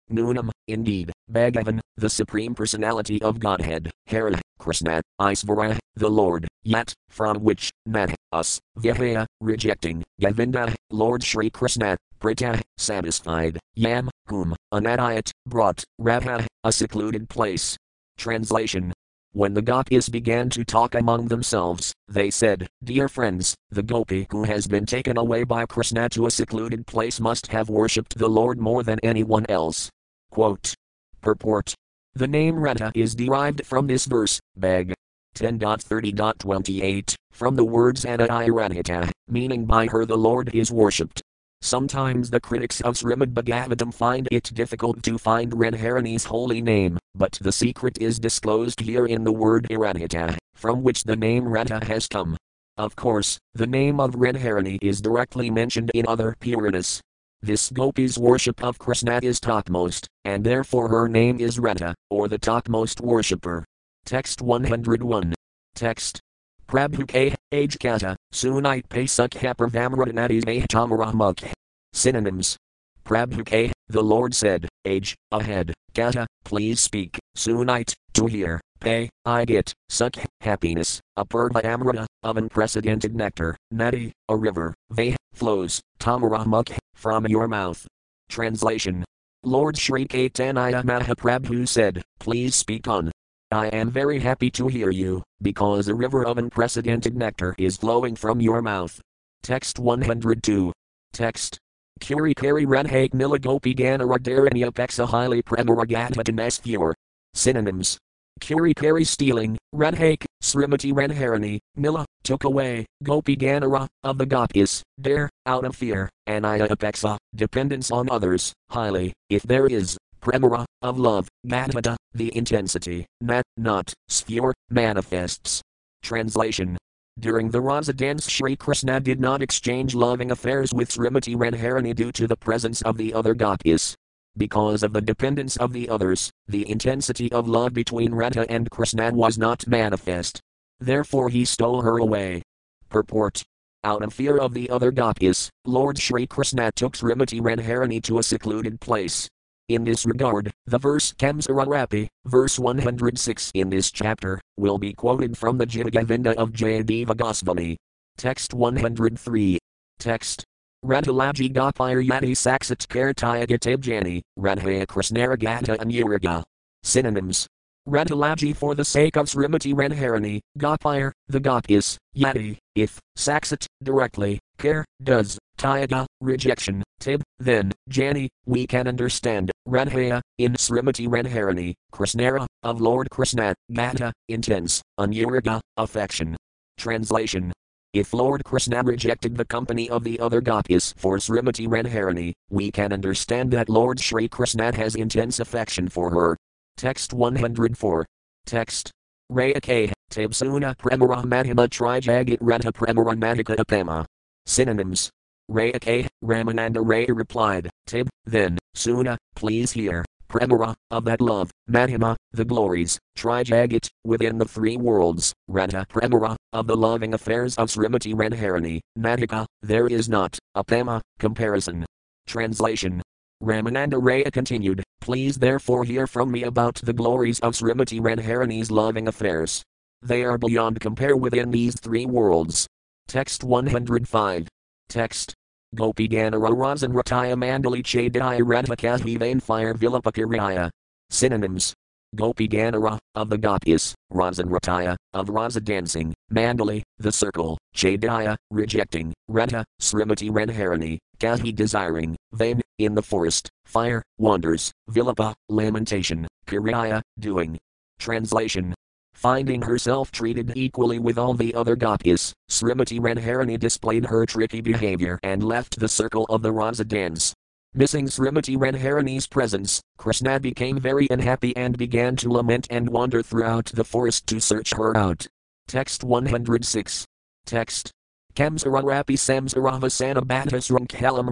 Nunam, 0.11 0.51
indeed, 0.67 1.13
Bhagavan, 1.31 1.81
the 1.97 2.11
Supreme 2.11 2.55
Personality 2.55 3.23
of 3.23 3.39
Godhead, 3.39 3.91
Hara, 4.07 4.41
Krishna, 4.59 5.03
Isvara, 5.21 5.79
the 5.95 6.09
Lord, 6.09 6.49
yet, 6.65 6.93
from 7.09 7.39
which, 7.39 7.71
Nat, 7.87 8.15
us, 8.33 8.61
Vyahaya, 8.79 9.27
rejecting, 9.41 10.03
Govinda, 10.21 10.75
Lord 10.91 11.23
Sri 11.23 11.51
Krishna, 11.51 11.97
Prita, 12.21 12.61
satisfied, 12.77 13.59
Yam, 13.75 14.11
whom, 14.27 14.55
Anadayat, 14.73 15.31
brought, 15.47 15.85
Radha, 15.99 16.47
a 16.65 16.73
secluded 16.73 17.29
place. 17.29 17.77
Translation 18.17 18.93
when 19.35 19.55
the 19.55 19.62
gopis 19.62 20.11
began 20.11 20.51
to 20.51 20.62
talk 20.62 20.95
among 20.95 21.29
themselves, 21.29 21.95
they 22.07 22.31
said, 22.31 22.68
Dear 22.85 23.09
friends, 23.09 23.55
the 23.71 23.83
gopi 23.83 24.27
who 24.31 24.45
has 24.45 24.66
been 24.66 24.85
taken 24.85 25.16
away 25.16 25.45
by 25.45 25.64
Krishna 25.64 26.11
to 26.11 26.27
a 26.27 26.31
secluded 26.31 26.87
place 26.87 27.18
must 27.18 27.47
have 27.47 27.71
worshipped 27.71 28.18
the 28.18 28.29
Lord 28.29 28.59
more 28.59 28.83
than 28.83 28.99
anyone 29.03 29.47
else. 29.49 29.88
Quote. 30.31 30.75
Purport. 31.23 31.75
The 32.14 32.27
name 32.27 32.57
Radha 32.57 32.92
is 32.95 33.14
derived 33.14 33.64
from 33.64 33.87
this 33.87 34.05
verse, 34.05 34.38
Bag. 34.55 34.92
10.30.28, 35.35 37.14
from 37.31 37.57
the 37.57 37.64
words 37.64 38.05
Anai 38.05 38.49
Radhita, 38.49 39.11
meaning 39.29 39.64
by 39.64 39.87
her 39.87 40.05
the 40.05 40.18
Lord 40.18 40.55
is 40.55 40.71
worshipped. 40.71 41.23
Sometimes 41.62 42.29
the 42.29 42.40
critics 42.40 42.83
of 42.83 42.97
Srimad 42.97 43.33
Bhagavatam 43.33 43.95
find 43.95 44.29
it 44.31 44.51
difficult 44.53 45.03
to 45.05 45.16
find 45.16 45.53
Radharani's 45.53 46.25
holy 46.25 46.61
name, 46.61 46.99
but 47.14 47.33
the 47.40 47.53
secret 47.53 47.98
is 47.98 48.18
disclosed 48.18 48.81
here 48.81 49.07
in 49.07 49.25
the 49.25 49.33
word 49.33 49.66
Iradhita, 49.70 50.37
from 50.54 50.83
which 50.83 51.04
the 51.04 51.17
name 51.17 51.46
Radha 51.46 51.85
has 51.85 52.06
come. 52.06 52.37
Of 52.77 52.96
course, 52.96 53.38
the 53.54 53.67
name 53.67 54.00
of 54.00 54.15
Radharani 54.15 54.79
is 54.81 55.00
directly 55.00 55.50
mentioned 55.50 55.90
in 55.94 56.06
other 56.08 56.35
Puranas. 56.40 57.00
This 57.42 57.71
gopi's 57.71 58.19
worship 58.19 58.63
of 58.63 58.79
Krishna 58.79 59.21
is 59.23 59.40
topmost, 59.40 60.06
and 60.25 60.44
therefore 60.44 60.88
her 60.88 61.08
name 61.08 61.40
is 61.40 61.58
Radha, 61.58 61.94
or 62.08 62.29
the 62.29 62.38
topmost 62.38 63.00
worshipper. 63.00 63.65
Text 64.04 64.40
101. 64.40 65.35
Text 65.75 66.21
Prabhuke, 66.69 67.35
age 67.52 67.79
kata, 67.79 68.17
sunite 68.33 68.87
pesuk 68.88 69.31
hapravamradanatis 69.31 70.44
ahtamarahmuk. 70.44 71.52
Synonyms. 71.92 72.56
Prabhuke, 73.04 73.73
the 73.93 74.03
Lord 74.03 74.35
said, 74.35 74.69
age, 74.85 75.15
ahead, 75.31 75.75
kata, 75.95 76.27
please 76.45 76.81
speak, 76.81 77.19
sunite, 77.37 77.95
to 78.15 78.27
hear, 78.27 78.61
pay, 78.81 79.11
I 79.25 79.45
get, 79.45 79.73
suk, 79.88 80.17
happiness, 80.40 81.01
apurva 81.19 81.65
amrita, 81.65 82.07
of 82.23 82.37
unprecedented 82.37 83.15
nectar, 83.15 83.57
nadi, 83.73 84.11
a 84.29 84.37
river, 84.37 84.75
veh, 84.90 85.15
flows, 85.35 85.81
tamarahmuk, 86.01 86.77
from 86.95 87.27
your 87.27 87.47
mouth. 87.49 87.87
Translation 88.29 89.05
Lord 89.45 89.77
Sri 89.77 90.07
Caitanya 90.07 90.85
Mahaprabhu 90.85 91.67
said, 91.67 92.03
Please 92.21 92.55
speak 92.55 92.87
on. 92.87 93.11
I 93.51 93.67
am 93.67 93.90
very 93.90 94.21
happy 94.21 94.51
to 94.53 94.69
hear 94.69 94.90
you, 94.90 95.23
because 95.43 95.88
a 95.88 95.95
river 95.95 96.25
of 96.25 96.38
unprecedented 96.38 97.17
nectar 97.17 97.55
is 97.59 97.77
flowing 97.77 98.17
from 98.17 98.40
your 98.40 98.63
mouth. 98.63 99.01
Text 99.43 99.79
102. 99.79 100.73
Text. 101.13 101.59
Kuri 102.03 102.35
Kari 102.35 102.67
Radhake 102.67 103.11
Nilagopi 103.11 103.77
Ganaradaranya 103.77 104.73
Peksa 104.73 105.07
Highly 105.07 105.40
Premaragadvadanesthur. 105.42 106.94
Synonyms. 107.35 107.96
Kuri 108.40 108.75
Kari 108.75 109.05
stealing, 109.05 109.57
Radhake, 109.73 110.25
Srimati 110.42 110.92
Radharani, 110.92 111.61
Nila, 111.77 112.05
took 112.25 112.42
away, 112.42 112.87
Gopi 113.05 113.37
Ganara, 113.37 113.87
of 114.03 114.19
the 114.19 114.27
gopis, 114.27 114.83
dare, 115.00 115.31
out 115.46 115.65
of 115.65 115.77
fear, 115.77 116.09
Anaya 116.27 116.67
apexa, 116.67 117.19
dependence 117.37 117.92
on 117.92 118.11
others, 118.11 118.53
highly, 118.71 119.13
if 119.31 119.42
there 119.44 119.67
is, 119.67 119.96
Premara, 120.21 120.65
of 120.83 120.98
love, 120.98 121.29
Gadvada, 121.46 121.94
the 122.13 122.37
intensity, 122.37 123.07
Nat, 123.21 123.44
not, 123.57 123.94
sphere, 124.09 124.53
manifests. 124.71 125.63
Translation 126.03 126.77
during 127.19 127.50
the 127.50 127.60
Rasa 127.60 127.92
dance, 127.92 128.29
Sri 128.29 128.56
Krishna 128.56 128.98
did 128.98 129.21
not 129.21 129.42
exchange 129.42 129.94
loving 129.94 130.31
affairs 130.31 130.73
with 130.73 130.90
Srimati 130.90 131.37
Radharani 131.37 131.94
due 131.94 132.10
to 132.13 132.27
the 132.27 132.37
presence 132.37 132.83
of 132.83 132.96
the 132.96 133.15
other 133.15 133.35
gopis. 133.35 133.96
Because 134.37 134.83
of 134.83 134.92
the 134.92 135.00
dependence 135.00 135.56
of 135.56 135.73
the 135.73 135.88
others, 135.88 136.31
the 136.48 136.69
intensity 136.69 137.31
of 137.31 137.48
love 137.48 137.75
between 137.75 138.15
Radha 138.15 138.50
and 138.50 138.71
Krishna 138.71 139.13
was 139.13 139.38
not 139.38 139.67
manifest. 139.67 140.40
Therefore 140.81 141.29
he 141.29 141.44
stole 141.44 141.83
her 141.83 141.98
away. 141.98 142.42
Purport 142.88 143.42
out 143.85 144.02
of 144.02 144.15
fear 144.15 144.38
of 144.38 144.54
the 144.54 144.71
other 144.71 144.92
gopis, 144.92 145.50
Lord 145.65 145.98
Sri 145.98 146.27
Krishna 146.27 146.71
took 146.73 146.94
Srimati 146.94 147.40
Radharani 147.40 148.02
to 148.04 148.19
a 148.19 148.23
secluded 148.23 148.81
place. 148.81 149.29
In 149.69 149.85
this 149.85 150.04
regard, 150.04 150.50
the 150.67 150.79
verse 150.79 151.13
Kamsararapi, 151.13 152.08
verse 152.27 152.58
106 152.58 153.52
in 153.54 153.71
this 153.71 153.90
chapter, 153.90 154.40
will 154.56 154.77
be 154.77 154.92
quoted 154.92 155.38
from 155.38 155.56
the 155.56 155.67
Gita-govinda 155.67 156.38
of 156.38 156.50
Jayadeva 156.50 157.17
Goswami. 157.17 157.77
Text 158.19 158.54
103. 158.54 159.58
Text. 159.98 160.44
Radhalaji 160.85 161.52
Gopir 161.52 162.04
Yati 162.04 162.33
Saksat 162.33 162.87
Kartaya 162.88 163.46
Gatibjani, 163.46 164.21
Radhaya 164.37 164.85
Krishnaragata 164.85 165.79
Anuraga. 165.79 166.42
Synonyms. 166.83 167.46
Radhalaji 167.88 168.54
for 168.56 168.75
the 168.75 168.85
sake 168.85 169.17
of 169.17 169.27
Srimati 169.27 169.75
Radharani, 169.75 170.40
Gopir, 170.58 171.13
the 171.29 171.40
Gopis, 171.40 171.98
Yati, 172.17 172.58
if, 172.75 172.98
Saksat, 173.17 173.67
directly, 173.83 174.38
Care, 174.58 174.85
does, 175.02 175.38
Tyaga, 175.56 176.06
rejection, 176.21 176.83
Tib, 177.00 177.23
then, 177.39 177.73
Jani, 177.91 178.29
we 178.47 178.67
can 178.67 178.87
understand, 178.87 179.51
Radhaya, 179.69 180.21
in 180.39 180.55
Srimati 180.55 181.09
Radharani, 181.09 181.75
Krishnara, 181.93 182.47
of 182.63 182.81
Lord 182.81 183.11
Krishna, 183.11 183.55
Gata, 183.73 184.13
intense, 184.29 184.83
Anuraga, 184.99 185.61
affection. 185.77 186.37
Translation 186.79 187.53
if 187.93 188.15
Lord 188.15 188.43
Krishna 188.45 188.83
rejected 188.83 189.37
the 189.37 189.45
company 189.45 189.91
of 189.91 190.03
the 190.03 190.19
other 190.19 190.41
gopis 190.41 190.95
for 190.97 191.19
Srimati 191.19 191.69
Radharani, 191.69 192.33
we 192.49 192.71
can 192.71 192.91
understand 192.91 193.51
that 193.53 193.69
Lord 193.69 194.01
Sri 194.01 194.29
Krishna 194.29 194.75
has 194.75 194.95
intense 194.95 195.41
affection 195.41 195.89
for 195.89 196.11
her. 196.11 196.39
Text 196.79 197.13
104. 197.13 198.07
Text. 198.47 198.91
Rayake, 199.31 199.93
Tabsuna 200.11 200.75
Premara 200.79 201.23
Mahima 201.25 201.69
Trijagat 201.69 202.39
Radha 202.41 202.73
Premara 202.73 203.15
Madhika 203.15 203.57
Apama. 203.57 204.07
Synonyms. 204.47 205.11
Rayake, 205.51 206.09
Ramananda 206.25 206.87
Ray 206.87 207.07
replied, 207.07 207.69
Tib, 207.87 208.09
then, 208.25 208.59
Suna, 208.75 209.19
please 209.35 209.73
hear, 209.73 210.05
Premara, 210.29 210.75
of 210.90 211.05
that 211.05 211.21
love, 211.21 211.51
Mahima, 211.69 212.17
the 212.33 212.45
glories, 212.45 212.99
Trijagat, 213.19 213.88
within 214.05 214.38
the 214.38 214.47
three 214.47 214.77
worlds, 214.77 215.35
Radha 215.49 215.85
Premara, 215.90 216.37
of 216.53 216.67
the 216.67 216.77
loving 216.77 217.13
affairs 217.13 217.55
of 217.57 217.69
Srimati 217.69 218.15
Radharani, 218.15 218.81
Madhika, 218.99 219.45
there 219.63 219.87
is 219.87 220.09
not, 220.09 220.38
Apama, 220.57 221.01
comparison. 221.19 221.85
Translation 222.27 223.03
Ramananda 223.43 224.01
Raya 224.01 224.33
continued, 224.33 224.83
Please 225.01 225.37
therefore 225.37 225.85
hear 225.85 226.07
from 226.07 226.31
me 226.31 226.45
about 226.45 226.77
the 226.77 226.93
glories 226.93 227.40
of 227.40 227.55
Srimati 227.55 228.01
Radharani's 228.01 228.71
loving 228.71 229.09
affairs. 229.09 229.63
They 230.01 230.23
are 230.23 230.38
beyond 230.38 230.81
compare 230.81 231.17
within 231.17 231.51
these 231.51 231.79
three 231.79 232.07
worlds. 232.07 232.67
Text 233.09 233.45
105. 233.45 234.49
Text. 234.93 235.33
Gopi 235.75 236.07
Ganara 236.07 236.51
Razan 236.51 236.93
Rataya 236.93 237.35
Mandali 237.35 237.83
Chadaya 237.83 238.43
Radhakahi 238.43 239.19
Vain 239.19 239.40
Fire 239.40 239.73
Vilapakiraya. 239.73 240.69
Synonyms. 241.09 241.73
Gopi 242.15 242.47
Ganara, 242.47 242.99
of 243.15 243.31
the 243.31 243.38
Gopis, 243.38 243.95
Razan 244.13 244.51
Rataya, 244.51 244.97
of 245.15 245.31
Rasa 245.31 245.63
dancing, 245.63 246.13
Mandali, 246.31 246.83
the 246.99 247.11
circle, 247.11 247.57
Chadaya, 247.75 248.37
rejecting, 248.51 249.15
Radha, 249.29 249.65
Srimati 249.81 250.31
Radharani, 250.31 250.99
Kahi 251.19 251.55
desiring, 251.55 252.15
Vain, 252.33 252.61
in 252.79 252.95
the 252.95 253.01
forest, 253.03 253.49
fire, 253.65 254.03
wonders, 254.19 254.71
Vilapa, 254.90 255.33
lamentation, 255.49 256.29
Kiriya, 256.47 257.01
doing. 257.19 257.57
Translation 257.99 258.75
Finding 259.15 259.63
herself 259.63 260.10
treated 260.10 260.52
equally 260.56 260.98
with 260.98 261.19
all 261.19 261.35
the 261.35 261.54
other 261.54 261.77
gopis, 261.77 262.35
Srimati 262.50 262.98
Radharani 262.98 263.58
displayed 263.58 264.06
her 264.06 264.27
tricky 264.27 264.60
behavior 264.60 265.19
and 265.23 265.42
left 265.42 265.79
the 265.79 265.88
circle 265.88 266.27
of 266.29 266.42
the 266.42 266.50
Rasa 266.50 266.85
dance. 266.85 267.35
Missing 267.75 268.06
Srimati 268.06 268.56
Radharani's 268.56 269.27
presence, 269.27 269.81
Krishna 269.96 270.40
became 270.40 270.79
very 270.79 271.06
unhappy 271.10 271.56
and 271.56 271.79
began 271.79 272.17
to 272.17 272.31
lament 272.31 272.67
and 272.69 272.88
wander 272.88 273.23
throughout 273.23 273.67
the 273.67 273.85
forest 273.85 274.27
to 274.27 274.40
search 274.40 274.75
her 274.75 274.96
out. 274.96 275.27
Text 275.69 276.04
106. 276.04 277.06
Text. 277.46 277.92
Kamsararapi 278.35 279.17
Samsaravasana 279.17 280.23
Bhattasram 280.27 280.87
Kalam. 280.88 281.29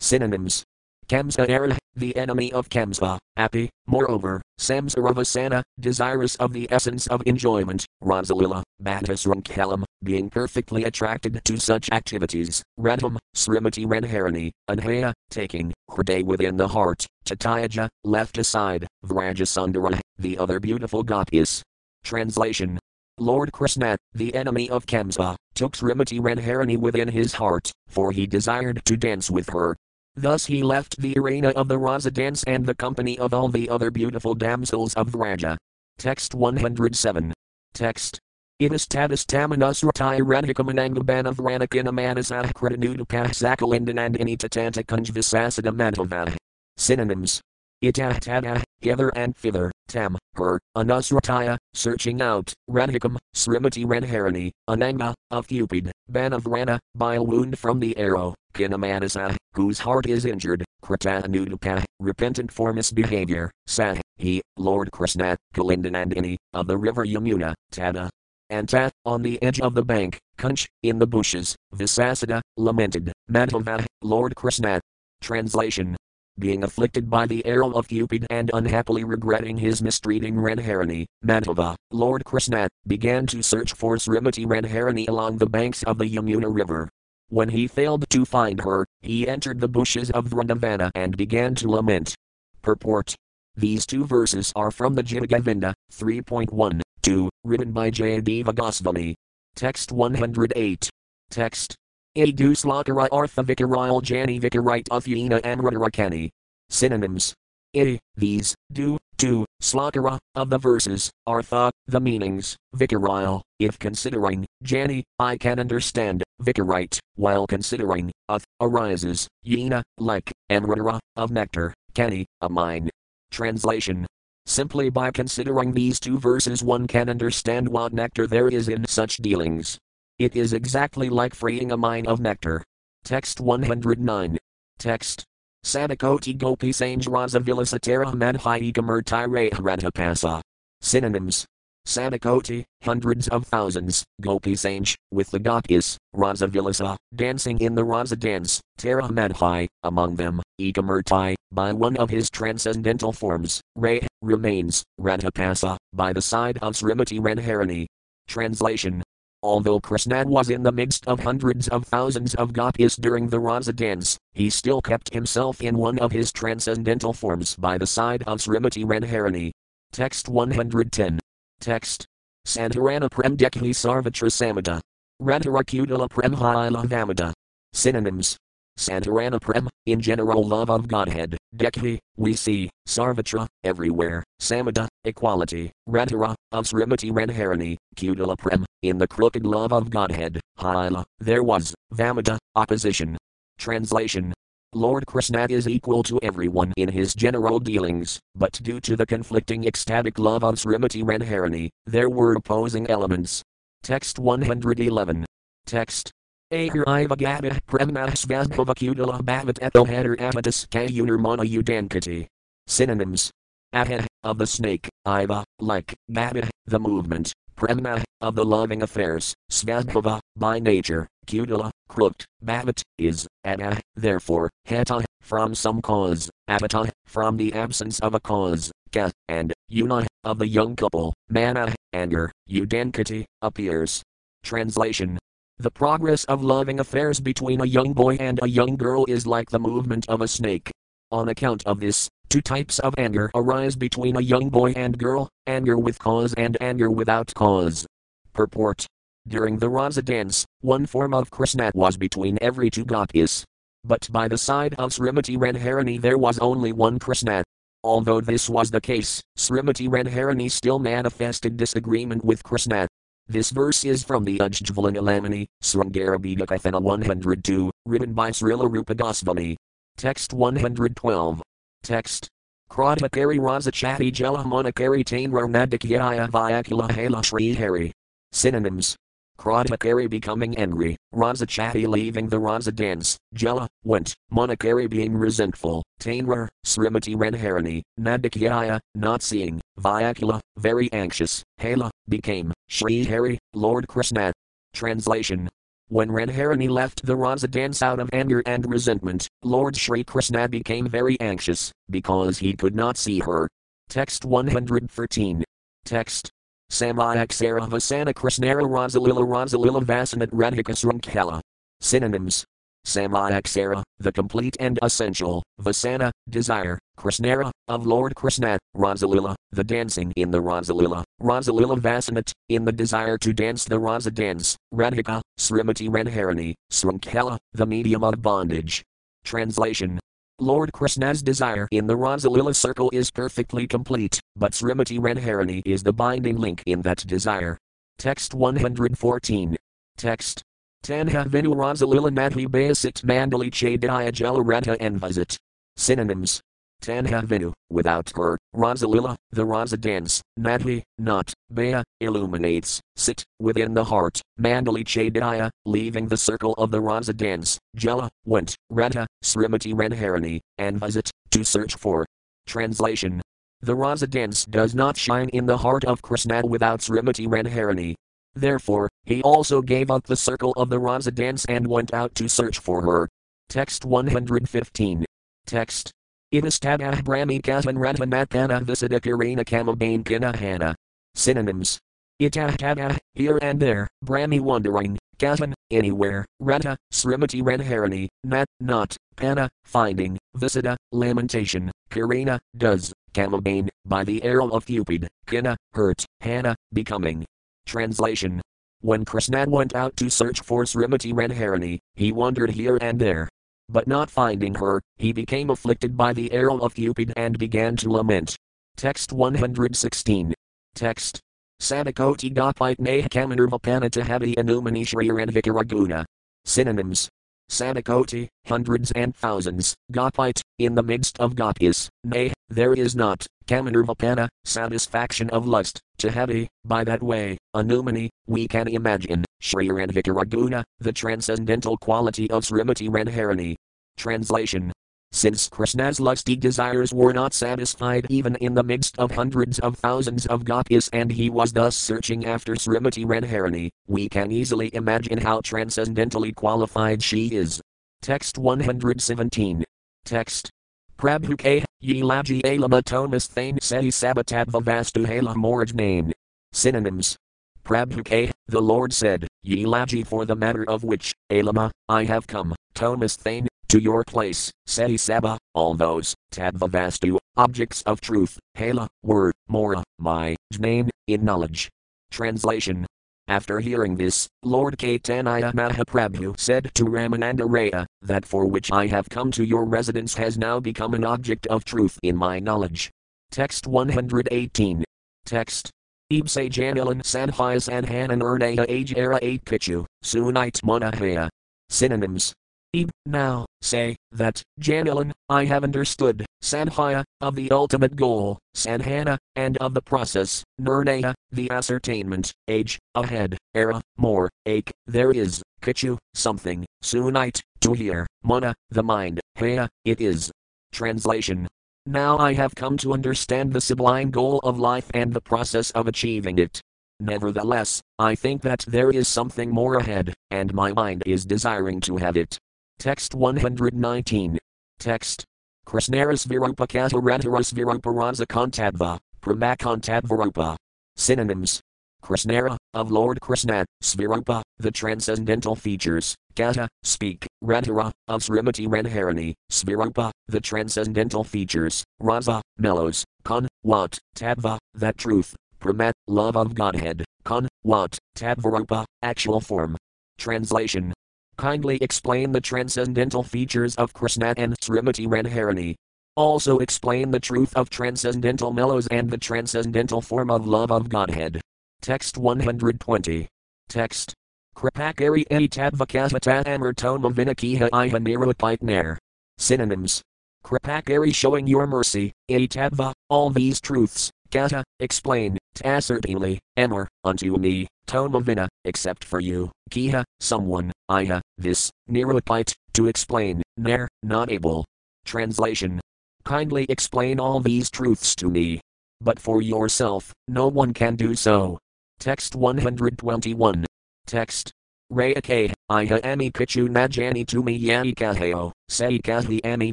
Synonyms 0.00 0.64
Kamsa 1.08 1.48
era, 1.48 1.76
the 1.94 2.16
enemy 2.16 2.52
of 2.52 2.68
Kamsa, 2.68 3.18
Api, 3.36 3.68
moreover, 3.86 4.40
Samsaravasana, 4.60 5.62
desirous 5.78 6.34
of 6.36 6.52
the 6.52 6.66
essence 6.70 7.06
of 7.08 7.22
enjoyment, 7.26 7.84
Rasalila, 8.02 8.62
Bhattasram 8.82 9.84
being 10.02 10.30
perfectly 10.30 10.84
attracted 10.84 11.40
to 11.44 11.58
such 11.58 11.90
activities, 11.90 12.62
Radham, 12.78 13.18
Srimati 13.34 13.86
Radharani, 13.86 14.50
Anhaya, 14.68 15.12
taking, 15.30 15.72
Hriday 15.90 16.24
within 16.24 16.56
the 16.56 16.68
heart, 16.68 17.06
Tatayaja, 17.24 17.88
left 18.04 18.38
aside, 18.38 18.86
Vrajasundara, 19.04 20.00
the 20.18 20.38
other 20.38 20.60
beautiful 20.60 21.02
gopis. 21.02 21.62
Translation. 22.02 22.78
Lord 23.18 23.52
Krishna, 23.52 23.96
the 24.12 24.34
enemy 24.34 24.68
of 24.68 24.86
Kamsa, 24.86 25.36
took 25.54 25.76
Srimati 25.76 26.20
Radharani 26.20 26.76
within 26.76 27.08
his 27.08 27.32
heart, 27.34 27.70
for 27.88 28.10
he 28.10 28.26
desired 28.26 28.84
to 28.84 28.96
dance 28.96 29.30
with 29.30 29.48
her, 29.50 29.76
Thus 30.16 30.46
he 30.46 30.62
left 30.62 31.00
the 31.00 31.18
arena 31.18 31.48
of 31.50 31.68
the 31.68 31.78
Rasa 31.78 32.10
dance 32.10 32.44
and 32.44 32.64
the 32.64 32.74
company 32.74 33.18
of 33.18 33.34
all 33.34 33.48
the 33.48 33.68
other 33.68 33.90
beautiful 33.90 34.34
damsels 34.34 34.94
of 34.94 35.10
Vraja. 35.10 35.56
Text 35.98 36.34
107. 36.34 37.32
Text. 37.72 38.20
Itis 38.60 38.86
tatis 38.86 39.26
tamanusratai 39.26 40.20
radhikamanangabana 40.20 41.34
vranikinamanasah 41.34 42.52
kratanudapah 42.52 43.30
sakalindan 43.34 43.98
and 43.98 44.16
initatantakunj 44.16 45.10
kunjvisasada 45.10 45.74
madhava. 45.74 46.36
Synonyms. 46.76 47.40
Itahtada, 47.82 48.62
hither 48.80 49.08
and 49.16 49.36
thither, 49.36 49.72
tam, 49.88 50.16
her, 50.34 50.60
anusrataya, 50.76 51.56
searching 51.74 52.20
out, 52.20 52.52
radhikam, 52.70 53.16
srimati 53.34 53.84
radharani, 53.84 54.50
ananga, 54.68 55.14
of 55.30 55.46
Cupid, 55.46 55.92
ban 56.08 56.32
of 56.32 56.46
rana, 56.46 56.78
by 56.94 57.14
a 57.14 57.22
wound 57.22 57.58
from 57.58 57.80
the 57.80 57.96
arrow, 57.96 58.34
kinamanasa, 58.52 59.36
whose 59.54 59.78
heart 59.78 60.06
is 60.06 60.24
injured, 60.24 60.64
kratanudaka, 60.82 61.84
repentant 62.00 62.50
for 62.50 62.72
misbehavior, 62.72 63.50
sah, 63.66 63.96
he, 64.16 64.42
Lord 64.56 64.90
Krishna, 64.90 65.36
Kalindanandini, 65.54 66.36
of 66.52 66.66
the 66.66 66.76
river 66.76 67.04
Yamuna, 67.04 67.54
Tada. 67.72 68.08
and 68.50 68.68
Anta, 68.68 68.90
on 69.04 69.22
the 69.22 69.42
edge 69.42 69.60
of 69.60 69.74
the 69.74 69.84
bank, 69.84 70.18
Kunch, 70.38 70.66
in 70.82 70.98
the 70.98 71.06
bushes, 71.06 71.56
Visasada, 71.74 72.40
lamented, 72.56 73.12
Madhava, 73.30 73.84
Lord 74.02 74.34
Krishna. 74.34 74.80
Translation 75.20 75.96
being 76.38 76.64
afflicted 76.64 77.08
by 77.08 77.26
the 77.26 77.44
arrow 77.46 77.70
of 77.72 77.88
Cupid 77.88 78.26
and 78.30 78.50
unhappily 78.54 79.04
regretting 79.04 79.56
his 79.56 79.82
mistreating 79.82 80.34
Radharani, 80.34 81.06
Madhava, 81.24 81.76
Lord 81.90 82.24
Krishna, 82.24 82.68
began 82.86 83.26
to 83.26 83.42
search 83.42 83.72
for 83.72 83.96
Srimati 83.96 84.44
Radharani 84.46 85.08
along 85.08 85.38
the 85.38 85.46
banks 85.46 85.82
of 85.84 85.98
the 85.98 86.04
Yamuna 86.04 86.52
river. 86.54 86.88
When 87.28 87.48
he 87.48 87.66
failed 87.66 88.04
to 88.10 88.24
find 88.24 88.60
her, 88.60 88.86
he 89.00 89.28
entered 89.28 89.60
the 89.60 89.68
bushes 89.68 90.10
of 90.10 90.26
Vrindavana 90.26 90.90
and 90.94 91.16
began 91.16 91.54
to 91.56 91.70
lament. 91.70 92.14
Purport 92.62 93.14
These 93.56 93.86
two 93.86 94.04
verses 94.04 94.52
are 94.56 94.70
from 94.70 94.94
the 94.94 95.02
Gita-govinda, 95.02 95.74
3.1, 95.92 96.80
2, 97.02 97.30
written 97.44 97.72
by 97.72 97.90
Jayadeva 97.90 98.54
Goswami. 98.54 99.14
Text 99.54 99.92
108. 99.92 100.90
Text 101.30 101.76
Slakara 102.16 103.08
Artha 103.10 103.42
Vikaril 103.42 104.08
Jani 104.08 104.38
Vikarite 104.38 104.88
Uthina 104.88 105.40
Amrutarakani. 105.42 106.30
Synonyms. 106.70 107.34
I, 107.76 107.98
these, 108.16 108.54
do, 108.72 108.98
to, 109.18 109.44
slakara, 109.60 110.18
of 110.34 110.48
the 110.48 110.58
verses, 110.58 111.10
artha, 111.26 111.70
the 111.86 112.00
meanings, 112.00 112.56
vikaril, 112.76 113.42
if 113.58 113.78
considering, 113.78 114.46
jani, 114.62 115.02
I 115.18 115.36
can 115.36 115.58
understand, 115.58 116.22
vikarite, 116.40 116.98
while 117.16 117.46
considering, 117.46 118.12
uth, 118.28 118.44
arises, 118.60 119.26
yena, 119.44 119.82
like, 119.98 120.30
amrutara, 120.50 121.00
of 121.16 121.30
nectar, 121.30 121.74
kani, 121.94 122.24
a 122.40 122.48
mine. 122.48 122.90
Translation. 123.30 124.06
Simply 124.46 124.90
by 124.90 125.10
considering 125.10 125.72
these 125.72 125.98
two 125.98 126.18
verses 126.18 126.62
one 126.62 126.86
can 126.86 127.08
understand 127.08 127.68
what 127.68 127.92
nectar 127.92 128.26
there 128.26 128.48
is 128.48 128.68
in 128.68 128.86
such 128.86 129.16
dealings. 129.16 129.78
It 130.18 130.36
is 130.36 130.52
exactly 130.52 131.08
like 131.08 131.34
freeing 131.34 131.72
a 131.72 131.76
mine 131.76 132.06
of 132.06 132.20
nectar. 132.20 132.62
Text 133.04 133.40
109. 133.40 134.38
Text. 134.78 135.24
Sadakoti 135.64 136.38
Gopi 136.38 136.70
Sanjraza 136.70 137.42
Vilasatara 137.42 138.14
Madhai 138.14 138.72
Kamurtire. 138.72 140.40
Synonyms. 140.80 141.46
Sadakoti, 141.86 142.64
hundreds 142.82 143.26
of 143.28 143.46
thousands, 143.46 144.04
Gopi 144.20 144.52
Sanj, 144.52 144.94
with 145.10 145.30
the 145.32 145.38
gopis, 145.38 145.98
Raza 146.14 146.48
Vilasa, 146.48 146.96
dancing 147.14 147.58
in 147.58 147.74
the 147.74 147.84
Rasa 147.84 148.16
dance, 148.16 148.60
Tara 148.78 149.08
Madhai, 149.08 149.66
among 149.82 150.16
them, 150.16 150.40
Ekamurtai, 150.60 151.34
by 151.50 151.72
one 151.72 151.96
of 151.96 152.08
his 152.08 152.30
transcendental 152.30 153.12
forms, 153.12 153.60
Ray, 153.74 154.06
remains, 154.22 154.84
Radhapasa, 155.00 155.76
by 155.92 156.12
the 156.12 156.22
side 156.22 156.58
of 156.62 156.74
Srimati 156.74 157.18
Radharani. 157.20 157.86
Translation 158.28 159.02
Although 159.44 159.80
Krishna 159.80 160.24
was 160.24 160.48
in 160.48 160.62
the 160.62 160.72
midst 160.72 161.06
of 161.06 161.20
hundreds 161.20 161.68
of 161.68 161.84
thousands 161.84 162.34
of 162.36 162.54
gopis 162.54 162.96
during 162.96 163.28
the 163.28 163.38
Rasa 163.38 163.74
dance, 163.74 164.16
he 164.32 164.48
still 164.48 164.80
kept 164.80 165.12
himself 165.12 165.60
in 165.60 165.76
one 165.76 165.98
of 165.98 166.12
his 166.12 166.32
transcendental 166.32 167.12
forms 167.12 167.54
by 167.54 167.76
the 167.76 167.86
side 167.86 168.22
of 168.22 168.38
Srimati 168.38 168.86
Radharani. 168.86 169.50
Text 169.92 170.30
110. 170.30 171.20
Text. 171.60 172.06
Santarana 172.46 173.10
Prem 173.10 173.36
Dekhi 173.36 173.74
Sarvatra 173.74 174.30
Samada. 174.32 174.80
Radharakudala 175.20 176.08
Prem 176.08 176.34
Haila 176.34 176.86
Vamada. 176.86 177.34
Synonyms 177.74 178.38
Santarana 178.78 179.38
Prem, 179.38 179.68
in 179.84 180.00
general 180.00 180.42
love 180.42 180.70
of 180.70 180.88
Godhead, 180.88 181.36
Dekhi, 181.54 181.98
we 182.16 182.32
see, 182.32 182.70
Sarvatra, 182.88 183.46
everywhere, 183.62 184.24
Samada, 184.40 184.88
equality, 185.04 185.70
Radhara, 185.88 186.34
of 186.52 186.66
Srimati 186.66 187.10
Radharani, 187.10 187.76
Kudala 187.96 188.38
Prem, 188.38 188.64
in 188.82 188.98
the 188.98 189.06
crooked 189.06 189.44
love 189.44 189.72
of 189.72 189.90
Godhead, 189.90 190.40
Haila, 190.58 191.04
there 191.18 191.42
was, 191.42 191.74
Vamada, 191.92 192.38
opposition. 192.54 193.16
Translation 193.58 194.34
Lord 194.74 195.06
Krishna 195.06 195.46
is 195.48 195.68
equal 195.68 196.02
to 196.02 196.18
everyone 196.20 196.72
in 196.76 196.88
his 196.88 197.14
general 197.14 197.60
dealings, 197.60 198.18
but 198.34 198.52
due 198.62 198.80
to 198.80 198.96
the 198.96 199.06
conflicting 199.06 199.64
ecstatic 199.64 200.18
love 200.18 200.42
of 200.42 200.56
Srimati 200.56 201.04
Radharani, 201.04 201.70
there 201.86 202.10
were 202.10 202.34
opposing 202.34 202.90
elements. 202.90 203.42
Text 203.84 204.18
111. 204.18 205.24
Text 205.64 206.10
Ahir 206.50 206.84
Ivagata 206.86 207.58
Premna 207.68 208.08
Svasbhavakudala 208.10 209.22
Bhavat 209.22 209.60
Ethohadar 209.60 210.16
Avatas 210.16 210.66
Kayunarmana 210.68 211.48
Udankati. 211.48 212.26
Synonyms. 212.66 213.30
Aha, 213.74 214.06
of 214.22 214.38
the 214.38 214.46
snake, 214.46 214.88
Iva, 215.04 215.42
like, 215.58 215.94
Gata, 216.08 216.48
the 216.64 216.78
movement, 216.78 217.32
Premna, 217.56 218.04
of 218.20 218.36
the 218.36 218.44
loving 218.44 218.82
affairs, 218.82 219.34
Svasbhava, 219.50 220.20
by 220.36 220.60
nature, 220.60 221.08
Kudala, 221.26 221.70
crooked, 221.88 222.24
Bhavat, 222.44 222.82
is, 222.98 223.26
Ada, 223.44 223.80
therefore, 223.96 224.48
Heta, 224.68 225.04
from 225.20 225.56
some 225.56 225.82
cause, 225.82 226.30
Avata, 226.48 226.88
from 227.04 227.36
the 227.36 227.52
absence 227.52 227.98
of 227.98 228.14
a 228.14 228.20
cause, 228.20 228.70
Ka, 228.92 229.10
and, 229.28 229.52
Una, 229.72 230.06
of 230.22 230.38
the 230.38 230.46
young 230.46 230.76
couple, 230.76 231.12
Mana, 231.28 231.74
anger, 231.92 232.30
Udankati, 232.48 233.24
appears. 233.42 234.04
Translation 234.44 235.18
the 235.58 235.70
progress 235.70 236.24
of 236.24 236.42
loving 236.42 236.80
affairs 236.80 237.20
between 237.20 237.60
a 237.60 237.64
young 237.64 237.92
boy 237.92 238.16
and 238.16 238.40
a 238.42 238.48
young 238.48 238.76
girl 238.76 239.04
is 239.06 239.24
like 239.24 239.48
the 239.50 239.58
movement 239.58 240.04
of 240.08 240.20
a 240.20 240.26
snake. 240.26 240.68
On 241.10 241.28
account 241.28 241.64
of 241.66 241.80
this, 241.80 242.08
two 242.28 242.40
types 242.40 242.78
of 242.78 242.94
anger 242.98 243.30
arise 243.34 243.76
between 243.76 244.16
a 244.16 244.20
young 244.20 244.48
boy 244.48 244.72
and 244.72 244.98
girl 244.98 245.28
anger 245.46 245.78
with 245.78 245.98
cause 245.98 246.34
and 246.34 246.56
anger 246.60 246.90
without 246.90 247.32
cause. 247.34 247.86
Purport 248.32 248.86
During 249.28 249.58
the 249.58 249.68
Rasa 249.68 250.02
dance, 250.02 250.44
one 250.60 250.86
form 250.86 251.14
of 251.14 251.30
Krishna 251.30 251.70
was 251.74 251.96
between 251.96 252.38
every 252.40 252.70
two 252.70 252.84
gopis. 252.84 253.44
But 253.84 254.08
by 254.10 254.28
the 254.28 254.38
side 254.38 254.74
of 254.78 254.90
Srimati 254.90 255.36
Radharani 255.36 256.00
there 256.00 256.18
was 256.18 256.38
only 256.38 256.72
one 256.72 256.98
Krishna. 256.98 257.44
Although 257.84 258.22
this 258.22 258.48
was 258.48 258.70
the 258.70 258.80
case, 258.80 259.20
Srimati 259.38 259.88
Radharani 259.88 260.50
still 260.50 260.78
manifested 260.78 261.56
disagreement 261.56 262.24
with 262.24 262.42
Krishna. 262.42 262.88
This 263.28 263.50
verse 263.50 263.84
is 263.84 264.02
from 264.02 264.24
the 264.24 264.38
Ujjvala 264.38 264.96
Nilamani, 264.96 265.46
Kathana 265.62 266.80
102, 266.80 267.70
written 267.86 268.12
by 268.14 268.30
Srila 268.30 268.70
Rupa 268.72 268.94
Goswami. 268.94 269.56
Text 269.96 270.32
112. 270.32 271.42
Text. 271.82 272.28
Krodhakari 272.70 273.38
Razachati 273.38 274.12
Jela 274.12 274.42
Monakari 274.44 275.04
Tainra 275.04 275.48
Nadakyaya 275.48 276.28
Vyakula 276.28 276.90
Hala 276.90 277.22
Shri 277.22 277.54
Hari. 277.54 277.92
Synonyms 278.32 278.96
Krodhakari 279.38 280.10
becoming 280.10 280.56
angry, 280.58 280.96
Razachati 281.14 281.86
leaving 281.86 282.28
the 282.28 282.38
Rasa 282.38 282.72
dance, 282.72 283.16
Jela, 283.34 283.66
went, 283.84 284.14
Monakari 284.32 284.88
being 284.88 285.16
resentful, 285.16 285.82
Tainrar, 286.00 286.48
Srimati 286.66 287.16
Radharani, 287.16 287.82
Nadakyaya, 287.98 288.80
not 288.94 289.22
seeing, 289.22 289.60
Vyakula, 289.78 290.40
very 290.58 290.92
anxious, 290.92 291.42
Hala, 291.58 291.90
became, 292.08 292.52
Sri 292.68 293.04
Hari, 293.04 293.38
Lord 293.54 293.88
Krishna. 293.88 294.32
Translation 294.72 295.48
when 295.88 296.08
Radharani 296.08 296.68
left 296.68 297.04
the 297.04 297.16
Rasa 297.16 297.48
dance 297.48 297.82
out 297.82 298.00
of 298.00 298.10
anger 298.12 298.42
and 298.46 298.68
resentment, 298.68 299.28
Lord 299.42 299.76
Sri 299.76 300.04
Krishna 300.04 300.48
became 300.48 300.88
very 300.88 301.20
anxious, 301.20 301.72
because 301.90 302.38
he 302.38 302.54
could 302.54 302.74
not 302.74 302.96
see 302.96 303.20
her. 303.20 303.48
Text 303.88 304.24
113. 304.24 305.44
Text. 305.84 306.30
Samayaksara 306.72 307.68
Vasana 307.68 308.14
Krishnara 308.14 308.62
Rasalila 308.62 309.26
Rasalila 309.26 309.84
Vasanat 309.84 310.30
Radhika 310.30 311.40
Synonyms 311.80 312.44
Samayaksara, 312.86 313.82
the 313.98 314.12
complete 314.12 314.56
and 314.60 314.78
essential, 314.82 315.42
Vasana, 315.60 316.10
desire, 316.28 316.78
Krishnara, 316.98 317.50
of 317.68 317.86
Lord 317.86 318.14
Krishna, 318.14 318.58
Rasalila, 318.76 319.34
the 319.52 319.64
dancing 319.64 320.12
in 320.16 320.30
the 320.30 320.42
Rasalila, 320.42 321.02
Rasalila 321.20 321.80
Vasanat, 321.80 322.32
in 322.50 322.64
the 322.64 322.72
desire 322.72 323.16
to 323.18 323.32
dance 323.32 323.64
the 323.64 323.78
Rasa 323.78 324.10
dance, 324.10 324.56
Radhika, 324.74 325.22
Srimati 325.38 325.88
Radharani, 325.88 326.54
Srinkala, 326.70 327.38
the 327.52 327.66
medium 327.66 328.04
of 328.04 328.20
bondage. 328.20 328.82
Translation 329.24 329.98
Lord 330.40 330.72
Krishna's 330.72 331.22
desire 331.22 331.68
in 331.70 331.86
the 331.86 331.96
Rasalila 331.96 332.56
circle 332.56 332.90
is 332.92 333.10
perfectly 333.10 333.68
complete, 333.68 334.20
but 334.34 334.52
Srimati 334.52 334.98
Radharani 334.98 335.62
is 335.64 335.84
the 335.84 335.92
binding 335.92 336.38
link 336.38 336.62
in 336.66 336.82
that 336.82 337.06
desire. 337.06 337.56
Text 337.98 338.34
114. 338.34 339.56
Text 339.96 340.42
Tanha 340.84 341.24
Vinu 341.26 341.54
Rasalila 341.54 342.10
Madhi 342.10 342.48
Basit 342.48 343.04
Mandali 343.04 343.50
Chadaya 343.50 344.10
Jalaratha 344.10 344.76
Envazit. 344.78 345.36
Synonyms. 345.76 346.40
Tanha 346.84 347.22
Vinu, 347.24 347.52
without 347.70 348.12
her, 348.14 348.36
Rasalila, 348.54 349.16
the 349.32 349.44
Rasa 349.44 349.76
dance, 349.76 350.20
Madhi, 350.38 350.82
not, 350.98 351.32
Baya, 351.50 351.82
illuminates, 352.00 352.80
sit, 352.96 353.24
within 353.40 353.72
the 353.72 353.84
heart, 353.84 354.20
Mandali 354.38 354.84
Chadaya, 354.84 355.50
leaving 355.64 356.08
the 356.08 356.16
circle 356.16 356.52
of 356.54 356.70
the 356.70 356.80
Rasa 356.80 357.14
dance, 357.14 357.58
Jala, 357.74 358.10
went, 358.26 358.54
Radha, 358.68 359.06
Srimati 359.22 359.72
Radharani, 359.72 360.40
Envazit, 360.60 361.10
to 361.30 361.44
search 361.44 361.74
for. 361.76 362.04
Translation. 362.46 363.22
The 363.62 363.74
Rasa 363.74 364.06
dance 364.06 364.44
does 364.44 364.74
not 364.74 364.98
shine 364.98 365.30
in 365.30 365.46
the 365.46 365.56
heart 365.56 365.86
of 365.86 366.02
Krishna 366.02 366.42
without 366.44 366.80
Srimati 366.80 367.26
Radharani, 367.26 367.94
Therefore, 368.34 368.88
he 369.04 369.22
also 369.22 369.62
gave 369.62 369.90
up 369.90 370.06
the 370.06 370.16
circle 370.16 370.52
of 370.56 370.68
the 370.68 370.78
Rasa 370.78 371.12
dance 371.12 371.44
and 371.46 371.66
went 371.66 371.94
out 371.94 372.14
to 372.16 372.28
search 372.28 372.58
for 372.58 372.82
her. 372.82 373.08
Text 373.48 373.84
115. 373.84 375.04
Text. 375.46 375.92
Idastadah 376.34 377.00
Brahmi 377.04 377.40
Kasvan 377.40 377.78
Radhamatana 377.78 378.64
Visadakirina 378.64 379.44
Kamabane 379.44 380.02
Kinahana. 380.02 380.74
Synonyms. 381.14 381.78
Itahtadah, 382.20 382.90
ah, 382.90 382.94
ah, 382.94 382.98
here 383.14 383.38
and 383.40 383.60
there, 383.60 383.86
Brahmi 384.04 384.40
wandering, 384.40 384.98
Kasvan, 385.18 385.52
anywhere, 385.70 386.26
Radha, 386.40 386.76
Srimati 386.92 387.40
Radharani, 387.40 388.08
Nat, 388.24 388.46
not, 388.58 388.96
Pana, 389.14 389.48
finding, 389.64 390.18
Visada, 390.36 390.76
lamentation, 390.90 391.70
Kirina, 391.90 392.40
does, 392.56 392.92
Kamabane, 393.12 393.68
by 393.84 394.02
the 394.02 394.22
arrow 394.24 394.48
of 394.48 394.66
Cupid, 394.66 395.06
Kina, 395.26 395.56
hurt, 395.72 396.04
Hana, 396.20 396.56
becoming. 396.72 397.24
Translation. 397.64 398.42
When 398.80 399.04
Krishna 399.04 399.46
went 399.48 399.74
out 399.74 399.96
to 399.98 400.10
search 400.10 400.40
for 400.40 400.64
Srimati 400.64 401.12
Radharani, 401.12 401.78
he 401.94 402.10
wandered 402.10 402.50
here 402.50 402.78
and 402.80 402.98
there. 402.98 403.28
But 403.68 403.86
not 403.86 404.10
finding 404.10 404.54
her, 404.56 404.80
he 404.96 405.12
became 405.12 405.50
afflicted 405.50 405.96
by 405.96 406.12
the 406.12 406.32
arrow 406.32 406.58
of 406.58 406.74
Cupid 406.74 407.12
and 407.16 407.38
began 407.38 407.76
to 407.76 407.90
lament. 407.90 408.36
Text 408.76 409.12
116. 409.12 410.34
Text. 410.74 411.20
Sadakoti 411.60 412.32
Gopite 412.34 412.80
Neha 412.80 413.08
Kamanurva 413.08 413.60
Panatahavi 413.60 414.34
Anumani 414.34 414.82
Shriran 414.82 415.30
Vikaraguna. 415.30 416.04
Synonyms. 416.44 417.08
Sadakoti, 417.50 418.28
hundreds 418.46 418.90
and 418.92 419.14
thousands, 419.14 419.74
Gopite, 419.92 420.42
in 420.58 420.74
the 420.74 420.82
midst 420.82 421.18
of 421.20 421.36
Gopis, 421.36 421.90
nay, 422.02 422.32
there 422.48 422.72
is 422.72 422.96
not, 422.96 423.26
Kamanurvapana, 423.46 424.28
satisfaction 424.44 425.30
of 425.30 425.46
lust, 425.46 425.80
to 425.98 426.48
by 426.64 426.84
that 426.84 427.02
way, 427.02 427.36
Anumani, 427.54 428.08
we 428.26 428.46
can 428.46 428.68
imagine, 428.68 429.24
Shriran 429.42 429.90
Vikaraguna, 429.90 430.64
the 430.80 430.92
transcendental 430.92 431.76
quality 431.76 432.30
of 432.30 432.44
Srimati 432.44 432.88
Radharani. 432.88 433.56
Translation 433.96 434.72
since 435.14 435.48
Krishna's 435.48 436.00
lusty 436.00 436.34
desires 436.34 436.92
were 436.92 437.12
not 437.12 437.32
satisfied 437.32 438.04
even 438.10 438.34
in 438.36 438.52
the 438.52 438.64
midst 438.64 438.98
of 438.98 439.12
hundreds 439.12 439.60
of 439.60 439.76
thousands 439.76 440.26
of 440.26 440.44
gopis 440.44 440.88
and 440.92 441.08
he 441.08 441.30
was 441.30 441.52
thus 441.52 441.76
searching 441.76 442.26
after 442.26 442.56
Srimati 442.56 443.06
Radharani, 443.06 443.70
we 443.86 444.08
can 444.08 444.32
easily 444.32 444.74
imagine 444.74 445.18
how 445.18 445.40
transcendently 445.40 446.32
qualified 446.32 447.00
she 447.00 447.28
is. 447.28 447.60
Text 448.02 448.38
117. 448.38 449.62
Text. 450.04 450.50
Prabhu 450.98 451.38
K. 451.38 451.64
Yilaji 451.80 452.44
Alama 452.44 452.82
Thomas 452.82 453.28
Thane 453.28 453.60
Seti 453.62 453.92
Sabatadva 453.92 454.64
Vastu 454.64 455.06
Hala 455.06 455.34
Moraj 455.36 455.74
Name. 455.74 456.12
Synonyms. 456.52 457.16
Prabhuke, 457.64 458.30
the 458.46 458.60
Lord 458.60 458.92
said, 458.92 459.26
Ye 459.42 459.64
Yilaji 459.64 460.06
for 460.06 460.24
the 460.24 460.36
matter 460.36 460.68
of 460.68 460.84
which, 460.84 461.12
Alama, 461.30 461.70
I 461.88 462.04
have 462.04 462.26
come, 462.26 462.54
Thomas 462.74 463.16
Thane, 463.16 463.48
to 463.68 463.80
your 463.80 464.04
place, 464.04 464.50
say 464.66 464.96
Saba, 464.96 465.38
all 465.54 465.74
those, 465.74 466.14
Tadvavastu, 466.32 467.18
objects 467.36 467.82
of 467.82 468.00
truth, 468.00 468.38
Hala, 468.56 468.88
word, 469.02 469.34
Mora, 469.48 469.82
my, 469.98 470.36
name, 470.58 470.90
in 471.06 471.24
knowledge. 471.24 471.70
Translation 472.10 472.86
after 473.26 473.60
hearing 473.60 473.96
this, 473.96 474.28
Lord 474.42 474.76
Caitanya 474.76 475.52
Mahaprabhu 475.54 476.38
said 476.38 476.70
to 476.74 476.84
Ramananda 476.84 477.48
Raya, 477.48 477.86
that 478.02 478.26
for 478.26 478.44
which 478.44 478.70
I 478.70 478.86
have 478.88 479.08
come 479.08 479.30
to 479.32 479.44
your 479.44 479.64
residence 479.64 480.14
has 480.16 480.36
now 480.36 480.60
become 480.60 480.92
an 480.92 481.04
object 481.04 481.46
of 481.46 481.64
truth 481.64 481.98
in 482.02 482.16
my 482.16 482.38
knowledge. 482.38 482.90
Text 483.30 483.66
118. 483.66 484.84
Text. 485.24 485.70
Ibse 486.12 486.50
Janilan 486.50 487.02
Sanhaya 487.02 487.56
Sanhanan 487.58 488.20
Ernaya 488.20 488.66
Age 488.68 488.94
Era 488.96 489.18
8 489.22 489.44
Pichu, 489.44 489.86
Sunite 490.04 490.62
Monahaya. 490.62 491.28
Synonyms 491.70 492.34
Ib, 492.74 492.90
now, 493.06 493.46
say, 493.62 493.94
that, 494.10 494.42
Janilan, 494.60 495.12
I 495.28 495.44
have 495.44 495.62
understood, 495.62 496.26
Sanhaya, 496.42 497.04
of 497.20 497.36
the 497.36 497.50
ultimate 497.52 497.94
goal, 497.94 498.38
Sanhana, 498.54 499.16
and 499.36 499.56
of 499.58 499.74
the 499.74 499.80
process, 499.80 500.42
Nirnaya, 500.60 501.14
the 501.30 501.50
ascertainment, 501.50 502.32
age, 502.48 502.80
ahead, 502.96 503.38
era, 503.54 503.80
more, 503.96 504.28
ache, 504.44 504.72
there 504.88 505.12
is, 505.12 505.40
Kichu, 505.62 505.98
something, 506.14 506.66
Sunite, 506.82 507.40
to 507.60 507.72
hear, 507.72 508.08
Mana, 508.24 508.54
the 508.70 508.82
mind, 508.82 509.20
Haya, 509.38 509.68
it 509.84 510.00
is. 510.00 510.32
Translation 510.72 511.46
Now 511.86 512.16
I 512.16 512.32
have 512.32 512.54
come 512.54 512.78
to 512.78 512.94
understand 512.94 513.52
the 513.52 513.60
sublime 513.60 514.10
goal 514.10 514.38
of 514.38 514.58
life 514.58 514.90
and 514.94 515.12
the 515.12 515.20
process 515.20 515.70
of 515.72 515.86
achieving 515.86 516.38
it. 516.38 516.58
Nevertheless, 516.98 517.82
I 517.98 518.14
think 518.14 518.40
that 518.40 518.64
there 518.66 518.90
is 518.90 519.06
something 519.06 519.50
more 519.50 519.76
ahead, 519.76 520.14
and 520.30 520.54
my 520.54 520.72
mind 520.72 521.02
is 521.04 521.26
desiring 521.26 521.80
to 521.82 521.98
have 521.98 522.16
it. 522.16 522.38
Text 522.78 523.14
119. 523.14 524.38
Text. 524.78 525.24
Krishnaras 525.66 526.26
Virupa 526.26 526.66
Kataradharas 526.66 527.52
Virupa 527.52 527.92
Raza 527.92 528.26
Kontadva, 528.26 528.98
Pramakontadvarupa. 529.20 530.56
Synonyms. 530.96 531.60
Krishnara, 532.02 532.56
of 532.74 532.90
Lord 532.90 533.20
Krishna, 533.20 533.64
Svirupa, 533.82 534.42
the 534.58 534.70
transcendental 534.70 535.56
features, 535.56 536.14
Kata, 536.36 536.68
speak, 536.82 537.26
Radhara, 537.44 537.92
of 538.08 538.22
Srimati 538.22 538.66
Radharani, 538.66 539.34
Svirupa, 539.52 540.10
the 540.28 540.40
transcendental 540.40 541.22
features, 541.22 541.84
Raza, 542.00 542.40
mellows, 542.58 543.04
Kon, 543.22 543.46
what, 543.62 543.98
Tadva, 544.16 544.58
that 544.74 544.96
truth, 544.96 545.36
Pramat, 545.60 545.92
love 546.06 546.36
of 546.36 546.54
Godhead, 546.54 547.04
Kon, 547.24 547.48
what, 547.62 547.98
Tadvarupa, 548.16 548.84
actual 549.02 549.40
form. 549.40 549.76
Translation 550.18 550.92
Kindly 551.36 551.78
explain 551.80 552.32
the 552.32 552.40
transcendental 552.40 553.22
features 553.22 553.74
of 553.76 553.92
Krishna 553.92 554.34
and 554.36 554.54
Srimati 554.60 555.06
Radharani. 555.06 555.74
Also 556.16 556.58
explain 556.58 557.10
the 557.10 557.20
truth 557.20 557.54
of 557.56 557.70
transcendental 557.70 558.52
mellows 558.52 558.86
and 558.86 559.10
the 559.10 559.18
transcendental 559.18 560.00
form 560.00 560.30
of 560.30 560.46
love 560.46 560.70
of 560.70 560.88
Godhead. 560.88 561.40
Text 561.82 562.16
120. 562.16 563.28
Text. 563.68 564.14
Kripakari 564.54 565.26
etadvakasata 565.28 566.44
amartoma 566.44 567.12
vinakiha 567.12 567.68
iha 567.70 567.98
nirupitner. 567.98 568.96
Synonyms. 569.38 570.02
Kripakari 570.44 571.14
showing 571.14 571.46
your 571.46 571.66
mercy, 571.66 572.12
etadva, 572.30 572.92
all 573.08 573.30
these 573.30 573.60
truths, 573.60 574.10
kata, 574.30 574.62
explain, 574.80 575.38
ascertainly, 575.64 576.38
amar, 576.56 576.86
unto 577.02 577.36
me, 577.38 577.66
Tomavina, 577.86 578.48
except 578.64 579.04
for 579.04 579.20
you, 579.20 579.50
Kiha, 579.70 580.04
someone, 580.20 580.72
Iha, 580.90 581.20
this, 581.38 581.70
Nirupite, 581.90 582.52
to 582.74 582.86
explain, 582.86 583.42
Ner, 583.56 583.88
not 584.02 584.30
able. 584.30 584.64
Translation. 585.04 585.80
Kindly 586.24 586.66
explain 586.68 587.20
all 587.20 587.40
these 587.40 587.70
truths 587.70 588.14
to 588.16 588.30
me. 588.30 588.60
But 589.00 589.18
for 589.18 589.42
yourself, 589.42 590.12
no 590.28 590.48
one 590.48 590.72
can 590.72 590.96
do 590.96 591.14
so. 591.14 591.58
Text 591.98 592.34
121. 592.34 593.66
Text. 594.06 594.52
Rayake, 594.92 595.52
Iha 595.70 596.04
Ami 596.04 596.30
Pichu 596.30 596.68
Najani 596.68 597.24
Tumi 597.26 597.60
Yani 597.60 597.94
Kaheo, 597.94 598.52
Say 598.68 598.98
Kahi 598.98 599.40
Ami 599.44 599.72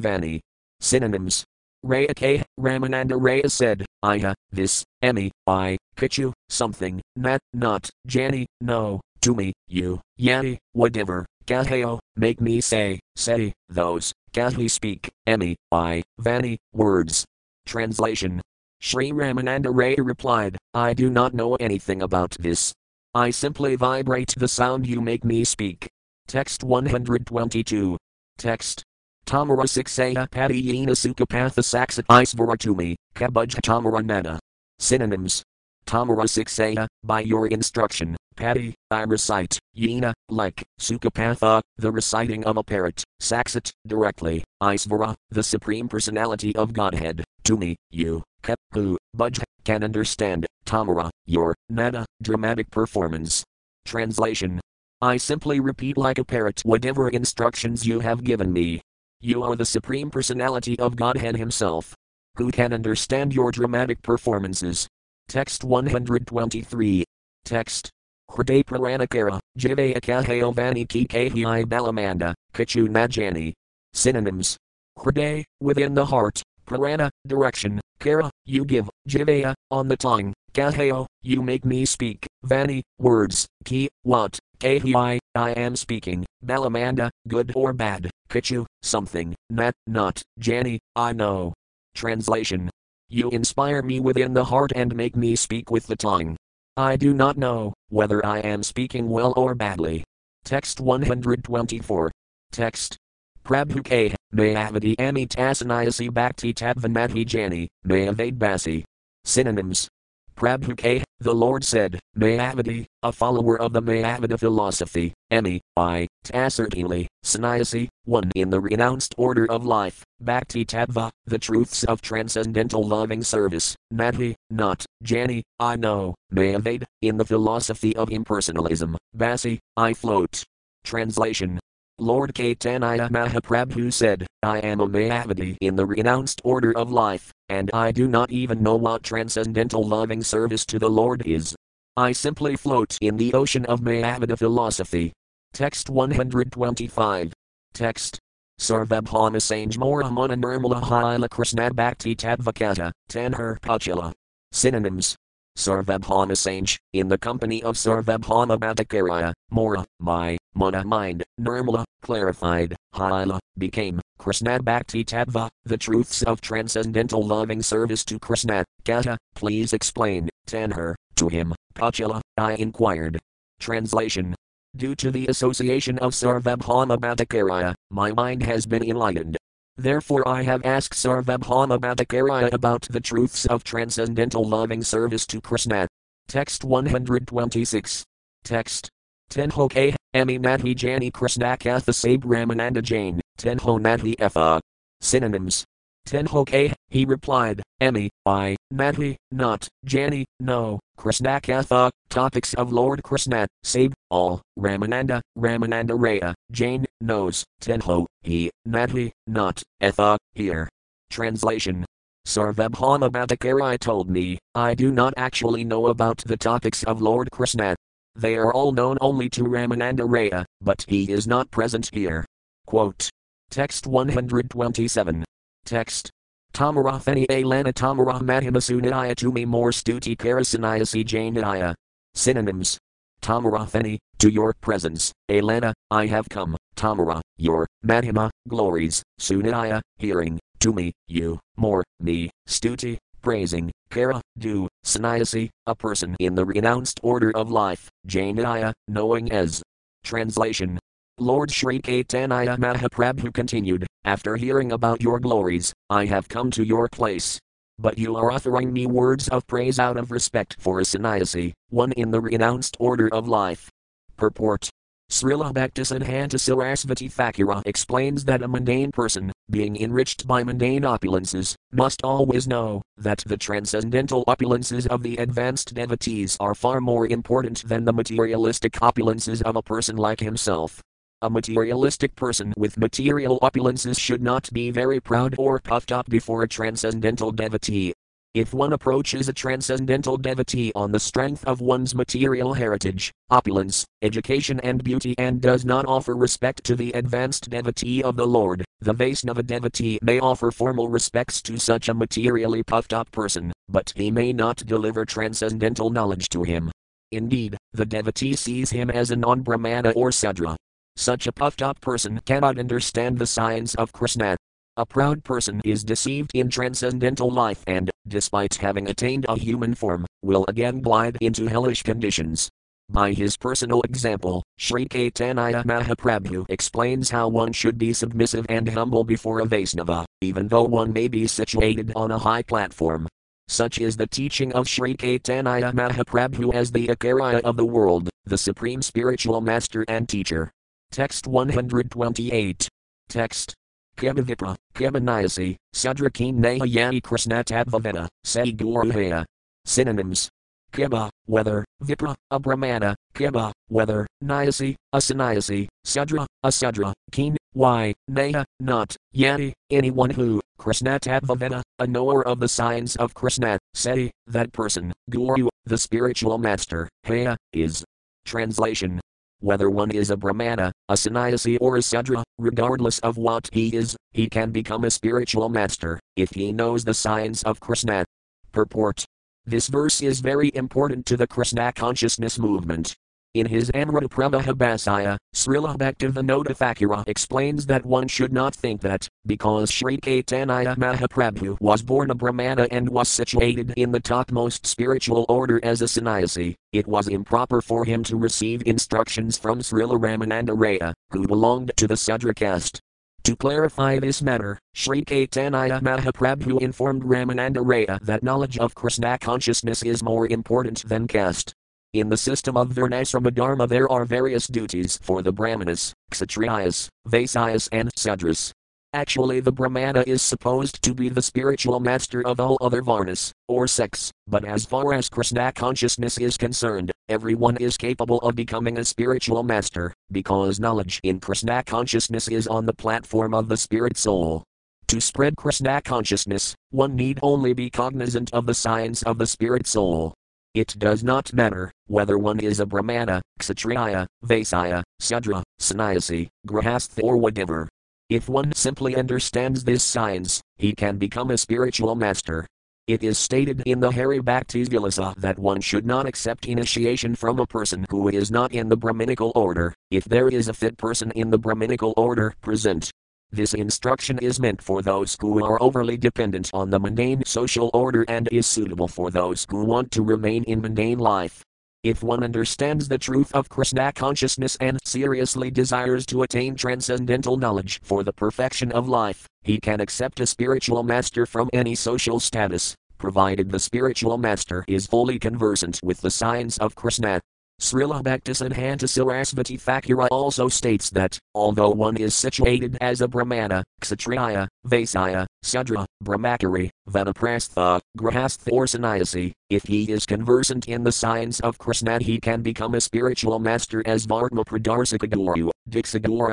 Vani. 0.00 0.40
Synonyms. 0.80 1.44
Rayake, 1.84 2.44
Ramananda 2.58 3.18
Raya 3.18 3.50
said, 3.50 3.84
Iha, 4.04 4.34
this, 4.52 4.84
Emi, 5.02 5.30
I, 5.46 5.76
Pichu, 5.96 6.32
something, 6.48 7.00
Nat, 7.16 7.40
not, 7.52 7.90
Jani, 8.08 8.46
no, 8.60 9.00
to 9.20 9.34
me, 9.34 9.52
you, 9.66 10.00
Yani, 10.18 10.58
whatever, 10.72 11.26
Kaheo, 11.44 11.98
make 12.14 12.40
me 12.40 12.60
say, 12.60 13.00
say, 13.16 13.52
those, 13.68 14.12
Kahi 14.32 14.70
speak, 14.70 15.10
Emi, 15.28 15.56
I, 15.72 16.04
Vani, 16.20 16.56
words. 16.72 17.24
Translation. 17.66 18.40
Sri 18.80 19.12
Ramananda 19.12 19.74
Ray 19.74 19.96
replied, 19.96 20.58
I 20.74 20.94
do 20.94 21.10
not 21.10 21.34
know 21.34 21.54
anything 21.56 22.02
about 22.02 22.36
this. 22.40 22.72
I 23.14 23.28
simply 23.28 23.76
vibrate 23.76 24.34
the 24.38 24.48
sound 24.48 24.86
you 24.86 25.02
make 25.02 25.22
me 25.22 25.44
speak. 25.44 25.86
Text 26.28 26.64
122. 26.64 27.98
Text. 28.38 28.82
Tamara 29.26 29.64
Siksaya 29.64 30.26
Padiyena 30.30 30.92
Sukapatha 30.96 31.60
Saksat 31.60 32.04
Isvaratumi, 32.06 32.94
Kabaj 33.14 33.60
Tamara 33.60 34.02
Nana. 34.02 34.40
Synonyms. 34.78 35.42
Tamara 35.84 36.24
Siksaya, 36.24 36.86
by 37.04 37.20
your 37.20 37.48
instruction, 37.48 38.16
Padi, 38.34 38.74
I 38.90 39.02
recite, 39.02 39.58
Yena, 39.76 40.14
like, 40.30 40.62
Sukapatha, 40.80 41.60
the 41.76 41.92
reciting 41.92 42.44
of 42.44 42.56
a 42.56 42.62
parrot, 42.62 43.04
Saksat, 43.20 43.70
directly, 43.86 44.42
Isvara, 44.62 45.14
the 45.30 45.42
Supreme 45.42 45.86
Personality 45.86 46.56
of 46.56 46.72
Godhead, 46.72 47.24
to 47.44 47.58
me, 47.58 47.76
you, 47.90 48.22
Kep, 48.42 48.58
who, 48.72 48.98
Budj, 49.16 49.42
can 49.64 49.84
understand, 49.84 50.46
Tamara, 50.64 51.10
your, 51.26 51.54
Nana, 51.68 52.04
dramatic 52.22 52.70
performance. 52.70 53.44
Translation. 53.84 54.60
I 55.00 55.16
simply 55.16 55.60
repeat 55.60 55.96
like 55.96 56.18
a 56.18 56.24
parrot 56.24 56.62
whatever 56.64 57.08
instructions 57.08 57.86
you 57.86 58.00
have 58.00 58.24
given 58.24 58.52
me. 58.52 58.80
You 59.20 59.42
are 59.42 59.56
the 59.56 59.64
Supreme 59.64 60.10
Personality 60.10 60.78
of 60.78 60.96
Godhead 60.96 61.36
Himself. 61.36 61.94
Who 62.36 62.50
can 62.50 62.72
understand 62.72 63.34
your 63.34 63.52
dramatic 63.52 64.02
performances? 64.02 64.88
Text 65.28 65.64
123. 65.64 67.04
Text. 67.44 67.90
Hriday 68.30 68.64
Praranakara, 68.64 69.38
Jivaya 69.58 70.00
Kaheo 70.00 70.54
Vani 70.54 70.88
Ki 70.88 71.06
Kahi 71.06 71.64
Balamanda, 71.66 72.34
Kachu 72.54 72.88
Najani. 72.88 73.52
Synonyms. 73.92 74.56
Hriday, 74.98 75.44
within 75.60 75.94
the 75.94 76.06
heart, 76.06 76.42
Prana, 76.66 77.10
direction, 77.26 77.80
Kara, 77.98 78.30
you 78.44 78.64
give, 78.64 78.88
Jivaya, 79.08 79.54
on 79.70 79.88
the 79.88 79.96
tongue, 79.96 80.32
Kaheo, 80.52 81.06
you 81.22 81.42
make 81.42 81.64
me 81.64 81.84
speak, 81.84 82.26
Vani, 82.44 82.82
words, 82.98 83.46
Ki, 83.64 83.88
what, 84.02 84.38
Kahi 84.58 85.18
I 85.34 85.50
am 85.52 85.76
speaking, 85.76 86.26
Balamanda, 86.44 87.10
good 87.28 87.52
or 87.54 87.72
bad, 87.72 88.10
Kichu, 88.28 88.66
something, 88.82 89.34
Nat, 89.50 89.74
not, 89.86 90.22
Jani, 90.38 90.78
I 90.96 91.12
know. 91.12 91.54
Translation. 91.94 92.70
You 93.08 93.28
inspire 93.30 93.82
me 93.82 94.00
within 94.00 94.32
the 94.32 94.44
heart 94.44 94.72
and 94.74 94.96
make 94.96 95.16
me 95.16 95.36
speak 95.36 95.70
with 95.70 95.86
the 95.86 95.96
tongue. 95.96 96.36
I 96.76 96.96
do 96.96 97.12
not 97.12 97.36
know 97.36 97.74
whether 97.90 98.24
I 98.24 98.38
am 98.38 98.62
speaking 98.62 99.10
well 99.10 99.34
or 99.36 99.54
badly. 99.54 100.04
Text 100.44 100.80
124. 100.80 102.10
Text. 102.50 102.96
Prabhuke, 103.44 104.14
Mayavadi 104.34 104.94
Ami 105.00 105.26
Tasanayasi 105.26 106.12
Bhakti 106.12 106.54
Tadvanadhi 106.54 107.30
Jani, 107.30 107.68
Mayavad 107.86 108.38
Basi. 108.38 108.84
Synonyms. 109.24 109.88
Prabhuke, 110.36 111.02
the 111.20 111.34
Lord 111.34 111.62
said, 111.62 112.00
Mayavadi, 112.16 112.86
a 113.02 113.12
follower 113.12 113.60
of 113.60 113.72
the 113.72 113.82
Mayavada 113.82 114.38
philosophy, 114.38 115.12
Emi, 115.32 115.60
I, 115.76 116.08
Tasartili, 116.24 117.06
Sannyasi, 117.22 117.88
one 118.04 118.30
in 118.34 118.50
the 118.50 118.60
renounced 118.60 119.14
order 119.18 119.50
of 119.50 119.64
life, 119.64 120.02
Bhakti 120.20 120.64
Tattva, 120.64 121.10
the 121.26 121.38
truths 121.38 121.84
of 121.84 122.00
transcendental 122.00 122.82
loving 122.82 123.22
service, 123.22 123.76
Nadhi, 123.92 124.34
not, 124.50 124.84
Jani, 125.04 125.42
I 125.58 125.76
know, 125.76 126.14
Mayavad, 126.32 126.84
in 127.02 127.18
the 127.18 127.24
philosophy 127.24 127.94
of 127.96 128.08
impersonalism, 128.08 128.96
Basi, 129.16 129.58
I 129.76 129.94
float. 129.94 130.42
Translation 130.84 131.60
Lord 132.02 132.34
Caitanya 132.34 133.08
Mahaprabhu 133.08 133.92
said, 133.92 134.26
I 134.42 134.58
am 134.58 134.80
a 134.80 134.88
Mayavadi 134.88 135.56
in 135.60 135.76
the 135.76 135.86
renounced 135.86 136.40
order 136.42 136.76
of 136.76 136.90
life, 136.90 137.32
and 137.48 137.70
I 137.72 137.92
do 137.92 138.08
not 138.08 138.32
even 138.32 138.60
know 138.60 138.74
what 138.74 139.04
transcendental 139.04 139.86
loving 139.86 140.20
service 140.20 140.66
to 140.66 140.80
the 140.80 140.90
Lord 140.90 141.22
is. 141.24 141.54
I 141.96 142.10
simply 142.10 142.56
float 142.56 142.98
in 143.00 143.16
the 143.16 143.32
ocean 143.34 143.64
of 143.66 143.82
Mayavada 143.82 144.36
philosophy. 144.36 145.12
Text 145.52 145.88
125. 145.88 147.32
Text. 147.72 148.18
Sarvabhauma 148.60 149.40
Sange 149.40 149.78
Moramana 149.78 150.36
Nirmala 150.36 150.82
Haila 150.82 151.30
Krishna 151.30 151.72
Bhakti 151.72 152.16
Tadvakata, 152.16 152.90
Tanhar 153.08 153.60
Pachila. 153.60 154.12
Synonyms 154.50 155.16
Sarvabhauma 155.56 156.36
Sange, 156.36 156.78
in 156.92 157.08
the 157.08 157.18
company 157.18 157.62
of 157.62 157.76
Sarvabhauma 157.76 158.58
Bhattacharya, 158.58 159.32
Mora, 159.50 159.84
my, 160.00 160.38
Mana 160.54 160.84
mind, 160.84 161.22
Nirmala, 161.40 161.84
clarified, 162.02 162.76
Haila, 162.94 163.38
became, 163.58 164.00
Krishna 164.18 164.62
Bhakti 164.62 165.04
Tattva, 165.04 165.48
the 165.64 165.76
truths 165.76 166.22
of 166.22 166.40
transcendental 166.40 167.22
loving 167.22 167.62
service 167.62 168.04
to 168.06 168.18
Krishna, 168.18 168.64
Kata, 168.84 169.18
please 169.34 169.72
explain, 169.72 170.28
Tanher, 170.46 170.94
to 171.16 171.28
him, 171.28 171.54
Pachila, 171.74 172.20
I 172.36 172.54
inquired. 172.54 173.18
Translation 173.60 174.34
Due 174.74 174.94
to 174.94 175.10
the 175.10 175.26
association 175.26 175.98
of 175.98 176.12
Sarvabhauma 176.12 176.98
Bhattacharya, 176.98 177.74
my 177.90 178.10
mind 178.12 178.42
has 178.42 178.64
been 178.64 178.82
enlightened. 178.82 179.36
Therefore 179.76 180.26
I 180.28 180.42
have 180.42 180.64
asked 180.64 180.94
Sarvabhauma 180.94 181.78
Bhattacharya 181.78 182.52
about 182.52 182.82
the 182.90 183.00
truths 183.00 183.46
of 183.46 183.64
transcendental 183.64 184.44
loving 184.44 184.82
service 184.82 185.26
to 185.26 185.40
Krishna. 185.40 185.88
Text 186.28 186.64
126. 186.64 188.04
Text. 188.44 188.90
Tenho 189.30 189.96
Ami 190.14 190.38
Nathi 190.38 190.80
Jani 190.80 191.10
Krishna 191.10 191.56
Katha 191.56 191.94
Sab 191.94 192.22
Ramananda 192.24 192.82
Jain, 192.82 193.20
Tenho 193.38 193.80
Nathi 193.80 194.14
Efa. 194.16 194.60
Synonyms. 195.00 195.64
Tenho 196.06 196.74
he 196.88 197.04
replied, 197.06 197.62
Emi, 197.80 198.10
I, 198.26 198.56
Madhi, 198.72 199.16
not, 199.30 199.66
Jani, 199.88 200.26
no, 200.40 200.78
Krishna 200.96 201.40
Katha, 201.40 201.90
topics 202.10 202.52
of 202.54 202.72
Lord 202.72 203.02
Krishna, 203.02 203.46
Sab, 203.62 203.94
all, 204.10 204.42
Ramananda, 204.58 205.22
Ramananda 205.38 205.98
Raya, 205.98 206.34
Jain, 206.50 206.84
knows, 207.02 207.44
Tenho, 207.60 208.06
he, 208.22 208.50
Madhi, 208.66 209.10
not, 209.26 209.62
Etha, 209.82 210.16
here. 210.34 210.68
Translation 211.10 211.84
Sarvabhauma 212.26 213.10
Bhattacharya 213.10 213.78
told 213.78 214.08
me, 214.08 214.38
I 214.54 214.74
do 214.74 214.92
not 214.92 215.12
actually 215.16 215.64
know 215.64 215.88
about 215.88 216.18
the 216.18 216.36
topics 216.36 216.84
of 216.84 217.02
Lord 217.02 217.30
Krishna. 217.30 217.74
They 218.14 218.36
are 218.36 218.52
all 218.52 218.72
known 218.72 218.96
only 219.00 219.28
to 219.30 219.42
Ramananda 219.42 220.06
Raya, 220.06 220.44
but 220.60 220.84
he 220.86 221.10
is 221.10 221.26
not 221.26 221.50
present 221.50 221.90
here. 221.92 222.24
Quote. 222.66 223.10
Text 223.50 223.86
127. 223.86 225.24
Text. 225.64 226.10
Tamarathani 226.54 227.26
Alana 227.26 227.72
Tamara 227.72 228.20
Madhimasunaya 228.20 229.14
Tumi 229.14 229.46
more 229.46 229.70
stuti 229.70 230.16
Karasanayasi 230.16 231.04
Jainaya. 231.04 231.74
Synonyms. 232.14 232.78
Tamarathani, 233.22 233.98
to 234.18 234.30
your 234.30 234.52
presence, 234.60 235.12
Alana, 235.30 235.72
I 235.90 236.06
have 236.06 236.28
come, 236.28 236.56
Tamara, 236.76 237.22
your, 237.38 237.66
Madhima, 237.86 238.30
glories, 238.48 239.02
Sunaya, 239.20 239.80
hearing, 239.98 240.38
to 240.60 240.72
me, 240.72 240.92
you, 241.08 241.38
more, 241.56 241.84
me, 242.00 242.30
stuti, 242.48 242.98
praising, 243.22 243.70
Kara, 243.90 244.20
do, 244.38 244.68
Sannyasi, 244.84 245.50
a 245.66 245.74
person 245.74 246.16
in 246.18 246.34
the 246.34 246.44
renounced 246.44 247.00
order 247.02 247.30
of 247.36 247.50
life, 247.50 247.88
Jainaya, 248.08 248.72
knowing 248.88 249.30
as. 249.32 249.62
Translation. 250.04 250.78
Lord 251.18 251.50
Sri 251.52 251.78
Caitanya 251.78 252.56
Mahaprabhu 252.58 253.32
continued, 253.32 253.86
After 254.04 254.36
hearing 254.36 254.72
about 254.72 255.00
your 255.02 255.20
glories, 255.20 255.72
I 255.88 256.06
have 256.06 256.28
come 256.28 256.50
to 256.52 256.64
your 256.64 256.88
place. 256.88 257.38
But 257.82 257.98
you 257.98 258.14
are 258.14 258.30
offering 258.30 258.72
me 258.72 258.86
words 258.86 259.28
of 259.28 259.44
praise 259.48 259.80
out 259.80 259.96
of 259.96 260.12
respect 260.12 260.56
for 260.60 260.78
a 260.78 260.84
sannyasi, 260.84 261.52
one 261.68 261.90
in 261.90 262.12
the 262.12 262.20
renounced 262.20 262.76
order 262.78 263.12
of 263.12 263.26
life. 263.26 263.68
Purport 264.16 264.70
Srila 265.10 265.52
Bhaktisiddhanta 265.52 266.38
Sarasvati 266.38 267.12
Thakura 267.12 267.60
explains 267.66 268.24
that 268.26 268.40
a 268.40 268.46
mundane 268.46 268.92
person, 268.92 269.32
being 269.50 269.74
enriched 269.74 270.28
by 270.28 270.44
mundane 270.44 270.82
opulences, 270.82 271.56
must 271.72 272.04
always 272.04 272.46
know 272.46 272.82
that 272.98 273.24
the 273.26 273.36
transcendental 273.36 274.24
opulences 274.26 274.86
of 274.86 275.02
the 275.02 275.16
advanced 275.16 275.74
devotees 275.74 276.36
are 276.38 276.54
far 276.54 276.80
more 276.80 277.08
important 277.08 277.66
than 277.68 277.84
the 277.84 277.92
materialistic 277.92 278.74
opulences 278.74 279.42
of 279.42 279.56
a 279.56 279.62
person 279.62 279.96
like 279.96 280.20
himself. 280.20 280.80
A 281.24 281.30
materialistic 281.30 282.16
person 282.16 282.52
with 282.56 282.76
material 282.76 283.38
opulences 283.42 283.96
should 283.96 284.20
not 284.20 284.52
be 284.52 284.72
very 284.72 284.98
proud 284.98 285.36
or 285.38 285.60
puffed 285.60 285.92
up 285.92 286.10
before 286.10 286.42
a 286.42 286.48
transcendental 286.48 287.30
devotee. 287.30 287.92
If 288.34 288.52
one 288.52 288.72
approaches 288.72 289.28
a 289.28 289.32
transcendental 289.32 290.16
devotee 290.16 290.72
on 290.74 290.90
the 290.90 290.98
strength 290.98 291.44
of 291.44 291.60
one's 291.60 291.94
material 291.94 292.54
heritage, 292.54 293.12
opulence, 293.30 293.84
education, 294.02 294.58
and 294.64 294.82
beauty 294.82 295.14
and 295.16 295.40
does 295.40 295.64
not 295.64 295.86
offer 295.86 296.16
respect 296.16 296.64
to 296.64 296.74
the 296.74 296.90
advanced 296.90 297.48
devotee 297.50 298.02
of 298.02 298.16
the 298.16 298.26
Lord, 298.26 298.64
the 298.80 298.92
Vaisnava 298.92 299.46
devotee 299.46 300.00
may 300.02 300.18
offer 300.18 300.50
formal 300.50 300.88
respects 300.88 301.40
to 301.42 301.56
such 301.56 301.88
a 301.88 301.94
materially 301.94 302.64
puffed 302.64 302.92
up 302.92 303.08
person, 303.12 303.52
but 303.68 303.92
he 303.94 304.10
may 304.10 304.32
not 304.32 304.56
deliver 304.66 305.04
transcendental 305.04 305.90
knowledge 305.90 306.28
to 306.30 306.42
him. 306.42 306.72
Indeed, 307.12 307.56
the 307.72 307.86
devotee 307.86 308.34
sees 308.34 308.70
him 308.70 308.90
as 308.90 309.12
a 309.12 309.16
non 309.16 309.42
Brahmana 309.42 309.92
or 309.92 310.10
Sudra, 310.10 310.56
such 311.02 311.26
a 311.26 311.32
puffed 311.32 311.62
up 311.62 311.80
person 311.80 312.20
cannot 312.24 312.58
understand 312.58 313.18
the 313.18 313.26
science 313.26 313.74
of 313.74 313.92
Krishna. 313.92 314.36
A 314.76 314.86
proud 314.86 315.24
person 315.24 315.60
is 315.64 315.82
deceived 315.84 316.30
in 316.32 316.48
transcendental 316.48 317.30
life 317.30 317.62
and, 317.66 317.90
despite 318.06 318.54
having 318.54 318.88
attained 318.88 319.26
a 319.28 319.36
human 319.36 319.74
form, 319.74 320.06
will 320.22 320.44
again 320.48 320.80
glide 320.80 321.18
into 321.20 321.48
hellish 321.48 321.82
conditions. 321.82 322.48
By 322.88 323.12
his 323.12 323.36
personal 323.36 323.82
example, 323.82 324.42
Sri 324.58 324.86
Caitanya 324.86 325.64
Mahaprabhu 325.64 326.46
explains 326.48 327.10
how 327.10 327.28
one 327.28 327.52
should 327.52 327.78
be 327.78 327.92
submissive 327.92 328.46
and 328.48 328.68
humble 328.68 329.02
before 329.02 329.40
a 329.40 329.44
Vaisnava, 329.44 330.04
even 330.20 330.46
though 330.48 330.64
one 330.64 330.92
may 330.92 331.08
be 331.08 331.26
situated 331.26 331.92
on 331.96 332.10
a 332.10 332.18
high 332.18 332.42
platform. 332.42 333.08
Such 333.48 333.78
is 333.78 333.96
the 333.96 334.06
teaching 334.06 334.52
of 334.52 334.68
Sri 334.68 334.94
Caitanya 334.94 335.72
Mahaprabhu 335.72 336.54
as 336.54 336.70
the 336.70 336.88
Acharya 336.88 337.38
of 337.38 337.56
the 337.56 337.64
world, 337.64 338.08
the 338.24 338.38
supreme 338.38 338.82
spiritual 338.82 339.40
master 339.40 339.84
and 339.88 340.08
teacher. 340.08 340.52
Text 340.92 341.26
128. 341.26 342.68
Text. 343.08 343.54
Kevavipra, 343.96 344.56
Kevanayasi, 344.74 345.56
Sudrakeen 345.74 346.34
Nahayani 346.34 347.00
Krishnatadvavena, 347.00 348.08
Say 348.24 348.52
Guruhaya. 348.52 349.24
Synonyms. 349.64 350.28
Keba, 350.70 351.08
whether, 351.24 351.64
Vipra, 351.82 352.14
a 352.30 352.38
Brahmana, 352.38 352.94
Keba, 353.14 353.52
whether, 353.68 354.06
Nyasi, 354.22 354.74
a 354.92 355.00
sannyasi, 355.00 355.66
Sudra, 355.84 356.26
a 356.42 356.52
Sudra, 356.52 356.92
Keen, 357.10 357.38
why, 357.54 357.94
Neha, 358.08 358.44
not, 358.60 358.94
Yani, 359.14 359.52
anyone 359.70 360.10
who, 360.10 360.42
Krishnatadvavena, 360.58 361.62
a 361.78 361.86
knower 361.86 362.26
of 362.26 362.38
the 362.38 362.48
signs 362.48 362.96
of 362.96 363.14
Krishna, 363.14 363.58
say, 363.72 364.10
that 364.26 364.52
person, 364.52 364.92
Guru, 365.08 365.48
the 365.64 365.78
spiritual 365.78 366.36
master, 366.36 366.88
Haya, 367.06 367.38
is. 367.54 367.82
Translation 368.24 369.00
whether 369.42 369.68
one 369.68 369.90
is 369.90 370.10
a 370.10 370.16
Brahmana, 370.16 370.72
a 370.88 370.96
sannyasi, 370.96 371.58
or 371.58 371.76
a 371.76 371.82
Sudra, 371.82 372.22
regardless 372.38 372.98
of 373.00 373.16
what 373.16 373.48
he 373.52 373.74
is, 373.76 373.96
he 374.12 374.28
can 374.28 374.50
become 374.50 374.84
a 374.84 374.90
spiritual 374.90 375.48
master 375.48 375.98
if 376.16 376.30
he 376.30 376.52
knows 376.52 376.84
the 376.84 376.94
science 376.94 377.42
of 377.42 377.60
Krishna. 377.60 378.04
Purport 378.52 379.04
This 379.44 379.68
verse 379.68 380.00
is 380.00 380.20
very 380.20 380.52
important 380.54 381.06
to 381.06 381.16
the 381.16 381.26
Krishna 381.26 381.72
consciousness 381.72 382.38
movement. 382.38 382.94
In 383.34 383.46
his 383.46 383.70
Amrita 383.72 384.10
Pravaha 384.10 384.52
Bhasya, 384.52 385.16
Srila 385.34 385.78
Bhaktivinoda 385.78 386.54
Thakura 386.54 387.02
explains 387.08 387.64
that 387.64 387.86
one 387.86 388.06
should 388.06 388.30
not 388.30 388.54
think 388.54 388.82
that, 388.82 389.08
because 389.24 389.70
Sri 389.70 389.96
Caitanya 389.96 390.76
Mahaprabhu 390.76 391.58
was 391.58 391.80
born 391.80 392.10
a 392.10 392.14
Brahmana 392.14 392.68
and 392.70 392.90
was 392.90 393.08
situated 393.08 393.72
in 393.78 393.90
the 393.90 394.00
topmost 394.00 394.66
spiritual 394.66 395.24
order 395.30 395.58
as 395.62 395.80
a 395.80 395.88
sannyasi, 395.88 396.56
it 396.72 396.86
was 396.86 397.08
improper 397.08 397.62
for 397.62 397.86
him 397.86 398.04
to 398.04 398.16
receive 398.16 398.62
instructions 398.66 399.38
from 399.38 399.60
Srila 399.60 399.98
Ramananda 399.98 400.50
Raya, 400.50 400.92
who 401.10 401.26
belonged 401.26 401.72
to 401.78 401.86
the 401.86 401.96
Sudra 401.96 402.34
caste. 402.34 402.80
To 403.24 403.34
clarify 403.34 403.98
this 403.98 404.20
matter, 404.20 404.58
Sri 404.74 405.06
Caitanya 405.06 405.80
Mahaprabhu 405.80 406.60
informed 406.60 407.04
Ramananda 407.04 407.64
Raya 407.64 407.98
that 408.02 408.22
knowledge 408.22 408.58
of 408.58 408.74
Krishna 408.74 409.16
consciousness 409.16 409.82
is 409.82 410.02
more 410.02 410.26
important 410.26 410.86
than 410.86 411.08
caste. 411.08 411.54
In 411.92 412.08
the 412.08 412.16
system 412.16 412.56
of 412.56 412.70
Varnasrama 412.70 413.34
Dharma, 413.34 413.66
there 413.66 413.86
are 413.92 414.06
various 414.06 414.46
duties 414.46 414.98
for 415.02 415.20
the 415.20 415.30
Brahmanas, 415.30 415.92
Kshatriyas, 416.10 416.88
Vaisyas, 417.06 417.68
and 417.70 417.90
Sudras. 417.96 418.50
Actually, 418.94 419.40
the 419.40 419.52
Brahmana 419.52 420.02
is 420.06 420.22
supposed 420.22 420.82
to 420.84 420.94
be 420.94 421.10
the 421.10 421.20
spiritual 421.20 421.80
master 421.80 422.26
of 422.26 422.40
all 422.40 422.56
other 422.62 422.80
Varnas, 422.80 423.30
or 423.46 423.66
sects, 423.66 424.10
but 424.26 424.42
as 424.46 424.64
far 424.64 424.94
as 424.94 425.10
Krishna 425.10 425.52
consciousness 425.52 426.16
is 426.16 426.38
concerned, 426.38 426.92
everyone 427.10 427.58
is 427.58 427.76
capable 427.76 428.20
of 428.20 428.36
becoming 428.36 428.78
a 428.78 428.84
spiritual 428.86 429.42
master, 429.42 429.92
because 430.10 430.58
knowledge 430.58 430.98
in 431.02 431.20
Krishna 431.20 431.62
consciousness 431.62 432.26
is 432.26 432.46
on 432.46 432.64
the 432.64 432.72
platform 432.72 433.34
of 433.34 433.50
the 433.50 433.56
spirit 433.58 433.98
soul. 433.98 434.44
To 434.86 434.98
spread 434.98 435.36
Krishna 435.36 435.82
consciousness, 435.82 436.54
one 436.70 436.96
need 436.96 437.18
only 437.20 437.52
be 437.52 437.68
cognizant 437.68 438.32
of 438.32 438.46
the 438.46 438.54
science 438.54 439.02
of 439.02 439.18
the 439.18 439.26
spirit 439.26 439.66
soul. 439.66 440.14
It 440.54 440.78
does 440.78 441.02
not 441.02 441.32
matter 441.32 441.72
whether 441.86 442.18
one 442.18 442.38
is 442.38 442.60
a 442.60 442.66
Brahmana, 442.66 443.22
Kshatriya, 443.38 444.06
Vaisya, 444.22 444.82
Sudra, 445.00 445.42
Sannyasi, 445.58 446.28
Grahastha, 446.46 447.02
or 447.02 447.16
whatever. 447.16 447.70
If 448.10 448.28
one 448.28 448.52
simply 448.54 448.94
understands 448.94 449.64
this 449.64 449.82
science, 449.82 450.42
he 450.56 450.74
can 450.74 450.98
become 450.98 451.30
a 451.30 451.38
spiritual 451.38 451.94
master. 451.94 452.46
It 452.86 453.02
is 453.02 453.16
stated 453.16 453.62
in 453.64 453.80
the 453.80 453.92
Hari 453.92 454.18
Bhakti 454.18 454.66
Vilasa 454.66 455.14
that 455.16 455.38
one 455.38 455.62
should 455.62 455.86
not 455.86 456.04
accept 456.04 456.44
initiation 456.44 457.14
from 457.14 457.38
a 457.38 457.46
person 457.46 457.86
who 457.88 458.08
is 458.08 458.30
not 458.30 458.52
in 458.52 458.68
the 458.68 458.76
Brahminical 458.76 459.32
order, 459.34 459.72
if 459.90 460.04
there 460.04 460.28
is 460.28 460.48
a 460.48 460.52
fit 460.52 460.76
person 460.76 461.12
in 461.12 461.30
the 461.30 461.38
Brahminical 461.38 461.94
order 461.96 462.34
present. 462.42 462.90
This 463.34 463.54
instruction 463.54 464.18
is 464.18 464.38
meant 464.38 464.60
for 464.60 464.82
those 464.82 465.16
who 465.18 465.42
are 465.42 465.60
overly 465.62 465.96
dependent 465.96 466.50
on 466.52 466.68
the 466.68 466.78
mundane 466.78 467.24
social 467.24 467.70
order 467.72 468.04
and 468.06 468.28
is 468.30 468.46
suitable 468.46 468.88
for 468.88 469.10
those 469.10 469.46
who 469.48 469.64
want 469.64 469.90
to 469.92 470.02
remain 470.02 470.44
in 470.44 470.60
mundane 470.60 470.98
life. 470.98 471.42
If 471.82 472.02
one 472.02 472.22
understands 472.22 472.88
the 472.88 472.98
truth 472.98 473.34
of 473.34 473.48
Krishna 473.48 473.90
consciousness 473.94 474.58
and 474.60 474.78
seriously 474.84 475.50
desires 475.50 476.04
to 476.06 476.24
attain 476.24 476.56
transcendental 476.56 477.38
knowledge 477.38 477.80
for 477.82 478.04
the 478.04 478.12
perfection 478.12 478.70
of 478.70 478.86
life, 478.86 479.26
he 479.42 479.58
can 479.58 479.80
accept 479.80 480.20
a 480.20 480.26
spiritual 480.26 480.82
master 480.82 481.24
from 481.24 481.48
any 481.54 481.74
social 481.74 482.20
status, 482.20 482.76
provided 482.98 483.50
the 483.50 483.58
spiritual 483.58 484.18
master 484.18 484.62
is 484.68 484.86
fully 484.86 485.18
conversant 485.18 485.80
with 485.82 486.02
the 486.02 486.10
science 486.10 486.58
of 486.58 486.74
Krishna. 486.74 487.18
Srila 487.62 488.02
Bhaktisiddhanta 488.02 488.88
Sarasvati 488.88 489.56
Thakura 489.56 490.08
also 490.10 490.48
states 490.48 490.90
that, 490.90 491.16
although 491.32 491.70
one 491.70 491.96
is 491.96 492.12
situated 492.12 492.76
as 492.80 493.00
a 493.00 493.06
Brahmana, 493.06 493.62
Kshatriya, 493.80 494.48
Vaisya, 494.66 495.26
Sudra, 495.44 495.86
Brahmachari, 496.02 496.70
Vanaprastha, 496.90 497.80
Grahastha 497.96 498.50
or 498.50 498.66
Sannyasi, 498.66 499.32
if 499.48 499.62
he 499.62 499.84
is 499.92 500.04
conversant 500.04 500.66
in 500.66 500.82
the 500.82 500.90
science 500.90 501.38
of 501.38 501.56
Krishna 501.56 502.00
he 502.02 502.18
can 502.18 502.42
become 502.42 502.74
a 502.74 502.80
spiritual 502.80 503.38
master 503.38 503.80
as 503.86 504.08
Vartma 504.08 504.44
Pradarsika 504.44 505.08
Guru, 505.08 505.46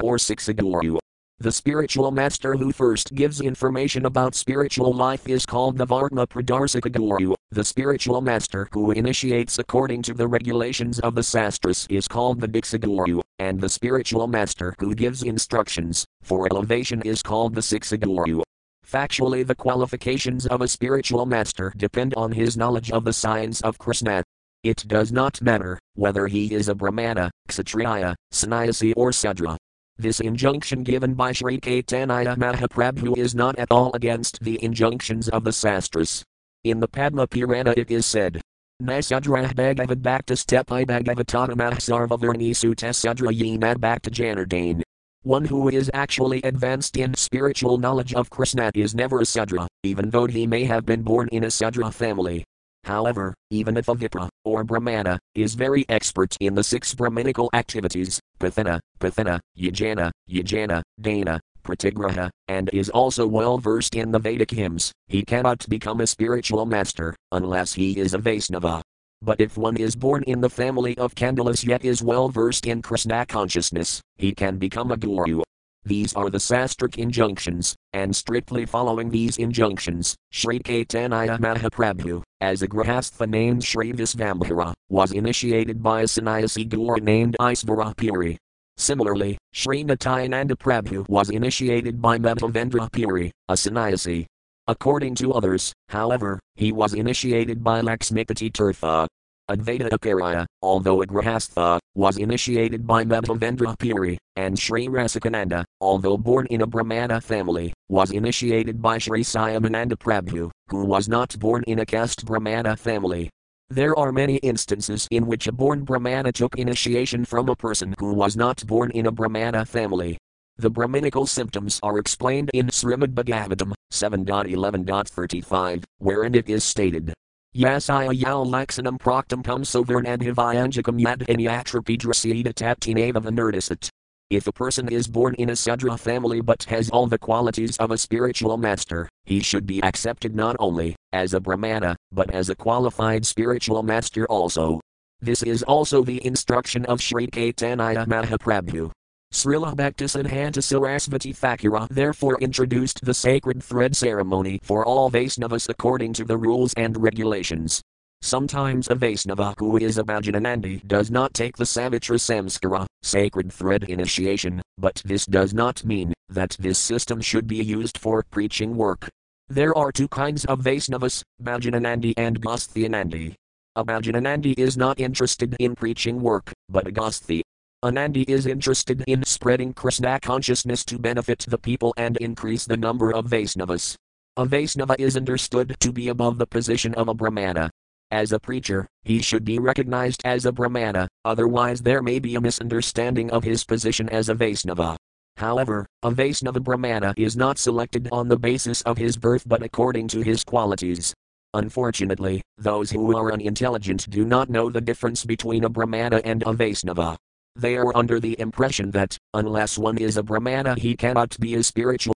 or 0.01 0.17
Siksaguru. 0.17 0.97
The 1.41 1.53
spiritual 1.53 2.11
master 2.11 2.55
who 2.55 2.73
first 2.73 3.15
gives 3.15 3.39
information 3.39 4.05
about 4.05 4.35
spiritual 4.35 4.91
life 4.91 5.25
is 5.25 5.45
called 5.45 5.77
the 5.77 5.87
Vartma 5.87 6.27
Pradarsika 6.27 6.91
Guru. 6.91 7.33
The 7.51 7.63
spiritual 7.63 8.19
master 8.19 8.67
who 8.73 8.91
initiates 8.91 9.57
according 9.57 10.01
to 10.01 10.13
the 10.13 10.27
regulations 10.27 10.99
of 10.99 11.15
the 11.15 11.23
Sastras 11.23 11.87
is 11.89 12.09
called 12.09 12.41
the 12.41 12.47
Diksaguru, 12.49 13.21
and 13.39 13.61
the 13.61 13.69
spiritual 13.69 14.27
master 14.27 14.75
who 14.79 14.93
gives 14.93 15.23
instructions 15.23 16.03
for 16.21 16.45
elevation 16.51 17.01
is 17.03 17.23
called 17.23 17.55
the 17.55 17.61
Siksaguru. 17.61 18.43
Factually, 18.85 19.47
the 19.47 19.55
qualifications 19.55 20.45
of 20.45 20.61
a 20.61 20.67
spiritual 20.67 21.25
master 21.25 21.71
depend 21.77 22.13
on 22.15 22.33
his 22.33 22.57
knowledge 22.57 22.91
of 22.91 23.05
the 23.05 23.13
science 23.13 23.61
of 23.61 23.77
Krishna. 23.77 24.23
It 24.65 24.83
does 24.89 25.13
not 25.13 25.41
matter 25.41 25.79
whether 25.95 26.27
he 26.27 26.53
is 26.53 26.67
a 26.67 26.75
Brahmana, 26.75 27.31
Kshatriya, 27.47 28.17
Sannyasi, 28.31 28.91
or 28.95 29.13
Sudra. 29.13 29.57
This 29.99 30.21
injunction 30.21 30.83
given 30.83 31.13
by 31.13 31.33
Sri 31.33 31.59
Caitanya 31.59 32.37
Mahaprabhu 32.37 33.17
is 33.17 33.35
not 33.35 33.59
at 33.59 33.67
all 33.69 33.91
against 33.93 34.39
the 34.41 34.57
injunctions 34.63 35.27
of 35.27 35.43
the 35.43 35.51
Sastras. 35.51 36.23
In 36.63 36.79
the 36.79 36.87
Padma 36.87 37.27
Purana 37.27 37.73
it 37.75 37.91
is 37.91 38.05
said, 38.05 38.39
Nasudrah 38.81 39.53
Bhagavad 39.53 40.01
Bhakta 40.01 40.35
Stepi 40.35 40.85
Bhagavatamah 40.85 41.81
Sarva 41.83 42.17
Varni 42.17 42.51
Sutta 42.51 42.95
Sudra 42.95 43.27
Yinad 43.27 43.81
Bhakta 43.81 44.09
Janardane. 44.09 44.81
One 45.23 45.43
who 45.43 45.67
is 45.67 45.91
actually 45.93 46.41
advanced 46.43 46.95
in 46.95 47.13
spiritual 47.15 47.77
knowledge 47.77 48.13
of 48.13 48.29
Krishna 48.29 48.71
is 48.73 48.95
never 48.95 49.19
a 49.19 49.25
Sudra, 49.25 49.67
even 49.83 50.11
though 50.11 50.27
he 50.27 50.47
may 50.47 50.63
have 50.63 50.85
been 50.85 51.01
born 51.01 51.27
in 51.33 51.43
a 51.43 51.51
Sudra 51.51 51.91
family. 51.91 52.45
However, 52.83 53.33
even 53.49 53.77
if 53.77 53.87
a 53.87 53.95
Vipra, 53.95 54.29
or 54.43 54.63
Brahmana, 54.63 55.19
is 55.35 55.55
very 55.55 55.85
expert 55.89 56.35
in 56.39 56.55
the 56.55 56.63
six 56.63 56.93
Brahminical 56.93 57.49
activities, 57.53 58.19
Pathana, 58.39 58.79
Pathana, 58.99 59.39
Yajana, 59.57 60.11
Yajana, 60.29 60.81
Dana, 60.99 61.39
Pratigraha, 61.63 62.29
and 62.47 62.69
is 62.73 62.89
also 62.89 63.27
well 63.27 63.57
versed 63.57 63.95
in 63.95 64.11
the 64.11 64.19
Vedic 64.19 64.51
hymns, 64.51 64.91
he 65.07 65.23
cannot 65.23 65.67
become 65.69 66.01
a 66.01 66.07
spiritual 66.07 66.65
master, 66.65 67.15
unless 67.31 67.73
he 67.73 67.99
is 67.99 68.13
a 68.13 68.17
Vaisnava. 68.17 68.81
But 69.21 69.41
if 69.41 69.57
one 69.57 69.75
is 69.75 69.95
born 69.95 70.23
in 70.23 70.39
the 70.39 70.49
family 70.49 70.97
of 70.97 71.13
Kandalas 71.13 71.65
yet 71.65 71.83
is 71.83 72.01
well 72.01 72.29
versed 72.29 72.65
in 72.65 72.81
Krishna 72.81 73.25
consciousness, 73.25 74.01
he 74.15 74.33
can 74.33 74.57
become 74.57 74.91
a 74.91 74.97
guru. 74.97 75.41
These 75.85 76.13
are 76.13 76.29
the 76.29 76.37
sastric 76.37 76.97
injunctions, 76.97 77.75
and 77.93 78.15
strictly 78.15 78.65
following 78.65 79.09
these 79.09 79.37
injunctions, 79.37 80.15
Sri 80.31 80.59
Caitanya 80.59 81.39
Mahaprabhu, 81.39 82.21
as 82.41 82.61
a 82.61 82.67
grahastha 82.67 83.27
named 83.27 83.63
Sri 83.63 83.93
Visvambhara, 83.93 84.73
was 84.89 85.11
initiated 85.11 85.81
by 85.81 86.01
a 86.01 86.07
sannyasi 86.07 86.65
guru 86.65 86.99
named 86.99 87.35
Isvara 87.39 87.95
Puri. 87.95 88.37
Similarly, 88.77 89.37
Sri 89.53 89.83
Nityananda 89.83 90.55
Prabhu 90.55 91.07
was 91.09 91.29
initiated 91.29 92.01
by 92.01 92.17
Madhavendra 92.17 92.91
Puri, 92.91 93.31
a 93.47 93.57
sannyasi. 93.57 94.27
According 94.67 95.15
to 95.15 95.33
others, 95.33 95.73
however, 95.89 96.39
he 96.55 96.71
was 96.71 96.93
initiated 96.93 97.63
by 97.63 97.81
Lakshmipati 97.81 98.51
Tirtha, 98.51 99.07
Advaita 99.49 99.91
Acharya, 99.91 100.45
although 100.61 101.01
a 101.01 101.07
Grahastha, 101.07 101.79
was 101.95 102.17
initiated 102.17 102.85
by 102.85 103.03
Madhavendra 103.03 103.77
Puri, 103.79 104.17
and 104.35 104.57
Sri 104.57 104.87
Rasikananda, 104.87 105.65
although 105.81 106.17
born 106.17 106.45
in 106.47 106.61
a 106.61 106.67
Brahmana 106.67 107.21
family, 107.21 107.73
was 107.87 108.11
initiated 108.11 108.81
by 108.81 108.97
Sri 108.97 109.23
Syamananda 109.23 109.97
Prabhu, 109.97 110.51
who 110.67 110.85
was 110.85 111.07
not 111.07 111.37
born 111.39 111.63
in 111.67 111.79
a 111.79 111.85
caste 111.85 112.25
Brahmana 112.25 112.75
family. 112.75 113.29
There 113.69 113.97
are 113.97 114.11
many 114.11 114.37
instances 114.37 115.07
in 115.11 115.27
which 115.27 115.47
a 115.47 115.51
born 115.51 115.83
Brahmana 115.83 116.31
took 116.31 116.57
initiation 116.57 117.23
from 117.23 117.49
a 117.49 117.55
person 117.55 117.93
who 117.99 118.13
was 118.13 118.35
not 118.35 118.65
born 118.65 118.91
in 118.91 119.05
a 119.05 119.11
Brahmana 119.11 119.65
family. 119.65 120.17
The 120.57 120.69
Brahminical 120.69 121.25
symptoms 121.25 121.79
are 121.83 121.99
explained 121.99 122.49
in 122.53 122.67
Srimad 122.67 123.13
Bhagavatam 123.13 123.73
7.11.35, 123.93 125.83
wherein 125.99 126.35
it 126.35 126.49
is 126.49 126.63
stated 126.63 127.13
Yasaya 127.55 128.13
yau 128.13 128.43
laxanam 128.43 128.99
proktam 128.99 129.43
cum 129.43 129.63
sovernadhivayanjakam 129.63 131.01
yadhanyatrapidrasida 131.01 132.53
taptinava 132.53 133.21
vanurdisat. 133.23 133.89
If 134.29 134.45
a 134.45 134.51
person 134.51 134.89
is 134.89 135.07
born 135.07 135.33
in 135.39 135.49
a 135.49 135.55
Sudra 135.55 135.97
family 135.97 136.39
but 136.39 136.63
has 136.65 136.91
all 136.91 137.07
the 137.07 137.17
qualities 137.17 137.77
of 137.77 137.89
a 137.89 137.97
spiritual 137.97 138.57
master, 138.57 139.09
he 139.23 139.39
should 139.39 139.65
be 139.65 139.81
accepted 139.81 140.35
not 140.35 140.55
only 140.59 140.95
as 141.11 141.33
a 141.33 141.39
Brahmana, 141.39 141.95
but 142.11 142.29
as 142.29 142.49
a 142.49 142.55
qualified 142.55 143.25
spiritual 143.25 143.81
master 143.81 144.27
also. 144.27 144.81
This 145.19 145.41
is 145.41 145.63
also 145.63 146.03
the 146.03 146.23
instruction 146.23 146.85
of 146.85 147.01
Sri 147.01 147.25
Caitanya 147.25 148.05
Mahaprabhu. 148.05 148.91
Srila 149.33 149.75
Bhaktisiddhanta 149.75 150.61
Sarasvati 150.61 151.35
Thakura 151.35 151.87
therefore 151.89 152.37
introduced 152.39 153.03
the 153.03 153.15
sacred 153.15 153.63
thread 153.63 153.95
ceremony 153.95 154.59
for 154.61 154.85
all 154.85 155.09
Vaisnavas 155.09 155.69
according 155.69 156.13
to 156.13 156.23
the 156.23 156.37
rules 156.37 156.71
and 156.75 157.01
regulations. 157.01 157.81
Sometimes 158.21 158.89
a 158.89 158.95
Vaisnava 158.95 159.55
who 159.57 159.77
is 159.77 159.97
a 159.97 160.03
Bhajananandi 160.03 160.85
does 160.85 161.09
not 161.09 161.33
take 161.33 161.55
the 161.55 161.63
Savitra 161.63 162.19
Samskara, 162.19 162.85
sacred 163.01 163.51
thread 163.51 163.85
initiation, 163.85 164.61
but 164.77 165.01
this 165.05 165.25
does 165.25 165.53
not 165.53 165.85
mean 165.85 166.13
that 166.27 166.55
this 166.59 166.77
system 166.77 167.21
should 167.21 167.47
be 167.47 167.63
used 167.63 167.97
for 167.97 168.23
preaching 168.29 168.75
work. 168.75 169.07
There 169.47 169.75
are 169.75 169.91
two 169.91 170.09
kinds 170.09 170.43
of 170.45 170.59
Vaisnavas, 170.59 171.23
Bhajananandi 171.41 172.13
and 172.17 172.41
Gosthyanandi. 172.41 173.35
A 173.77 173.85
Bhajananandi 173.85 174.59
is 174.59 174.75
not 174.75 174.99
interested 174.99 175.55
in 175.59 175.73
preaching 175.73 176.21
work, 176.21 176.51
but 176.67 176.87
a 176.87 176.91
Agasthi. 176.91 177.41
Anandi 177.83 178.27
is 178.27 178.45
interested 178.45 179.01
in 179.07 179.23
spreading 179.23 179.73
Krishna 179.73 180.19
consciousness 180.19 180.83
to 180.85 180.99
benefit 180.99 181.45
the 181.47 181.57
people 181.57 181.93
and 181.95 182.17
increase 182.17 182.65
the 182.65 182.75
number 182.75 183.13
of 183.13 183.27
Vaisnavas. 183.27 183.95
A 184.35 184.45
Vaisnava 184.45 184.99
is 184.99 185.15
understood 185.15 185.77
to 185.79 185.93
be 185.93 186.09
above 186.09 186.37
the 186.37 186.45
position 186.45 186.93
of 186.95 187.07
a 187.07 187.13
Brahmana. 187.13 187.69
As 188.11 188.31
a 188.31 188.39
preacher, 188.39 188.87
he 189.03 189.21
should 189.21 189.45
be 189.45 189.59
recognized 189.59 190.23
as 190.25 190.47
a 190.47 190.51
Brahmana, 190.51 191.07
otherwise, 191.25 191.81
there 191.81 192.01
may 192.01 192.17
be 192.17 192.33
a 192.33 192.41
misunderstanding 192.41 193.29
of 193.29 193.43
his 193.43 193.63
position 193.63 194.09
as 194.09 194.29
a 194.29 194.35
Vaisnava. 194.35 194.97
However, 195.37 195.85
a 196.01 196.09
Vaisnava 196.09 196.59
Brahmana 196.59 197.13
is 197.17 197.37
not 197.37 197.59
selected 197.59 198.09
on 198.11 198.27
the 198.27 198.37
basis 198.37 198.81
of 198.81 198.97
his 198.97 199.15
birth 199.15 199.47
but 199.47 199.61
according 199.61 200.07
to 200.07 200.21
his 200.21 200.43
qualities. 200.43 201.13
Unfortunately, 201.53 202.41
those 202.57 202.89
who 202.89 203.15
are 203.15 203.31
unintelligent 203.31 204.09
do 204.09 204.25
not 204.25 204.49
know 204.49 204.71
the 204.71 204.81
difference 204.81 205.23
between 205.23 205.63
a 205.63 205.69
Brahmana 205.69 206.19
and 206.25 206.41
a 206.43 206.53
Vaisnava. 206.53 207.15
They 207.55 207.77
are 207.77 207.95
under 207.95 208.19
the 208.19 208.39
impression 208.39 208.89
that, 208.91 209.17
unless 209.35 209.77
one 209.77 209.99
is 209.99 210.17
a 210.17 210.23
Brahmana, 210.23 210.75
he 210.79 210.95
cannot 210.95 211.39
be 211.39 211.53
a 211.53 211.63
spiritual 211.63 212.15